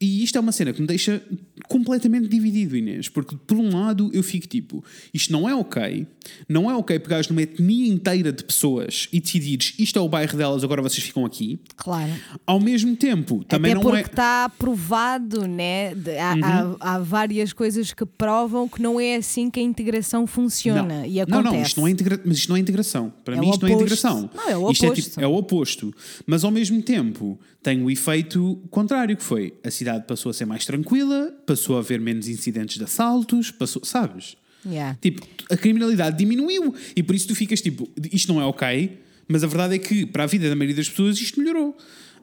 [0.00, 1.22] E isto é uma cena que me deixa
[1.68, 4.82] completamente dividido, Inês, porque por um lado eu fico tipo,
[5.12, 6.06] isto não é ok,
[6.48, 10.36] não é ok pegares numa etnia inteira de pessoas e decidires isto é o bairro
[10.36, 11.58] delas, agora vocês ficam aqui.
[11.76, 12.10] Claro.
[12.46, 14.06] Ao mesmo tempo, também Até não porque é.
[14.06, 15.92] está provado, né?
[16.20, 21.06] Há, há- há várias coisas que provam que não é assim que a integração funciona
[21.06, 21.54] e não, acontece.
[21.56, 22.20] não, isto não é integra...
[22.24, 23.12] mas isto não é integração.
[23.24, 23.94] Para É mim, isto não é oposto.
[23.94, 24.30] integração.
[24.34, 25.08] Não, é o Isto é, oposto.
[25.10, 25.94] tipo- é o oposto.
[26.26, 30.44] Mas ao mesmo tempo tem o efeito contrário, que foi a cidade passou a ser
[30.44, 34.36] mais tranquila, passou a haver menos incidentes de assaltos, passou, sabes?
[34.66, 34.98] Yeah.
[35.00, 39.44] Tipo, a criminalidade diminuiu e por isso tu ficas tipo, isto não é ok, mas
[39.44, 41.76] a verdade é que para a vida da maioria das pessoas isto melhorou.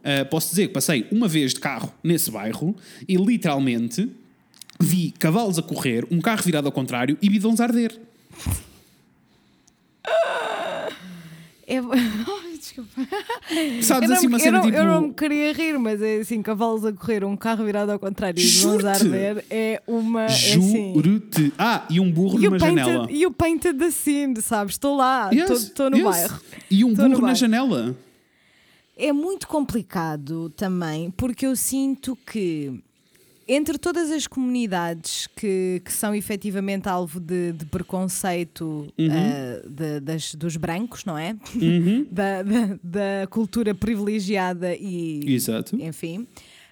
[0.05, 2.75] Ah, posso dizer que passei uma vez de carro nesse bairro
[3.07, 4.07] e literalmente
[4.79, 7.99] vi cavalos a correr, um carro virado ao contrário e bidões a arder.
[11.65, 11.77] É...
[12.65, 12.91] Desculpa.
[13.83, 14.77] Sabes Eu assim não, uma eu, cena não, tipo.
[14.77, 17.99] eu não me queria rir, mas é assim, cavalos a correr, um carro virado ao
[17.99, 20.23] contrário e mãos a arder é uma.
[20.23, 20.93] É assim.
[20.95, 21.53] Juro-te.
[21.57, 22.97] Ah, e um burro E o, numa janela.
[22.99, 24.73] painted, e o painted the scene, sabes?
[24.75, 26.05] Estou lá, Yes, estou no yes.
[26.05, 26.41] bairro.
[26.71, 27.35] E um burro na bairro.
[27.35, 27.95] janela.
[28.97, 32.81] É muito complicado também, porque eu sinto que
[33.47, 39.07] entre todas as comunidades que, que são efetivamente alvo de, de preconceito Uhum.
[39.11, 41.35] ah, de- das- dos brancos, não é?
[42.11, 45.75] da, da- da cultura privilegiada e, Exato.
[45.81, 46.27] enfim,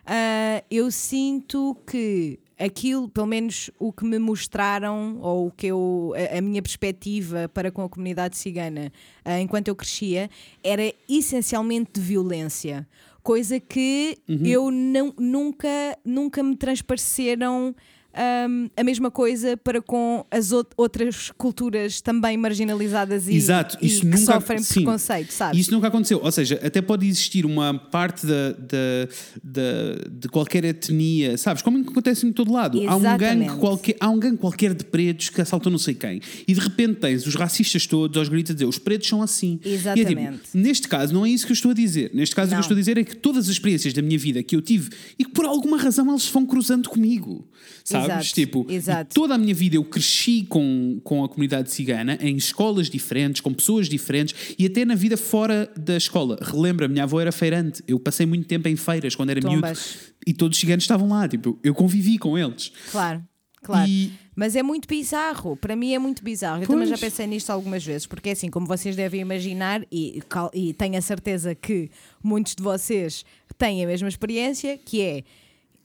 [0.06, 6.14] ah, eu sinto que aquilo, pelo menos o que me mostraram, ou o que eu,
[6.34, 8.92] a, a minha perspectiva para com a comunidade cigana
[9.26, 10.30] ah, enquanto eu crescia,
[10.64, 12.88] era essencialmente de violência.
[13.24, 17.74] Coisa que eu não, nunca, nunca me transpareceram
[18.16, 23.88] hum, a mesma coisa para com as out- outras culturas também marginalizadas e, Exato, e
[23.88, 24.74] isso que nunca sofrem sim.
[24.82, 25.60] preconceito, sabes?
[25.60, 26.20] Isso nunca aconteceu.
[26.24, 29.08] Ou seja, até pode existir uma parte da, da,
[29.44, 31.62] da- de qualquer etnia, sabes?
[31.62, 32.78] Como acontece em todo lado.
[32.88, 33.48] Há um, Exatamente.
[33.48, 36.22] gangue qualquer, há um gangue qualquer de pretos que assaltou não sei quem.
[36.48, 39.60] E de repente tens os racistas todos aos gritos a dizer os pretos são assim.
[39.64, 40.42] E é tipo, Exatamente.
[40.54, 42.12] neste caso, não é isso que eu estou a dizer.
[42.14, 42.60] Neste caso, o que Não.
[42.60, 44.90] eu estou a dizer é que todas as experiências da minha vida que eu tive
[45.18, 47.48] e que por alguma razão eles vão cruzando comigo.
[47.84, 48.03] Sabes?
[48.06, 49.14] Exato, Tipo, exato.
[49.16, 53.54] toda a minha vida eu cresci com, com a comunidade cigana em escolas diferentes, com
[53.54, 56.38] pessoas diferentes e até na vida fora da escola.
[56.42, 57.84] Relembra, minha avó era feirante.
[57.88, 59.98] Eu passei muito tempo em feiras quando era miúdo Tombas.
[60.26, 61.28] e todos os ciganos estavam lá.
[61.28, 62.72] Tipo, eu convivi com eles.
[62.92, 63.24] Claro,
[63.62, 63.90] claro.
[63.90, 65.56] E- Mas é muito bizarro.
[65.56, 66.64] Para mim é muito bizarro.
[66.64, 70.20] Eu também já pensei nisto algumas vezes, porque é assim, como vocês devem imaginar, e,
[70.54, 71.92] e tenho a certeza que
[72.24, 73.24] muitos de vocês
[73.58, 75.24] têm a mesma experiência, que é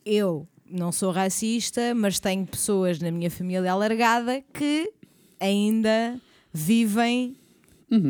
[0.06, 4.92] eu não sou racista, mas tenho pessoas na minha família alargada que
[5.40, 6.20] ainda
[6.52, 7.36] vivem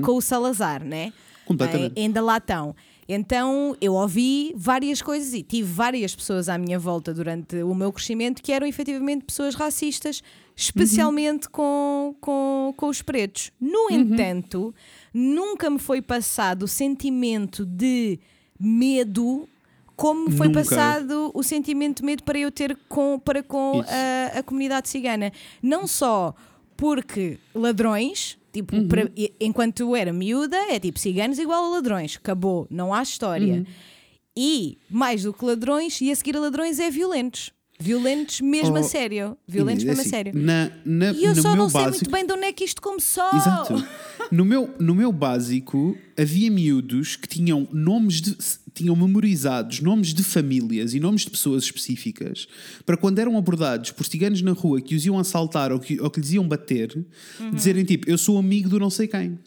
[0.02, 1.06] com o Salazar, né?
[1.06, 1.12] Uhum.
[1.46, 1.98] Completamente.
[1.98, 2.74] Ainda lá estão.
[3.08, 7.90] Então eu ouvi várias coisas e tive várias pessoas à minha volta durante o meu
[7.90, 10.22] crescimento que eram efetivamente pessoas racistas,
[10.54, 13.50] especialmente com, com, com os pretos.
[13.58, 14.74] No entanto,
[15.14, 18.20] nunca me foi passado o sentimento de
[18.60, 19.48] medo.
[19.98, 20.60] Como foi Nunca.
[20.60, 25.32] passado o sentimento de medo para eu ter com, para com a, a comunidade cigana.
[25.60, 26.32] Não só
[26.76, 28.86] porque ladrões, tipo, Uhum.
[29.40, 33.54] enquanto eu era miúda, é tipo ciganos igual a ladrões, acabou, não há história.
[33.54, 33.66] Uhum.
[34.36, 37.52] E mais do que ladrões, e a seguir a ladrões é violentos.
[37.80, 39.36] Violentos mesmo a Oh, sério.
[39.46, 40.32] Violentos mesmo é a assim, sério.
[40.34, 42.64] Na, na, E eu no só não sei básico, muito bem de onde é que
[42.64, 43.22] isto começou.
[43.32, 43.74] Exato.
[44.32, 48.36] No meu, no meu básico, havia miúdos que tinham nomes de,
[48.74, 52.48] tinham memorizados nomes de famílias e nomes de pessoas específicas
[52.84, 56.10] para quando eram abordados por ciganos na rua que os iam assaltar ou que, ou
[56.10, 56.96] que lhes iam bater,
[57.38, 57.50] Uhum.
[57.52, 59.38] dizerem tipo, eu sou amigo do não sei quem.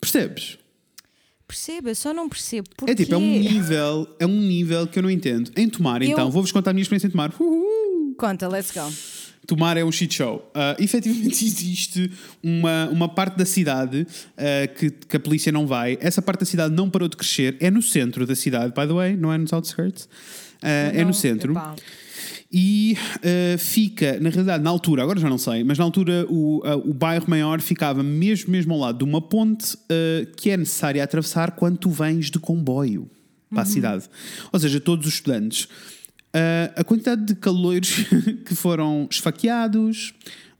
[0.00, 0.58] Percebes?
[1.52, 2.92] Perceba, eu só não percebo porquê.
[2.92, 5.50] É tipo, é um nível, é um nível que eu não entendo.
[5.54, 7.30] Em Tomar, Eu- então, vou-vos contar a minha experiência em Tomar.
[7.38, 8.14] Uhul!
[8.16, 8.90] Conta, let's go.
[9.46, 10.50] Tomar é um shit show.
[10.56, 12.10] Uh, efetivamente existe
[12.42, 15.98] uma, uma parte da cidade uh, que, que a polícia não vai.
[16.00, 17.54] Essa parte da cidade não parou de crescer.
[17.60, 20.04] É no centro da cidade, by the way, não é nos outskirts.
[20.62, 21.52] Uh, é no centro.
[21.52, 21.74] epá.
[22.52, 26.58] E uh, fica, na realidade, na altura, agora já não sei, mas na altura o,
[26.58, 30.56] uh, o bairro maior ficava mesmo, mesmo ao lado de uma ponte uh, que é
[30.58, 33.10] necessária atravessar quando tu vens de comboio
[33.48, 34.04] para a cidade.
[34.52, 35.68] Ou seja, todos os estudantes.
[36.74, 38.06] A quantidade de caloiros
[38.46, 40.14] que foram esfaqueados,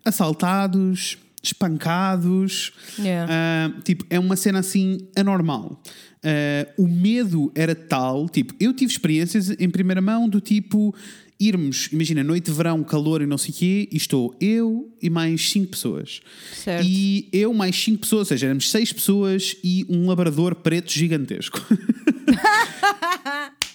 [0.05, 3.32] assaltados, espancados, Yeah.
[3.32, 5.82] ah, tipo, é uma cena assim anormal.
[6.77, 10.94] O medo era tal, tipo, eu tive experiências em primeira mão do tipo
[11.48, 15.09] irmos, imagina, noite de verão, calor e não sei o quê, e estou eu e
[15.10, 16.20] mais cinco pessoas.
[16.55, 16.86] Certo.
[16.86, 21.60] E eu mais cinco pessoas, ou seja, éramos seis pessoas e um labrador preto gigantesco.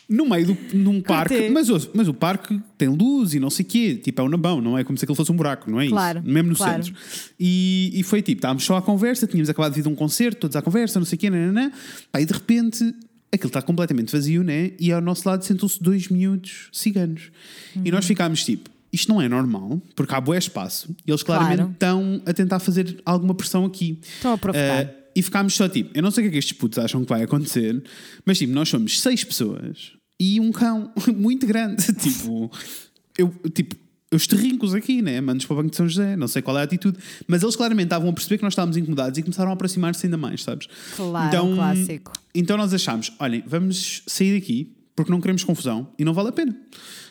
[0.10, 3.68] no meio do, num parque, mas, mas o parque tem luz e não sei o
[3.68, 5.88] quê, tipo, é um nabão, não é como se aquilo fosse um buraco, não é
[5.88, 6.30] Claro, isso?
[6.30, 6.84] Mesmo no claro.
[6.84, 7.00] centro.
[7.38, 10.42] E, e foi tipo, estávamos só à conversa, tínhamos acabado de vir de um concerto,
[10.42, 11.72] todos à conversa, não sei o quê, nananã.
[12.12, 12.94] Pá, e de repente
[13.32, 14.72] aquilo está completamente vazio, né?
[14.80, 17.32] E ao nosso lado sentam-se dois miúdos ciganos.
[17.76, 17.86] E Uhum.
[17.92, 20.96] nós ficámos tipo, isto não é normal, porque há bué espaço.
[21.06, 21.72] E eles claramente Claro.
[21.72, 24.00] estão a tentar fazer alguma pressão aqui.
[24.16, 24.86] Estão a provocar.
[24.86, 27.04] Ah, e ficámos só tipo, eu não sei o que é que estes putos acham
[27.04, 27.84] que vai acontecer,
[28.26, 31.84] mas tipo, nós somos seis pessoas e um cão muito grande.
[31.98, 32.52] tipo,
[33.18, 33.76] eu, tipo,
[34.14, 35.20] os terrincos aqui, né?
[35.20, 36.98] Mandos para o Banco de São José, não sei qual é a atitude,
[37.28, 40.18] mas eles claramente estavam a perceber que nós estávamos incomodados e começaram a aproximar-se ainda
[40.18, 40.68] mais, sabes?
[40.96, 42.14] Claro, um clássico.
[42.34, 46.32] Então nós achámos, olhem, vamos sair daqui porque não queremos confusão e não vale a
[46.32, 46.56] pena.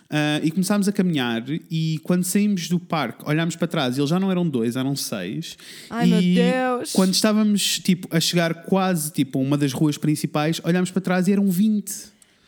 [0.08, 4.10] Ah, e começámos a caminhar e quando saímos do parque, olhámos para trás e eles
[4.10, 5.56] já não eram dois, eram seis.
[5.90, 6.92] Ai, e meu Deus!
[6.92, 11.26] Quando estávamos tipo, a chegar quase tipo, a uma das ruas principais, olhámos para trás
[11.26, 11.92] e eram 20,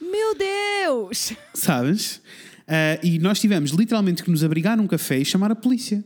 [0.00, 1.32] Meu Deus!
[1.52, 2.22] sabes?
[2.68, 6.04] Ah, e nós tivemos literalmente que nos abrigar num café e chamar a polícia.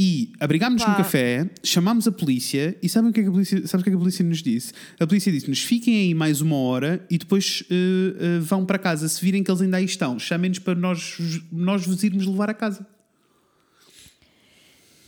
[0.00, 3.66] E abrigámos-nos num café, chamámos a polícia e sabem o que é que a polícia,
[3.66, 4.72] sabes o que é que a polícia nos disse?
[4.98, 7.74] A polícia disse-nos fiquem aí mais uma hora e depois eh,
[8.16, 9.08] eh, vão para casa.
[9.08, 11.18] Se virem que eles ainda aí estão, chamem-nos para nós,
[11.50, 12.86] nós vos irmos levar a casa.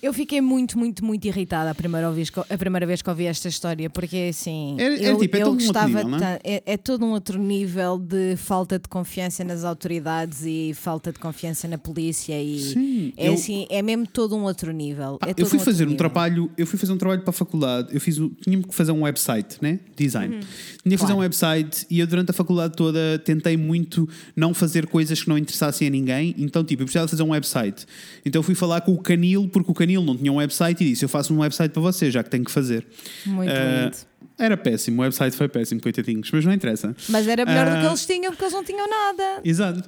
[0.02, 3.26] Eu fiquei muito, muito, muito irritada a primeira vez que, a primeira vez que ouvi
[3.26, 4.74] esta história, porque assim.
[4.78, 6.40] É- é eu, tipo, é eu um nível, é?
[6.42, 11.18] é, é todo um outro nível de falta de confiança nas autoridades e falta de
[11.18, 12.40] confiança na polícia.
[12.42, 15.18] E Sim, é eu- assim, é mesmo todo um outro nível.
[15.18, 15.98] Pá, é eu fui outro fazer um nível.
[15.98, 19.02] trabalho, eu fui fazer um trabalho para a faculdade, eu fiz tinha que fazer um
[19.02, 19.80] website, né?
[19.96, 20.38] Design.
[20.38, 20.98] Tinha que fazer Uhum.
[20.98, 21.16] Claro.
[21.16, 25.36] um website e eu durante a faculdade toda tentei muito não fazer coisas que não
[25.36, 27.84] interessassem a ninguém, então tipo, eu precisava fazer um website.
[28.24, 30.90] Então eu fui falar com o Canil, porque o Canil não tinha um website e
[30.90, 32.86] disse: "Eu faço um website para você, já que tenho que fazer".
[33.26, 33.96] Muito lindo.
[34.38, 36.96] Era péssimo, o website foi péssimo, coitadinhos, mas não interessa.
[37.10, 39.40] Mas era melhor do que Ah, eles tinham, porque eles não tinham nada.
[39.44, 39.82] Exato.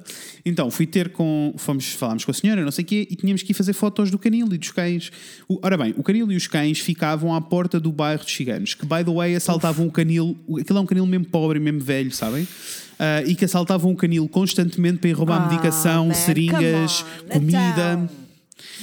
[0.45, 1.53] Então, fui ter com.
[1.57, 4.11] Fomos, falámos com a senhora, não sei o quê, e tínhamos que ir fazer fotos
[4.11, 5.11] do canil e dos cães.
[5.47, 8.75] O- ora bem, o canil e os cães ficavam à porta do bairro de Chiganos,
[8.75, 10.37] que, by the way, assaltavam o canil.
[10.59, 12.47] Aquilo é um canil mesmo pobre, mesmo velho, sabem?
[12.99, 17.99] Ah, e que assaltavam o canil constantemente para ir roubar medicação, man, seringas, comida.
[18.05, 18.22] então.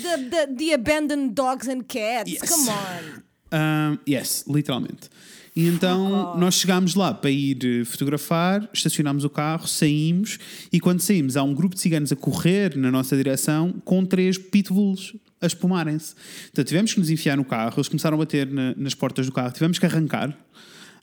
[0.03, 2.31] The, the, the abandoned dogs and cats.
[2.31, 2.49] Yes.
[2.49, 3.23] Come on.
[3.53, 5.09] Um, yes, literalmente.
[5.57, 10.39] E então nós chegámos lá para ir eh, fotografar, estacionámos o carro, saímos
[10.73, 14.39] e quando saímos há um grupo de ciganos a correr na nossa direção com três
[14.39, 16.15] pitbulls a espumarem-se.
[16.53, 19.33] Então tivemos que nos enfiar no carro, eles começaram a bater na- nas portas do
[19.33, 20.29] carro, tivemos que arrancar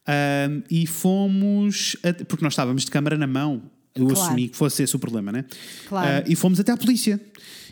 [0.07, 3.61] um, e fomos, a- porque nós estávamos de câmara na mão.
[3.93, 4.21] Eu Claro.
[4.27, 5.43] assumi que fosse esse o problema, né?
[5.89, 6.07] Claro.
[6.07, 7.19] Ah, e fomos até à polícia.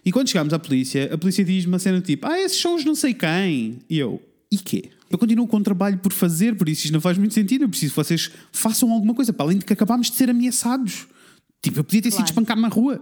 [0.06, 2.86] E quando chegámos à polícia, a polícia diz-me uma cena tipo: Ah, esses são os
[2.86, 3.80] não sei quem.
[3.90, 4.22] E eu,
[4.52, 4.90] e quê?
[5.10, 7.64] Eu continuo com o trabalho por fazer, por isso isto não faz muito sentido.
[7.64, 11.08] Eu preciso que vocês façam alguma coisa, para além de que acabámos de ser ameaçados.
[11.62, 12.32] Tipo, eu podia ter sido Claro.
[12.32, 13.02] espancado na rua.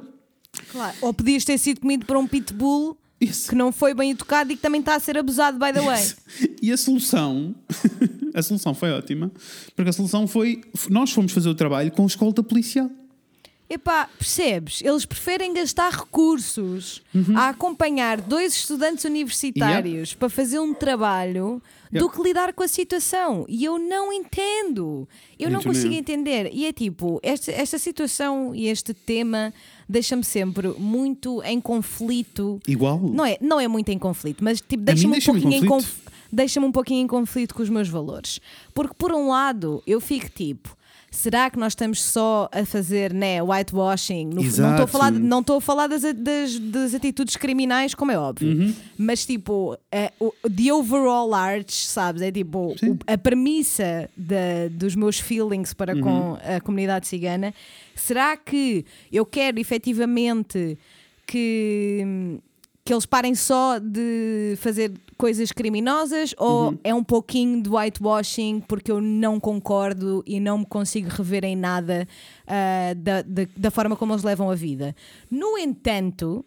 [0.71, 0.95] Claro.
[1.01, 3.49] Ou podias ter sido comido por um pitbull Isso.
[3.49, 6.13] que não foi bem educado e que também está a ser abusado, by the way.
[6.61, 7.55] E a solução,
[8.33, 9.31] a solução foi ótima,
[9.75, 12.89] porque a solução foi: nós fomos fazer o trabalho com escolta policial.
[13.69, 14.81] Epá, percebes?
[14.83, 17.35] Eles preferem gastar recursos Uhum.
[17.37, 21.61] a acompanhar dois estudantes universitários para fazer um trabalho
[21.91, 22.15] do Yep.
[22.15, 23.45] que lidar com a situação.
[23.47, 25.07] E eu não entendo.
[25.39, 26.49] Eu não consigo entender.
[26.53, 29.53] E é tipo, esta, esta situação e este tema
[29.87, 32.59] deixa-me sempre muito em conflito.
[32.67, 32.99] Igual.
[32.99, 35.67] Não é, não é muito em conflito, mas tipo, deixa-me um deixa-me em pouquinho em
[35.67, 35.87] conflito.
[35.87, 38.39] conflito deixa-me um pouquinho em conflito com os meus valores.
[38.73, 40.75] Porque, por um lado, eu fico tipo.
[41.15, 44.25] Será que nós estamos só a fazer né, whitewashing?
[44.25, 44.87] No- não estou a Exato.
[44.87, 48.73] falar, não estou a falar das, das, das atitudes criminais, como é óbvio, Uhum.
[48.97, 52.21] mas tipo, é, o, the overall arch, sabes?
[52.23, 56.01] É tipo o- a premissa da- dos meus feelings para Uhum.
[56.01, 57.53] com a comunidade cigana.
[57.95, 60.77] Será que eu quero efetivamente
[61.27, 62.39] que,
[62.85, 66.79] que eles parem só de fazer coisas criminosas ou Uhum.
[66.83, 71.55] é um pouquinho de whitewashing porque eu não concordo e não me consigo rever em
[71.55, 72.05] nada
[72.45, 74.93] ah, da, da, da forma como eles levam a vida?
[75.31, 76.45] No entanto.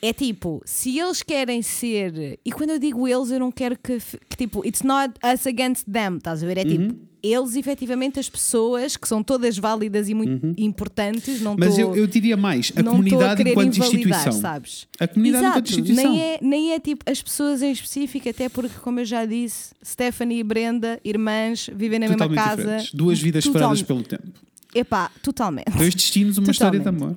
[0.00, 2.38] É tipo, se eles querem ser.
[2.44, 3.98] E quando eu digo eles, eu não quero que,
[4.28, 6.58] que tipo, it's not us against them, estás a ver?
[6.58, 6.98] É tipo, Uhum.
[7.20, 11.56] eles efetivamente, as pessoas que são todas válidas e muito importantes, não Uhum.
[11.58, 14.32] Mas tô- eu, eu diria mais: a a comunidade querer enquanto instituição.
[14.32, 14.86] sabes?
[15.00, 16.12] A comunidade Exato, enquanto instituição.
[16.12, 19.74] Nem é, nem é tipo as pessoas em específico, até porque, como eu já disse,
[19.84, 22.56] Stephanie e Brenda, irmãs, vivem na mesma Totalmente casa.
[22.62, 22.94] diferentes.
[22.94, 24.28] Duas vidas separadas pelo tempo.
[24.72, 25.70] Epá, totalmente.
[25.76, 27.16] Dois destinos, uma história de Totalmente.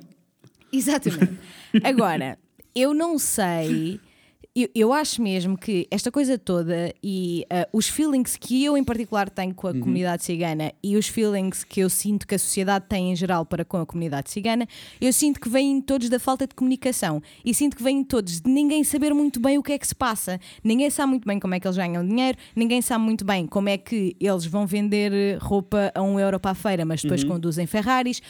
[0.72, 1.38] Exatamente.
[1.84, 2.38] Agora,
[2.74, 4.00] eu não sei.
[4.54, 8.84] Eu, eu acho mesmo que esta coisa toda e ah, os feelings que eu em
[8.84, 12.84] particular tenho com a comunidade cigana e os feelings que eu sinto que a sociedade
[12.86, 14.68] tem em geral para com a comunidade cigana,
[15.00, 18.50] eu sinto que vêm todos da falta de comunicação e sinto que vêm todos de
[18.50, 20.38] ninguém saber muito bem o que é que se passa.
[20.62, 23.70] Ninguém sabe muito bem como é que eles ganham dinheiro, ninguém sabe muito bem como
[23.70, 27.24] é que eles vão vender eh, roupa a um euro para a feira, mas depois
[27.24, 28.20] conduzem Ferraris.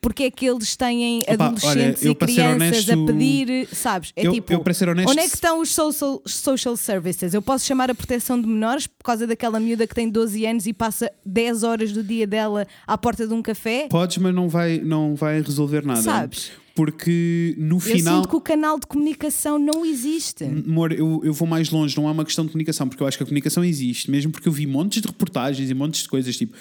[0.00, 4.12] Porque é que eles têm Opa, adolescentes olha, e crianças a honesto- pedir, sabes?
[4.14, 7.34] É Eu- tipo, eu para ser honesto- onde é que estão os social, social services?
[7.34, 10.66] Eu posso chamar a proteção de menores por causa daquela miúda que tem 12 anos
[10.66, 13.88] e passa 10 horas do dia dela à porta de um café?
[13.90, 16.00] Podes, mas não vai, não vai resolver nada.
[16.02, 16.52] Sabes?
[16.78, 18.16] Porque no Eu final.
[18.18, 20.44] sinto que o canal de comunicação não existe.
[20.44, 23.16] Amor, eu, eu vou mais longe, não é uma questão de comunicação, porque eu acho
[23.16, 26.36] que a comunicação existe, mesmo porque eu vi montes de reportagens e montes de coisas,
[26.36, 26.54] tipo,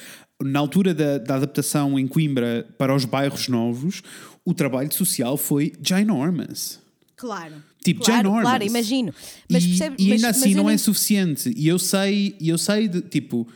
[0.43, 4.01] na altura da, da adaptação em Coimbra para os bairros novos,
[4.43, 6.79] o trabalho social foi ginormous.
[7.15, 7.53] Claro.
[7.83, 8.41] Tipo, claro, ginormous.
[8.43, 9.13] claro, imagino.
[9.51, 11.53] Mas e, percebe- e mas- ainda mas assim eu não nem- é suficiente.
[11.55, 13.47] E eu sei, e eu sei de, tipo,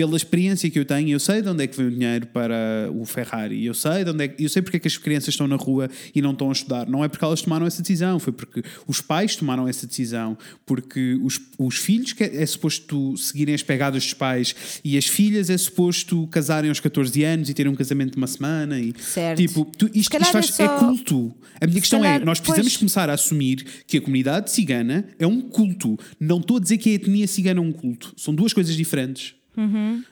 [0.00, 2.90] pela experiência que eu tenho, eu sei de onde é que vem o dinheiro para
[2.90, 5.28] o Ferrari, eu sei, de onde é, que- eu sei porque é que as crianças
[5.34, 6.88] estão na rua e não estão a estudar.
[6.88, 11.18] Não é porque elas tomaram essa decisão, foi porque os pais tomaram essa decisão, porque
[11.22, 15.50] os, os filhos que é, é suposto seguirem as pegadas dos pais e as filhas
[15.50, 18.80] é suposto casarem aos 14 anos e terem um casamento de uma semana.
[18.80, 19.36] E, Certo.
[19.36, 21.34] Tipo, tu- isto, isto faz- é é, só- culto.
[21.60, 22.76] A minha questão é: calhar, nós precisamos pois.
[22.78, 25.98] começar a assumir que a comunidade cigana é um culto.
[26.18, 28.14] Não estou a dizer que a etnia cigana é um culto.
[28.16, 29.34] São duas coisas diferentes.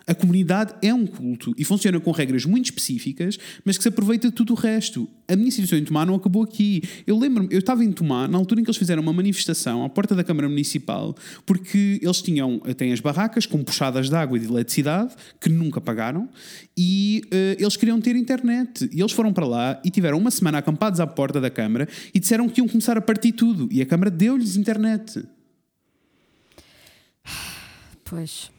[0.06, 4.28] A comunidade é um culto e funciona com regras muito específicas, mas que se aproveita
[4.28, 5.08] de tudo o resto.
[5.28, 6.82] A minha situação em Tomar não acabou aqui.
[7.06, 9.88] Eu lembro-me, eu estava em Tomar na altura em que eles fizeram uma manifestação à
[9.88, 11.14] porta da Câmara Municipal,
[11.46, 15.80] porque eles tinham têm as barracas com puxadas de água e de eletricidade que nunca
[15.80, 16.28] pagaram
[16.76, 18.88] e eh, eles queriam ter internet.
[18.92, 22.20] E eles foram para lá e tiveram uma semana acampados à porta da Câmara e
[22.20, 23.68] disseram que iam começar a partir tudo.
[23.70, 25.22] E a Câmara deu-lhes internet.
[28.04, 28.50] Pois.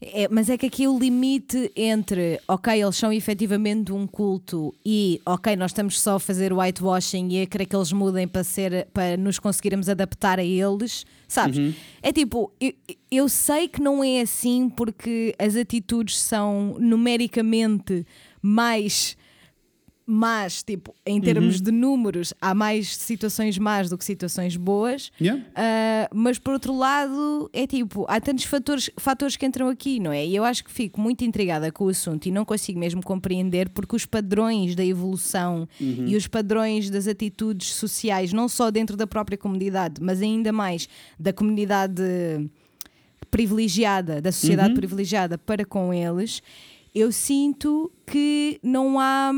[0.00, 5.20] É, mas é que aqui o limite entre, ok, eles são efetivamente um culto e,
[5.24, 8.86] ok, nós estamos só a fazer whitewashing e a querer que eles mudem para, ser,
[8.92, 11.74] para nos conseguirmos adaptar a eles, sabes?
[12.02, 12.72] É tipo, eu,
[13.10, 18.04] eu sei que não é assim porque as atitudes são numericamente
[18.42, 19.16] mais
[20.06, 25.10] más, tipo, em termos de números, há mais situações más do que situações boas.
[25.20, 25.42] Yeah.
[25.42, 30.12] Uh, mas por outro lado, é tipo, há tantos fatores, fatores que entram aqui, não
[30.12, 30.26] é?
[30.26, 33.70] E eu acho que fico muito intrigada com o assunto e não consigo mesmo compreender
[33.70, 39.06] porque os padrões da evolução e os padrões das atitudes sociais, não só dentro da
[39.06, 42.02] própria comunidade, mas ainda mais da comunidade
[43.30, 46.42] privilegiada, da sociedade privilegiada para com eles,
[46.94, 49.32] eu sinto que não há.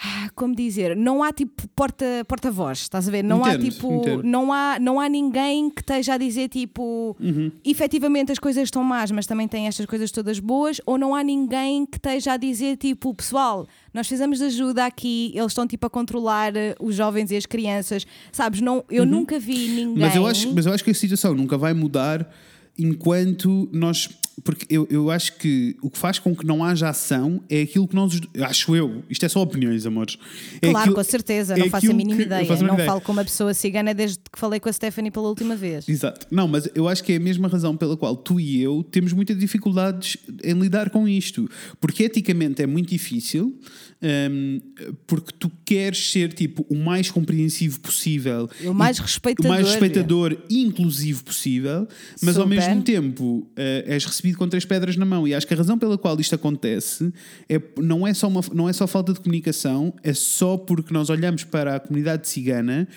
[0.00, 3.24] Ah, Como dizer, não há tipo porta- porta-voz, estás a ver?
[3.24, 4.22] Não há Entendo, tipo, entendo.
[4.22, 7.50] não há, não há ninguém que esteja a dizer tipo, Uhum.
[7.64, 11.24] efetivamente as coisas estão más, mas também tem estas coisas todas boas, ou não há
[11.24, 15.90] ninguém que esteja a dizer tipo, pessoal, nós fizemos ajuda aqui, eles estão tipo a
[15.90, 18.60] controlar eh, os jovens e as crianças, sabes?
[18.60, 19.86] Não, eu nunca vi ninguém.
[19.88, 19.98] Uhum.
[19.98, 22.30] Mas eu, acho, mas eu acho que a situação nunca vai mudar
[22.78, 24.08] enquanto nós.
[24.44, 27.86] Porque eu, eu acho que o que faz com que não haja ação é aquilo
[27.88, 28.20] que nós.
[28.40, 30.18] Acho eu, isto é só opiniões, amores.
[30.60, 32.42] É Claro, aquilo- com certeza, é não faço a mínima ideia.
[32.42, 33.00] a Não mínima falo ideia.
[33.00, 35.88] com uma pessoa cigana desde que falei com a Stephanie pela última vez.
[35.88, 36.26] Exato.
[36.30, 39.12] Não, mas eu acho que é a mesma razão pela qual tu e eu temos
[39.12, 41.48] muitas dificuldades em lidar com isto.
[41.80, 43.58] Porque eticamente é muito difícil,
[44.02, 44.60] hum,
[45.06, 49.50] porque tu queres ser tipo o mais compreensivo possível, O mais respeitador.
[49.50, 51.86] o mais respeitador e inclusivo possível,
[52.22, 52.56] mas ao Super.
[52.56, 55.26] mesmo tempo eh, és recebido com três pedras na mão.
[55.26, 57.12] E acho que a razão pela qual isto acontece
[57.48, 61.10] é, não, é só uma, não é só falta de comunicação, é só porque nós
[61.10, 62.88] olhamos para a comunidade cigana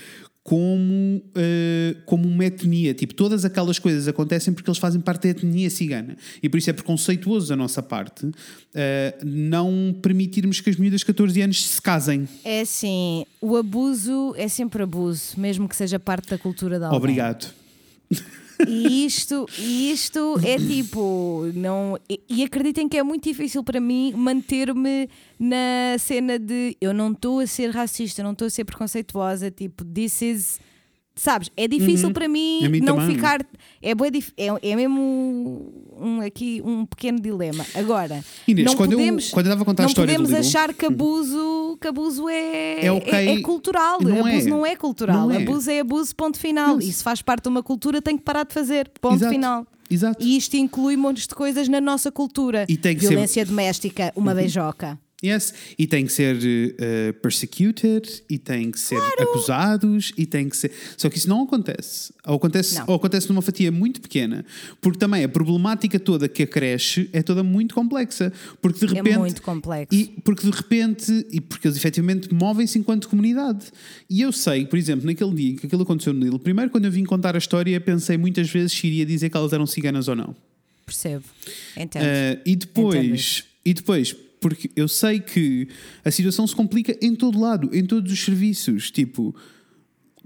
[0.51, 2.93] como, eh, como uma etnia.
[2.93, 6.17] Tipo, todas aquelas coisas acontecem porque eles fazem parte da etnia cigana.
[6.43, 8.29] E por isso é preconceituoso da nossa parte
[8.75, 12.27] eh, não permitirmos que as miúdas de 14 anos se casem.
[12.43, 16.97] É assim, o abuso é sempre abuso, mesmo que seja parte da cultura da alguém.
[16.99, 17.49] Obrigado.
[18.67, 24.13] E isto, isto é tipo, não, e, e acreditem que é muito difícil para mim
[24.15, 25.09] manter-me
[25.39, 29.83] na cena de eu não estou a ser racista, não estou a ser preconceituosa, tipo,
[29.85, 30.59] this is.
[31.13, 32.65] Sabes, é difícil para mim, Uhum.
[32.65, 33.15] A mim não também.
[33.15, 33.45] ficar.
[33.81, 37.65] É, dif- é, é mesmo um, aqui um pequeno dilema.
[37.75, 40.29] Agora, Inês, não quando eu- podemos, quando eu estava a contar a não do podemos
[40.29, 43.13] Lidl- achar que abuso, que abuso é, É ok.
[43.13, 43.99] é, é cultural.
[44.01, 44.49] Não abuso é.
[44.49, 45.27] não é cultural.
[45.27, 45.37] Não é.
[45.43, 46.79] Abuso é abuso, ponto final.
[46.79, 48.89] E se faz parte de uma cultura, tem que parar de fazer.
[49.01, 49.33] Ponto Exato.
[49.33, 49.67] final.
[49.89, 50.25] Exato.
[50.25, 52.65] E isto inclui montes de coisas na nossa cultura.
[52.65, 52.99] Que ser- Uhum.
[53.09, 54.97] Violência doméstica, uma beijoca.
[55.23, 55.53] Yes.
[55.77, 56.35] E tem que ser
[56.79, 60.71] eh, persecuted, e tem que ser acusados, e tem que ser.
[60.97, 62.11] Só que isso não acontece.
[62.25, 62.85] Ou acontece, Não.
[62.87, 64.43] ou acontece numa fatia muito pequena.
[64.81, 68.33] Porque também a problemática toda que acresce é toda muito complexa.
[68.61, 69.17] Porque de É repente.
[69.19, 69.95] muito complexo.
[69.95, 73.65] E porque de repente, e porque eles efetivamente movem-se enquanto comunidade.
[74.09, 76.85] E eu sei, por exemplo, naquele dia em que aquilo aconteceu no Lidl, primeiro quando
[76.85, 80.07] eu vim contar a história, pensei muitas vezes se iria dizer que elas eram ciganas
[80.07, 80.35] ou não.
[80.85, 81.23] Percebo.
[81.77, 82.03] Entendo.
[82.03, 82.05] Uh,
[82.45, 85.69] e Entendo depois, e depois, porque eu sei que
[86.03, 88.89] a situação se complica em todo lado, em todos os serviços.
[88.89, 89.33] Tipo,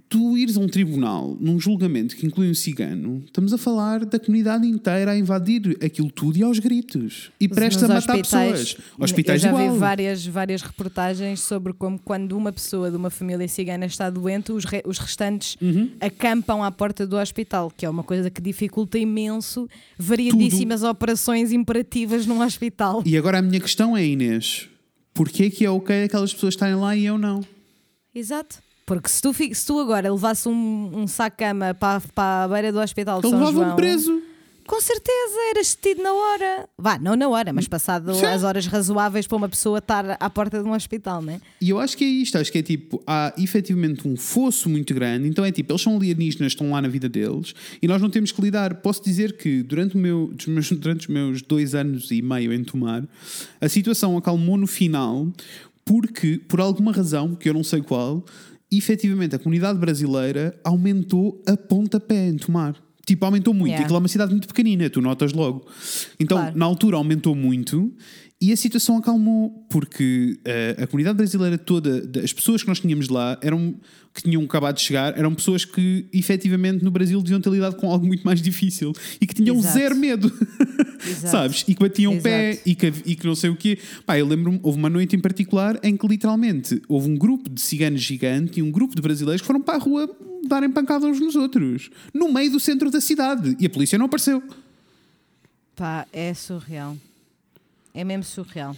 [0.07, 4.19] tu ires a um tribunal num julgamento que inclui um cigano, estamos a falar da
[4.19, 7.31] comunidade inteira a invadir aquilo tudo e aos gritos.
[7.39, 8.77] E presta a matar pessoas.
[8.99, 9.73] Hospitais eu já igual.
[9.73, 14.51] vi várias, várias reportagens sobre como quando uma pessoa de uma família cigana está doente,
[14.51, 15.89] os, re- os restantes Uhum.
[15.99, 19.67] acampam à porta do hospital, que é uma coisa que dificulta imenso
[19.97, 23.01] variedíssimas operações imperativas num hospital.
[23.05, 24.69] E agora a minha questão é, Inês,
[25.13, 27.41] porquê que é ok aquelas pessoas estarem lá e eu não?
[28.13, 28.63] Exato.
[28.85, 32.79] Porque se tu, se tu agora levasses um, um saco-cama para, para a beira do
[32.79, 34.21] hospital de São levavam João, preso.
[34.67, 36.67] Com certeza, eras detido na hora.
[36.75, 38.25] Vá, não na hora, mas passado Sim.
[38.25, 41.41] as horas razoáveis para uma pessoa estar à porta de um hospital, não é?
[41.61, 44.91] E eu acho que é isto, acho que é tipo, há efetivamente um fosso muito
[44.91, 48.09] grande, então é tipo, eles são alienígenas, estão lá na vida deles e nós não
[48.09, 48.73] temos que lidar.
[48.81, 52.63] Posso dizer que durante, o meu, meus- durante os meus dois anos e meio em
[52.63, 53.03] Tomar,
[53.61, 55.27] a situação acalmou no final
[55.83, 58.25] porque, por alguma razão, que eu não sei qual,
[58.71, 62.75] efetivamente a comunidade brasileira aumentou a pontapé em Tomar.
[63.05, 63.67] Tipo, aumentou muito.
[63.67, 63.81] Yeah.
[63.81, 65.67] E aquilo é uma cidade muito pequenina, tu notas logo.
[66.19, 66.57] Então, Claro.
[66.57, 67.93] na altura aumentou muito
[68.41, 73.07] e a situação acalmou, porque eh, a comunidade brasileira toda, as pessoas que nós tínhamos
[73.07, 73.75] lá, eram
[74.13, 77.91] que tinham acabado de chegar, eram pessoas que efetivamente no Brasil deviam ter lidado com
[77.91, 79.73] algo muito mais difícil e que tinham Exato.
[79.77, 80.31] zero medo,
[81.19, 81.65] sabes?
[81.67, 83.77] E que batiam o pé e que, e que não sei o quê.
[84.05, 87.59] Pá, eu lembro-me, houve uma noite em particular em que literalmente houve um grupo de
[87.59, 90.09] ciganos gigante e um grupo de brasileiros que foram para a rua
[90.47, 93.55] darem pancada uns nos outros, no meio do centro da cidade.
[93.59, 94.41] E a polícia não apareceu.
[95.75, 96.95] Pá, é surreal.
[97.95, 98.75] É mesmo surreal.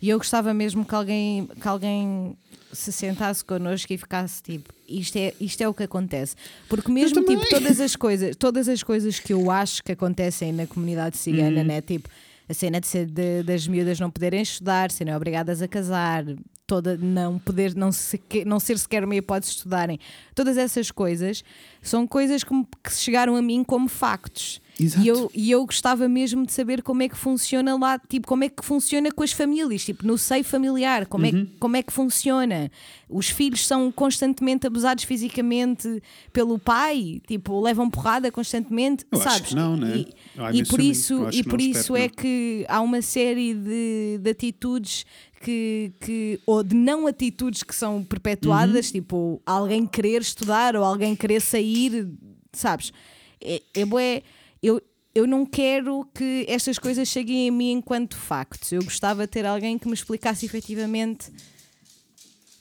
[0.00, 2.36] E eu gostava mesmo que alguém, que alguém
[2.72, 6.34] se sentasse connosco e ficasse tipo, isto é, isto é o que acontece.
[6.68, 10.66] Porque mesmo tipo, todas as coisas, todas as coisas que eu acho que acontecem na
[10.66, 11.80] comunidade cigana, né?
[11.80, 12.08] Tipo,
[12.48, 16.24] a cena de ser de- das miúdas não poderem estudar, serem obrigadas a casar,
[16.66, 19.98] toda não poder não, se, não ser sequer uma hipótese de estudarem.
[20.34, 21.42] Todas essas coisas
[21.80, 22.50] são coisas que,
[22.84, 24.60] que chegaram a mim como factos.
[24.78, 25.04] Exato.
[25.04, 28.44] E eu, e eu gostava mesmo de saber como é que funciona lá, tipo, como
[28.44, 31.82] é que funciona com as famílias, tipo, no seio familiar, como, é, que- como é
[31.82, 32.70] que funciona.
[33.08, 39.54] Os filhos são constantemente abusados fisicamente pelo pai, tipo, levam porrada constantemente, Eu sabes?
[39.54, 40.04] não, né?
[40.52, 43.54] E, e por isso, e por não, isso espero é que que há uma série
[43.54, 45.06] de, de atitudes
[45.40, 51.16] que, que, ou de não atitudes que são perpetuadas, tipo, alguém querer estudar ou alguém
[51.16, 52.06] querer sair,
[52.52, 52.92] sabes?
[53.40, 54.22] É, é bué-
[54.66, 54.82] eu,
[55.14, 58.72] eu não quero que estas coisas cheguem a mim enquanto factos.
[58.72, 61.30] Eu gostava de ter alguém que me explicasse efetivamente,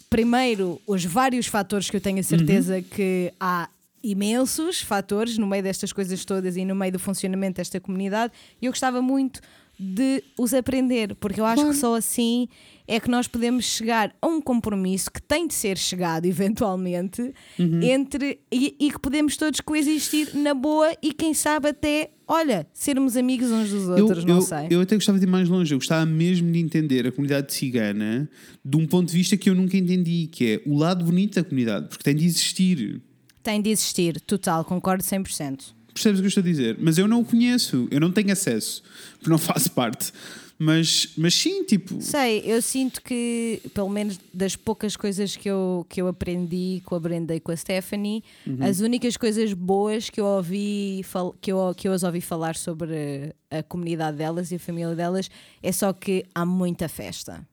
[0.10, 3.70] primeiro, os vários fatores que eu tenho a certeza que há
[4.04, 8.32] imensos fatores no meio destas coisas todas e no meio do funcionamento desta comunidade.
[8.62, 9.42] E eu gostava muito
[9.80, 11.72] de os aprender, porque eu acho Claro.
[11.74, 12.48] que só assim
[12.88, 18.40] é que nós podemos chegar a um compromisso que tem de ser chegado eventualmente entre
[18.52, 23.52] e, e que podemos todos coexistir na boa e quem sabe até, olha, sermos amigos
[23.52, 24.68] uns dos outros, eu, não eu, sei.
[24.70, 28.30] eu até gostava de ir mais longe, eu gostava mesmo de entender a comunidade cigana
[28.64, 31.44] de um ponto de vista que eu nunca entendi, que é o lado bonito da
[31.44, 33.02] comunidade, porque tem de existir.
[33.44, 35.76] Tem de existir, total, concordo 100%.
[35.94, 36.78] Percebes o que eu estou a dizer?
[36.80, 38.84] Mas eu não o conheço, eu não tenho acesso,
[39.14, 40.12] porque não faço parte.
[40.58, 42.02] Mas, mas sim, tipo.
[42.02, 46.96] Sei, eu sinto que, pelo menos das poucas coisas que eu, que eu aprendi com
[46.96, 48.24] a Brenda e com a Stephanie,
[48.62, 51.06] as únicas coisas boas que eu ouvi
[51.42, 55.30] que eu, que eu as ouvi falar sobre a comunidade delas e a família delas
[55.62, 57.46] é só que há muita festa.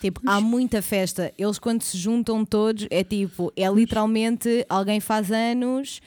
[0.00, 1.32] Tipo, há muita festa.
[1.36, 6.00] Eles quando se juntam todos, é tipo, é literalmente alguém faz anos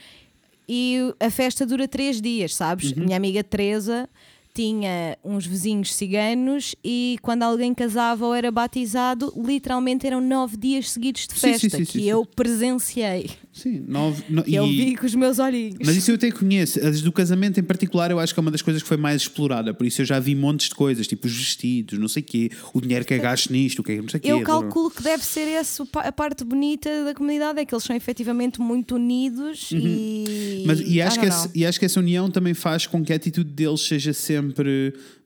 [0.68, 2.94] e a festa dura três dias, sabes?
[2.94, 4.08] Minha amiga Teresa
[4.54, 10.92] tinha uns vizinhos ciganos e quando alguém casava ou era batizado, literalmente eram nove dias
[10.92, 13.30] seguidos de festa sim, sim, que sim, eu presenciei.
[13.54, 14.24] Sim, nove.
[14.30, 15.76] no- Que eu e- vi com os meus olhinhos.
[15.86, 16.80] Mas isso eu até conheço.
[16.86, 19.24] As do casamento em particular, eu acho que é uma das coisas que foi mais
[19.24, 19.74] explorada.
[19.74, 22.50] Por isso eu já vi montes de coisas, tipo os vestidos, não sei o quê,
[22.74, 24.32] o dinheiro que é gasto nisto, o que é não sei o quê.
[24.32, 27.96] Eu calculo que deve ser essa a parte bonita da comunidade, é que eles são
[27.96, 29.76] efetivamente muito unidos e.
[29.76, 30.64] Uhum.
[30.68, 33.16] Mas, e, acho que essa, e acho que essa união também faz com que a
[33.16, 34.41] atitude deles seja sempre.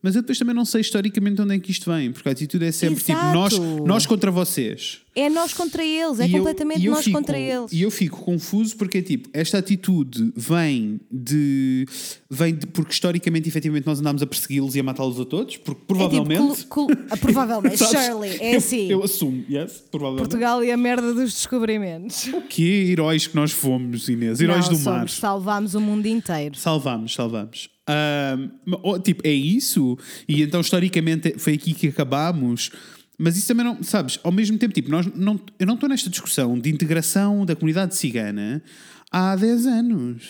[0.01, 2.65] Mas eu depois também não sei historicamente onde é que isto vem, porque a atitude
[2.65, 3.85] é sempre tipo nós, Exato.
[3.87, 4.99] nós contra vocês.
[5.15, 7.71] É nós contra eles, é E eu- completamente e eu nós fico- contra eles.
[7.71, 11.85] E eu fico confuso porque, tipo, esta atitude vem de.
[12.29, 12.67] vem de.
[12.67, 16.41] porque historicamente, efetivamente, nós andámos a persegui-los e a matá-los a todos, porque provavelmente.
[16.51, 17.99] É tipo, ah, provavelmente, Sabes?
[18.05, 18.91] Shirley, é Eu- assim.
[18.91, 20.27] Eu, assumo, yes, provavelmente.
[20.29, 22.27] Portugal e a merda dos descobrimentos.
[22.27, 22.87] O quê?
[22.91, 24.39] Heróis que nós fomos, Inês?
[24.41, 24.97] Heróis Não, do mar.
[24.99, 26.57] somos, salvámos o mundo inteiro.
[26.57, 27.69] Salvamos, salvamos.
[27.87, 28.49] Ahm,
[28.83, 29.97] oh, tipo, é isso?
[30.27, 32.71] E então, historicamente, foi aqui que acabámos.
[33.17, 36.09] Mas isso também não, sabes, ao mesmo tempo, tipo, nós não, eu não estou nesta
[36.09, 38.61] discussão de integração da comunidade cigana
[39.09, 40.23] há 10 anos.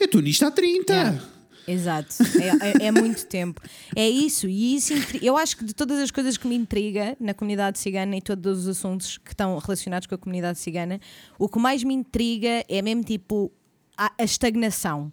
[0.00, 0.92] Eu estou nisto há 30.
[0.92, 1.22] Yeah.
[1.66, 3.60] Exato, é, é- é muito tempo.
[3.96, 7.32] É isso, e isso eu acho que de todas as coisas que me intriga na
[7.32, 11.00] comunidade cigana e todos os assuntos que estão relacionados com a comunidade cigana,
[11.38, 13.50] o que mais me intriga é mesmo tipo
[13.96, 15.10] a, a estagnação.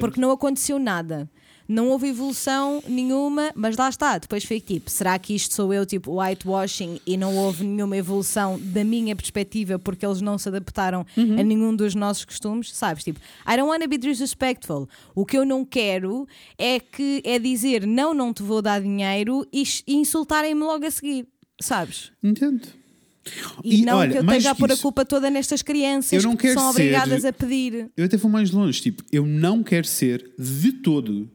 [0.00, 1.28] Porque não aconteceu nada.
[1.68, 4.18] não houve evolução nenhuma, mas lá está.
[4.18, 8.58] Depois fico tipo, será que isto sou eu, tipo, whitewashing e não houve nenhuma evolução
[8.60, 11.38] da minha perspectiva porque eles não se adaptaram Uhum.
[11.40, 12.70] a nenhum dos nossos costumes?
[12.74, 13.04] Sabes?
[13.04, 13.20] Tipo,
[13.50, 14.86] I don't want to be disrespectful.
[15.14, 16.26] O que eu não quero
[16.58, 21.26] é que é dizer não, não te vou dar dinheiro e insultarem-me logo a seguir.
[21.60, 22.10] Sabes?
[22.22, 22.66] Entendo.
[23.62, 26.70] E, não olha, que eu esteja a pôr a culpa toda nestas crianças que são
[26.70, 27.88] obrigadas ser- a pedir.
[27.96, 31.30] Eu até vou mais longe, tipo, eu não quero ser de todo,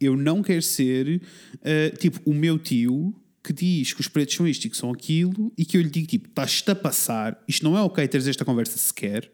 [0.00, 1.20] eu não quero ser
[1.56, 4.92] uh, tipo o meu tio que diz que os pretos são isto e que são
[4.92, 8.28] aquilo e que eu lhe digo tipo, estás-te a passar, isto não é ok teres
[8.28, 9.28] esta conversa sequer.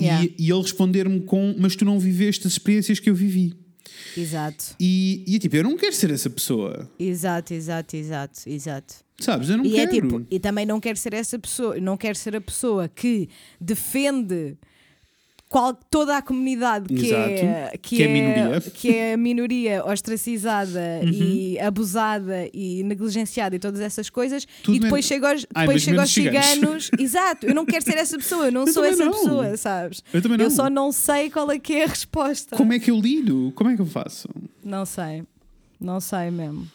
[0.00, 0.24] Yeah.
[0.24, 3.54] E, e ele responder-me com, mas tu não viveste as experiências que eu vivi.
[4.16, 8.94] Exato, E, e tipo, eu não quero ser essa pessoa, exato, exato, exato, exato.
[9.22, 9.48] Sabes?
[9.50, 9.90] Eu não E é quero.
[10.08, 13.28] tipo, e também não quero ser essa pessoa, não quero ser a pessoa que
[13.60, 14.56] defende
[15.48, 18.60] qual, toda a comunidade que, é, que, Que é é, minoria.
[18.62, 21.10] que é a minoria ostracizada Uhum.
[21.12, 26.00] e abusada e negligenciada e todas essas coisas Tudo e depois chego aos, depois chego
[26.00, 26.86] aos ciganos.
[26.86, 29.12] ciganos exato, eu não quero ser essa pessoa eu não Eu sou essa não.
[29.12, 30.02] pessoa, sabes?
[30.12, 30.48] Eu também não.
[30.48, 33.52] só não sei qual é que é a resposta Como é que eu lido?
[33.54, 34.28] Como é que eu faço?
[34.64, 35.22] não sei,
[35.78, 36.66] não sei mesmo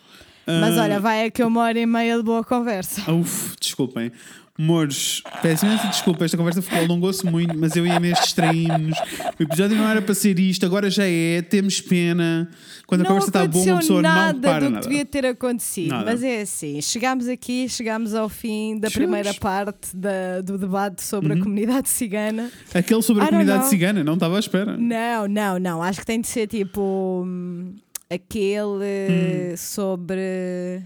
[0.48, 4.12] mas Ah, olha, vai aqui uma hora e meia de boa conversa Uf, desculpem.
[4.60, 8.98] Mores, peço imensa desculpa, esta conversa ficou alongou-se muito, mas eu e a Inês distraímos.
[9.40, 12.50] O episódio não era para ser isto, agora já é, temos pena.
[12.88, 14.82] Quando a não conversa está boa, uma pessoa não nada para do nada.
[14.82, 15.90] que devia ter acontecido.
[15.90, 16.06] Nada.
[16.06, 18.94] Mas é assim, chegámos aqui, chegámos ao fim da Chegamos.
[18.96, 21.40] primeira parte da- do debate sobre Uhum.
[21.40, 22.50] a comunidade cigana.
[22.74, 23.70] Aquele sobre a I comunidade know.
[23.70, 24.76] cigana, não estava à espera.
[24.76, 25.84] Não, não, não.
[25.84, 27.76] Acho que tem de ser tipo hum,
[28.10, 29.58] aquele Hum.
[29.58, 30.82] sobre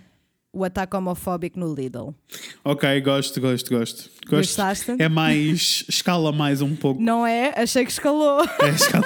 [0.53, 2.13] o ataque homofóbico no Lidl.
[2.63, 4.09] Ok, gosto, gosto, gosto.
[4.27, 4.29] gosto.
[4.29, 4.95] Gostaste?
[4.99, 7.01] É mais, escala mais um pouco.
[7.01, 7.53] Não é?
[7.55, 8.43] Achei que escalou.
[8.61, 9.05] É escala.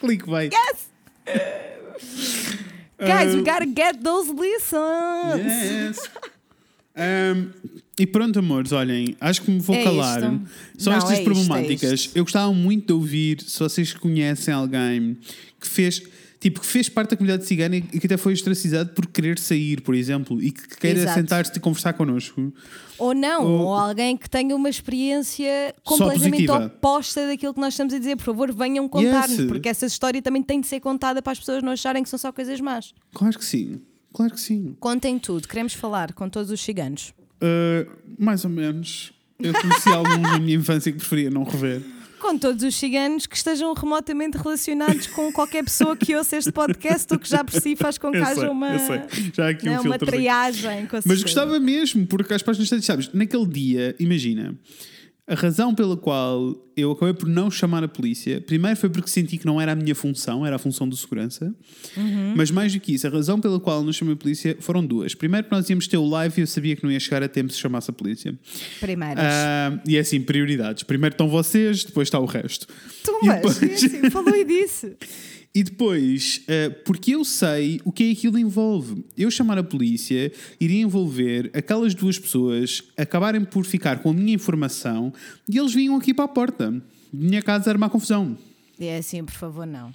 [0.00, 0.50] Clique bem.
[2.98, 5.96] Guys, we gotta get those listens.
[5.96, 5.98] Yes.
[6.96, 7.50] Um,
[7.98, 10.22] e pronto, amores, olhem, acho que me vou É calar.
[10.22, 10.40] isto.
[10.78, 11.92] São Não, estas é isto, é problemáticas.
[11.92, 12.16] isto.
[12.16, 15.16] Eu gostava muito de ouvir se vocês conhecem alguém
[15.64, 16.02] que fez.
[16.40, 19.80] Tipo, que fez parte da comunidade cigana e que até foi ostracizado por querer sair,
[19.80, 22.52] por exemplo, e que queira sentar-se e conversar connosco.
[22.98, 27.94] Ou não, Ou- ou alguém que tenha uma experiência completamente oposta daquilo que nós estamos
[27.94, 28.16] a dizer.
[28.16, 29.46] Por favor, venham contar-nos, Yes.
[29.48, 32.18] porque essa história também tem de ser contada para as pessoas não acharem que são
[32.18, 32.92] só coisas más.
[33.14, 33.80] Claro que sim,
[34.12, 34.76] claro que sim.
[34.80, 37.14] Contem tudo, queremos falar com todos os ciganos.
[37.40, 39.14] Uh, mais ou menos.
[39.38, 41.82] Eu conheci alguns na minha infância que preferia não rever.
[42.24, 47.12] Com todos os ciganos que estejam remotamente relacionados com qualquer pessoa que ouça este podcast
[47.12, 48.78] ou que já por si faz com que Eu haja sei, uma.
[49.34, 50.06] Já aqui né, um uma filtro.
[50.06, 50.86] triagem.
[50.86, 54.54] Com Mas gostava mesmo, porque as páginas sabes, naquele dia, imagina,
[55.26, 59.38] a razão pela qual eu acabei por não chamar a polícia, primeiro foi porque senti
[59.38, 61.54] que não era a minha função, era a função de segurança.
[61.96, 62.34] Uhum.
[62.36, 65.14] Mas mais do que isso, a razão pela qual não chamei a polícia foram duas.
[65.14, 67.28] Primeiro, porque nós íamos ter o live e eu sabia que não ia chegar a
[67.28, 68.38] tempo se chamasse a polícia.
[68.80, 69.24] Primeiras.
[69.24, 70.82] Ah, e é assim, prioridades.
[70.82, 72.66] Primeiro estão vocês, depois está o resto.
[73.02, 74.94] tu, e depois- é assim, falou e disse.
[75.54, 79.04] E depois, eh, porque eu sei o que é aquilo envolve.
[79.16, 84.34] Eu chamar a polícia iria envolver aquelas duas pessoas acabarem por ficar com a minha
[84.34, 85.12] informação
[85.48, 86.82] e eles vinham aqui para a porta.
[87.12, 88.36] Minha casa era uma confusão.
[88.80, 89.94] É assim, por favor, não.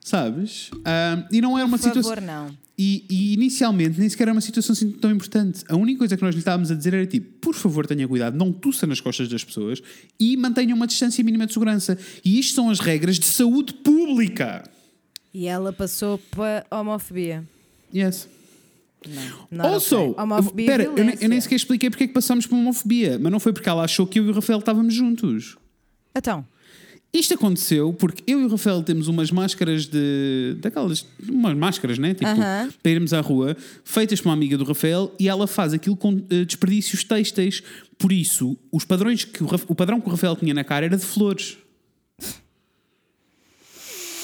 [0.00, 0.70] Sabes?
[0.84, 2.14] Ah, e não era uma Por situação.
[2.14, 2.56] favor, não.
[2.80, 5.64] E, e inicialmente nem sequer era uma situação assim tão importante.
[5.68, 8.36] A única coisa que nós lhe estávamos a dizer era tipo: por favor, tenha cuidado,
[8.36, 9.82] não tussa nas costas das pessoas
[10.18, 11.98] e mantenha uma distância mínima de segurança.
[12.24, 14.62] E isto são as regras de saúde pública.
[15.34, 17.44] E ela passou para homofobia.
[17.94, 18.28] Yes.
[19.06, 19.46] Não.
[19.50, 22.54] Not Also, homofobia pera, eu, nem- eu nem sequer expliquei porque é que passámos por
[22.54, 25.56] uma homofobia, mas não foi porque ela achou que eu e o Rafael estávamos juntos.
[26.16, 26.44] Então,
[27.12, 30.56] Isto aconteceu porque eu e o Rafael temos umas máscaras de.
[30.60, 31.06] daquelas.
[31.28, 32.12] umas máscaras, né?
[32.12, 32.68] Tipo, Aham.
[32.82, 36.22] para irmos à rua, feitas por uma amiga do Rafael e ela faz aquilo com
[36.30, 37.62] eh, desperdícios têxteis.
[37.96, 40.96] Por isso, os padrões que o, o padrão que o Rafael tinha na cara era
[40.98, 41.56] de flores.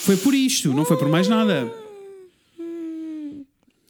[0.05, 1.73] Foi por isto, não foi por mais nada.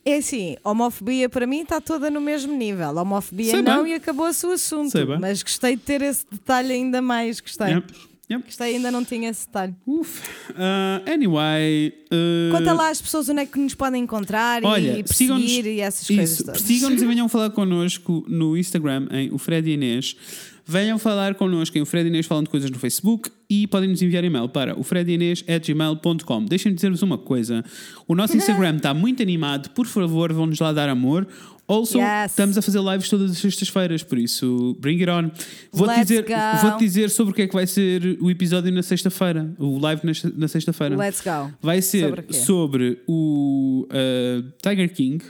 [0.04, 2.94] é assim, homofobia para mim está toda no mesmo nível.
[2.96, 3.92] Homofobia Sei não bem.
[3.92, 4.96] e acabou-se o assunto.
[5.20, 7.40] Mas gostei de ter esse detalhe ainda mais.
[7.40, 7.66] Gostei.
[7.74, 7.92] Yep,
[8.30, 8.44] yep.
[8.44, 9.74] Gostei, ainda não tinha esse detalhe.
[9.86, 10.22] Uf.
[10.56, 11.92] Ah, anyway.
[12.10, 15.80] ah, Conta lá às pessoas onde é que nos podem encontrar Olha, e perseguir e
[15.80, 16.60] essas coisas isso, todas.
[16.62, 20.16] persigam-nos e venham falar connosco no Instagram em o Fred e Inês.
[20.66, 24.24] Venham falar connosco em o Fred Inês falando coisas no Facebook e podem nos enviar
[24.24, 26.44] e-mail para o fredinês.gmail.com.
[26.46, 27.62] Deixem-me dizer-vos uma coisa:
[28.08, 31.26] o nosso Instagram está muito animado, por favor, vão-nos lá dar amor.
[31.66, 32.32] Also, Yes.
[32.32, 35.30] estamos a fazer lives todas as sextas-feiras, por isso, bring it on.
[35.72, 36.26] Vou-te dizer,
[36.60, 40.02] vou dizer sobre o que é que vai ser o episódio na sexta-feira, o live
[40.36, 40.94] na, sexta-feira.
[40.94, 41.50] Let's go.
[41.62, 45.24] Vai ser Sobre sobre o uh, Tiger King,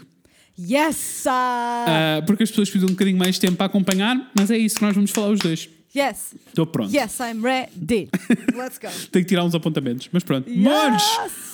[0.58, 1.24] Yes!
[1.26, 4.76] uh, porque as pessoas precisam um bocadinho mais de tempo para acompanhar, mas é isso
[4.76, 5.68] que nós vamos falar os dois.
[5.94, 6.34] yes!
[6.48, 6.94] Estou pronto.
[6.94, 8.08] Yes, I'm ready.
[8.54, 8.88] Let's go.
[9.10, 10.48] Tenho que tirar uns apontamentos, mas pronto.
[10.48, 10.62] Yes!
[10.62, 11.02] Mores!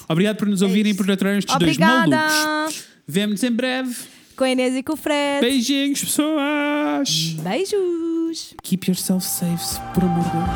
[0.08, 2.08] Obrigado por nos ouvirem e por aturarem estes dois Obrigada!
[2.16, 2.84] malucos.
[3.06, 3.94] Vemo-nos em breve.
[4.36, 5.40] Com a Inês e com o Fred.
[5.40, 7.34] Beijinhos, pessoas!
[7.42, 8.54] Beijos!
[8.62, 10.48] Keep yourself safe, por amor de Deus.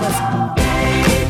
[0.00, 1.29] Let's go.